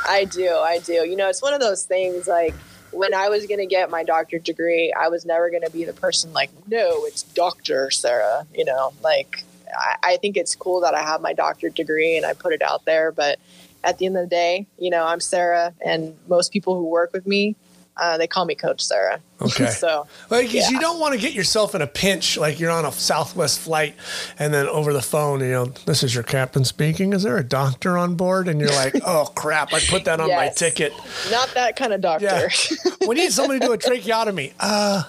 [0.07, 0.49] I do.
[0.49, 0.93] I do.
[0.93, 2.55] You know, it's one of those things like
[2.93, 5.85] when I was going to get my doctorate degree, I was never going to be
[5.85, 7.91] the person like, no, it's Dr.
[7.91, 8.47] Sarah.
[8.55, 12.27] You know, like I, I think it's cool that I have my doctorate degree and
[12.27, 13.12] I put it out there.
[13.12, 13.39] But
[13.85, 17.12] at the end of the day, you know, I'm Sarah, and most people who work
[17.12, 17.57] with me,
[18.01, 19.21] uh, they call me Coach Sarah.
[19.43, 19.71] Okay.
[19.71, 20.69] so, Like, Yeah.
[20.69, 23.95] you don't want to get yourself in a pinch, like you're on a Southwest flight,
[24.39, 27.15] and then over the phone, you know, this is your captain speaking.
[27.15, 28.49] Is there a doctor on board?
[28.49, 30.93] And you're like, oh crap, I put that on my ticket.
[31.31, 32.27] not that kind of doctor.
[32.27, 32.49] Yeah.
[33.09, 34.53] we need somebody to do a tracheotomy.
[34.61, 35.05] Uh,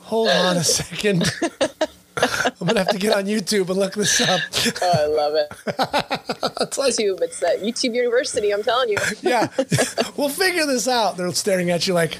[0.00, 1.32] hold on a second.
[2.60, 4.40] I'm gonna have to get on YouTube and look this up.
[4.82, 6.18] oh, I love it.
[6.60, 7.20] It's like, YouTube.
[7.22, 8.52] It's at YouTube University.
[8.52, 8.98] I'm telling you.
[9.22, 9.48] yeah,
[10.16, 11.16] we'll figure this out.
[11.16, 12.18] They're staring at you like,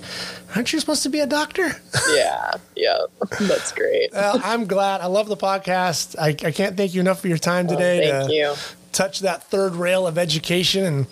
[0.54, 1.70] aren't you supposed to be a doctor?
[2.10, 2.52] Yeah.
[2.76, 2.98] Yeah.
[3.40, 4.12] That's great.
[4.12, 5.00] Well, I'm glad.
[5.00, 6.16] I love the podcast.
[6.18, 8.10] I, I can't thank you enough for your time oh, today.
[8.10, 8.54] Oh, thank to you.
[8.92, 11.06] Touch that third rail of education and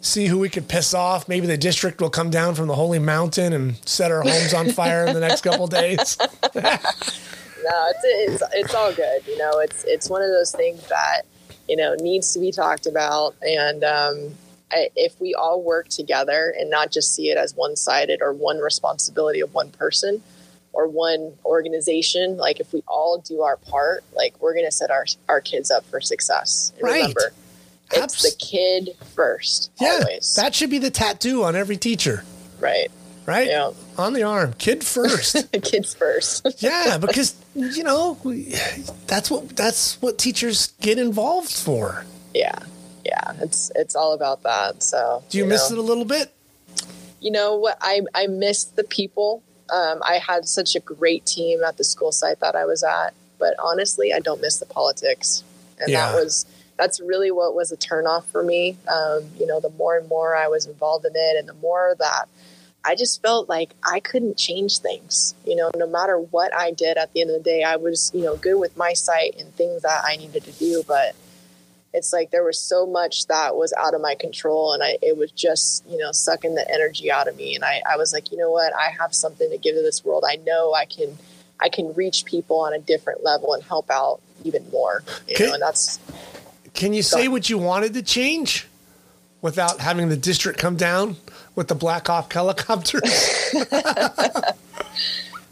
[0.00, 1.28] see who we could piss off.
[1.28, 4.70] Maybe the district will come down from the holy mountain and set our homes on
[4.70, 6.16] fire in the next couple days.
[7.68, 9.26] No, it's, it's it's all good.
[9.26, 11.22] You know, it's it's one of those things that
[11.68, 14.34] you know needs to be talked about, and um,
[14.72, 18.32] I, if we all work together and not just see it as one sided or
[18.32, 20.22] one responsibility of one person
[20.72, 24.90] or one organization, like if we all do our part, like we're going to set
[24.90, 26.72] our our kids up for success.
[26.76, 26.94] And Right.
[27.00, 27.32] Remember,
[27.92, 29.70] it's Abs- the kid first.
[29.80, 30.34] Yeah, always.
[30.34, 32.24] that should be the tattoo on every teacher,
[32.60, 32.90] right.
[33.26, 33.48] Right?
[33.48, 33.72] Yeah.
[33.98, 35.50] On the arm, kid first.
[35.62, 36.46] kids first.
[36.62, 38.54] yeah, because you know we-
[39.06, 42.04] that's what that's what teachers get involved for.
[42.34, 42.58] yeah.
[43.04, 43.32] Yeah.
[43.40, 44.82] It's it's all about that.
[44.82, 45.76] So Do you, miss know.
[45.76, 46.32] it a little bit?
[47.20, 49.42] you know what I I missed the people.
[49.70, 53.14] Um, I had such a great team at the school site that I was at,
[53.38, 55.42] but honestly, I don't miss the politics,
[55.80, 56.12] and Yeah.
[56.12, 56.46] that was
[56.76, 58.76] that's really what was a turnoff for me.
[58.88, 61.94] Um, you know, the more and more I was involved in it, and the more
[61.98, 62.26] that
[62.86, 65.34] I just felt like I couldn't change things.
[65.44, 68.10] You know, no matter what I did, at the end of the day, I was
[68.14, 71.16] you know good with my site and things that I needed to do, but
[71.92, 75.16] it's like there was so much that was out of my control and I it
[75.16, 77.54] was just, you know, sucking the energy out of me.
[77.54, 80.04] And I, I was like, you know what, I have something to give to this
[80.04, 80.24] world.
[80.28, 81.16] I know I can
[81.58, 85.02] I can reach people on a different level and help out even more.
[85.26, 85.46] You Okay.
[85.46, 85.98] know, and that's
[86.74, 88.68] Can you say what you wanted to change
[89.42, 91.16] without having the district come down
[91.54, 93.52] with the Black Hawk helicopters?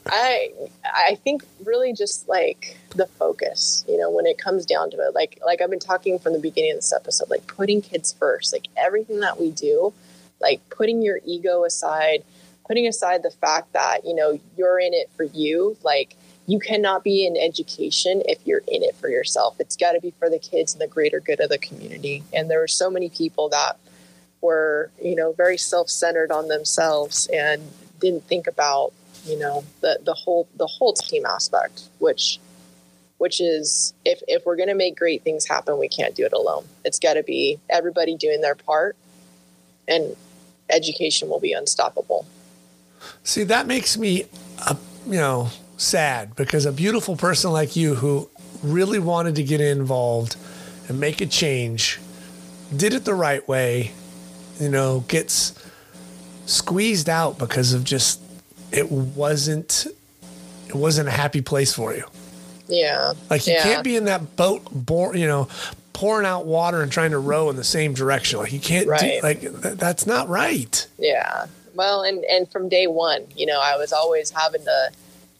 [0.06, 0.50] I
[0.84, 5.14] I think really just like the focus, you know, when it comes down to it,
[5.14, 8.52] like like I've been talking from the beginning of this episode, like putting kids first,
[8.52, 9.92] like everything that we do,
[10.40, 12.22] like putting your ego aside,
[12.66, 16.16] putting aside the fact that you know you're in it for you, like
[16.46, 19.56] you cannot be in education if you're in it for yourself.
[19.58, 22.22] It's got to be for the kids and the greater good of the community.
[22.32, 23.78] And there were so many people that
[24.40, 27.62] were, you know, very self-centered on themselves and
[27.98, 28.92] didn't think about,
[29.24, 32.38] you know, the the whole the whole team aspect, which
[33.16, 36.32] which is if if we're going to make great things happen, we can't do it
[36.34, 36.66] alone.
[36.84, 38.96] It's got to be everybody doing their part
[39.88, 40.14] and
[40.68, 42.26] education will be unstoppable.
[43.22, 44.26] See, that makes me,
[44.58, 44.74] uh,
[45.06, 45.50] you know,
[45.84, 48.28] sad because a beautiful person like you who
[48.62, 50.36] really wanted to get involved
[50.88, 52.00] and make a change,
[52.74, 53.92] did it the right way,
[54.60, 55.52] you know, gets
[56.46, 58.20] squeezed out because of just
[58.72, 59.86] it wasn't
[60.68, 62.04] it wasn't a happy place for you.
[62.66, 63.12] Yeah.
[63.30, 63.62] Like you yeah.
[63.62, 65.48] can't be in that boat, bor- you know,
[65.92, 68.38] pouring out water and trying to row in the same direction.
[68.38, 69.20] Like you can't Right.
[69.20, 70.86] do, like th- that's not right.
[70.98, 71.46] Yeah.
[71.74, 74.90] Well, and and from day one, you know, I was always having to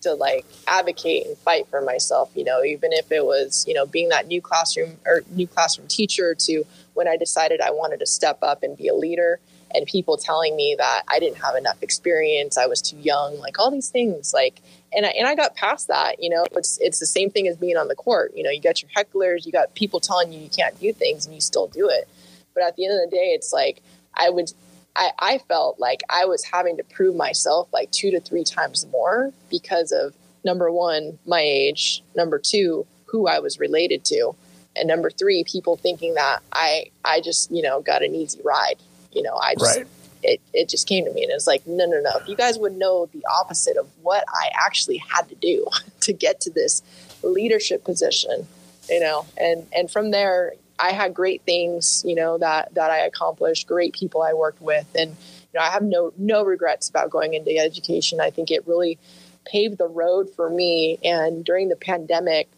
[0.04, 2.30] to like advocate and fight for myself.
[2.34, 5.88] You know, even if it was you know being that new classroom or new classroom
[5.88, 6.64] teacher to
[6.94, 9.40] when I decided I wanted to step up and be a leader.
[9.76, 13.58] And people telling me that I didn't have enough experience, I was too young, like
[13.58, 14.62] all these things, like,
[14.92, 16.22] and I and I got past that.
[16.22, 18.32] You know, it's it's the same thing as being on the court.
[18.36, 21.26] You know, you got your hecklers, you got people telling you you can't do things,
[21.26, 22.06] and you still do it.
[22.54, 23.82] But at the end of the day, it's like
[24.14, 24.52] I would
[24.96, 28.86] I, I felt like I was having to prove myself like two to three times
[28.92, 30.14] more because of
[30.44, 34.34] number one, my age, number two, who I was related to,
[34.76, 38.76] and number three, people thinking that I I just you know got an easy ride.
[39.12, 39.86] You know, I just Right.
[40.22, 42.10] it it just came to me and it was like no no no.
[42.20, 45.66] If you guys would know the opposite of what I actually had to do
[46.00, 46.82] to get to this
[47.22, 48.46] leadership position,
[48.88, 52.98] you know, and and from there I had great things, you know, that that I
[53.00, 57.10] accomplished, great people I worked with, and you know, I have no no regrets about
[57.10, 58.20] going into education.
[58.20, 58.98] I think it really
[59.44, 62.48] paved the road for me, and during the pandemic,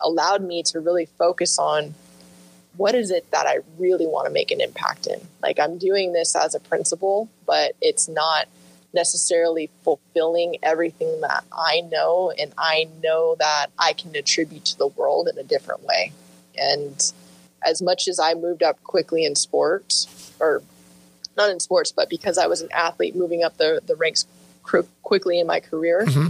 [0.00, 1.94] allowed me to really focus on
[2.76, 5.20] what is it that I really want to make an impact in.
[5.42, 8.46] Like I'm doing this as a principal, but it's not
[8.92, 14.86] necessarily fulfilling everything that I know, and I know that I can attribute to the
[14.86, 16.12] world in a different way,
[16.56, 17.12] and
[17.64, 20.62] as much as I moved up quickly in sports, or
[21.36, 24.26] not in sports, but because I was an athlete moving up the, the ranks
[24.62, 26.28] cr- quickly in my career, mm-hmm.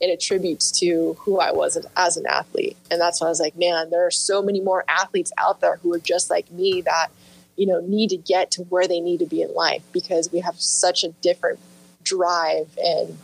[0.00, 2.76] it attributes to who I was as- as an athlete.
[2.90, 5.76] And that's why I was like, man, there are so many more athletes out there
[5.76, 7.08] who are just like me that,
[7.56, 10.40] you know, need to get to where they need to be in life because we
[10.40, 11.58] have such a different
[12.02, 13.18] drive and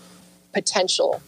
[0.52, 1.22] potential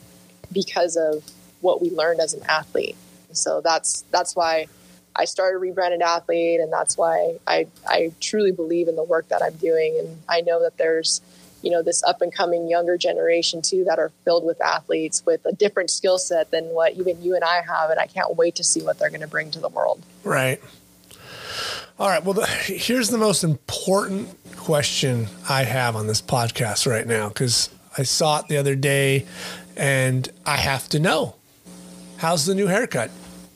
[0.53, 1.25] because of
[1.61, 2.97] what we learned as an athlete.
[3.33, 4.67] So that's that's why
[5.15, 9.43] I started rebranded athlete, and that's why I I truly believe in the work that
[9.43, 11.21] I'm doing, and I know that there's
[11.63, 15.45] you know this up and coming younger generation too that are filled with athletes with
[15.47, 18.57] a different skill set than what even you and I have, and I can't wait
[18.57, 20.03] to see what they're going to bring to the world.
[20.25, 20.61] Right.
[21.99, 22.25] All right.
[22.25, 27.69] Well, the, here's the most important question I have on this podcast right now because
[27.97, 29.27] I saw it the other day
[29.77, 31.37] and I have to know
[32.17, 33.11] how's the new haircut?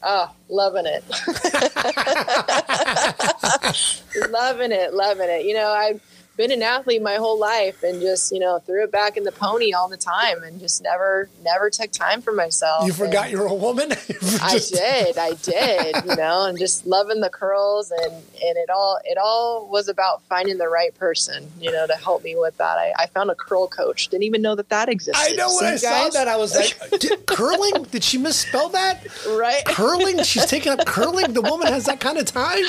[0.08, 1.02] Oh, loving it.
[4.30, 5.44] loving it, loving it.
[5.44, 6.00] You know, I've
[6.36, 9.32] been an athlete my whole life and just, you know, threw it back in the
[9.32, 12.86] pony all the time and just never, never took time for myself.
[12.86, 13.92] You forgot And- you were a woman?
[14.42, 18.98] I did, I did, you know, and just loving the curls and and it all
[19.04, 22.76] it all was about finding the right person, you know, to help me with that.
[22.78, 24.08] I, I found a curl coach.
[24.08, 25.18] Didn't even know that that existed.
[25.18, 27.84] I know when See, I saw that, I was like, did, curling?
[27.84, 29.06] Did she misspell that?
[29.30, 29.64] right?
[29.64, 30.22] Curling?
[30.22, 31.32] She's taking up curling?
[31.32, 32.64] The woman has that kind of time?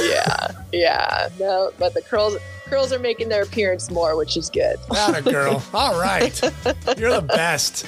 [0.00, 1.28] yeah, yeah.
[1.38, 2.36] No, but the curls
[2.66, 4.76] curls are making their appearance more, which is good.
[4.90, 5.62] Not a girl.
[5.74, 6.40] All right.
[6.98, 7.86] You're the best.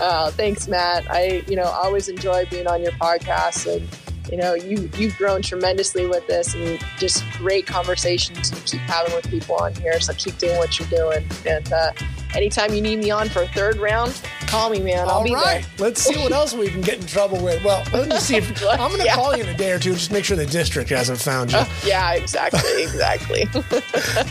[0.00, 1.10] Uh, thanks, Matt.
[1.10, 3.88] I, you know, always enjoy being on your podcast, and
[4.30, 9.14] you know, you you've grown tremendously with this, and just great conversations you keep having
[9.14, 10.00] with people on here.
[10.00, 11.92] So keep doing what you're doing, and uh,
[12.34, 15.00] anytime you need me on for a third round, call me, man.
[15.08, 15.66] I'll All be right.
[15.78, 17.62] Let's see what else we can get in trouble with.
[17.64, 19.14] Well, let me see if I'm going to Yeah.
[19.14, 19.92] call you in a day or two.
[19.94, 21.58] Just make sure the district hasn't found you.
[21.58, 21.68] there.
[21.84, 23.40] Yeah, exactly, exactly.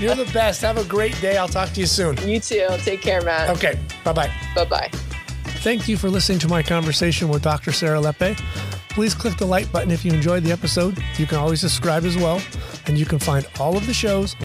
[0.04, 0.62] You're the best.
[0.62, 1.38] Have a great day.
[1.38, 2.18] I'll talk to you soon.
[2.28, 2.68] you too.
[2.80, 3.50] Take care, Matt.
[3.52, 3.80] Okay.
[4.04, 4.32] Bye bye.
[4.56, 4.90] Bye bye.
[5.64, 7.72] Thank you for listening to my conversation with Dr.
[7.72, 8.36] Sarah Lepe.
[8.94, 11.02] Please click the like button if you enjoyed the episode.
[11.18, 12.40] You can always subscribe as well,
[12.86, 14.36] and you can find all of the shows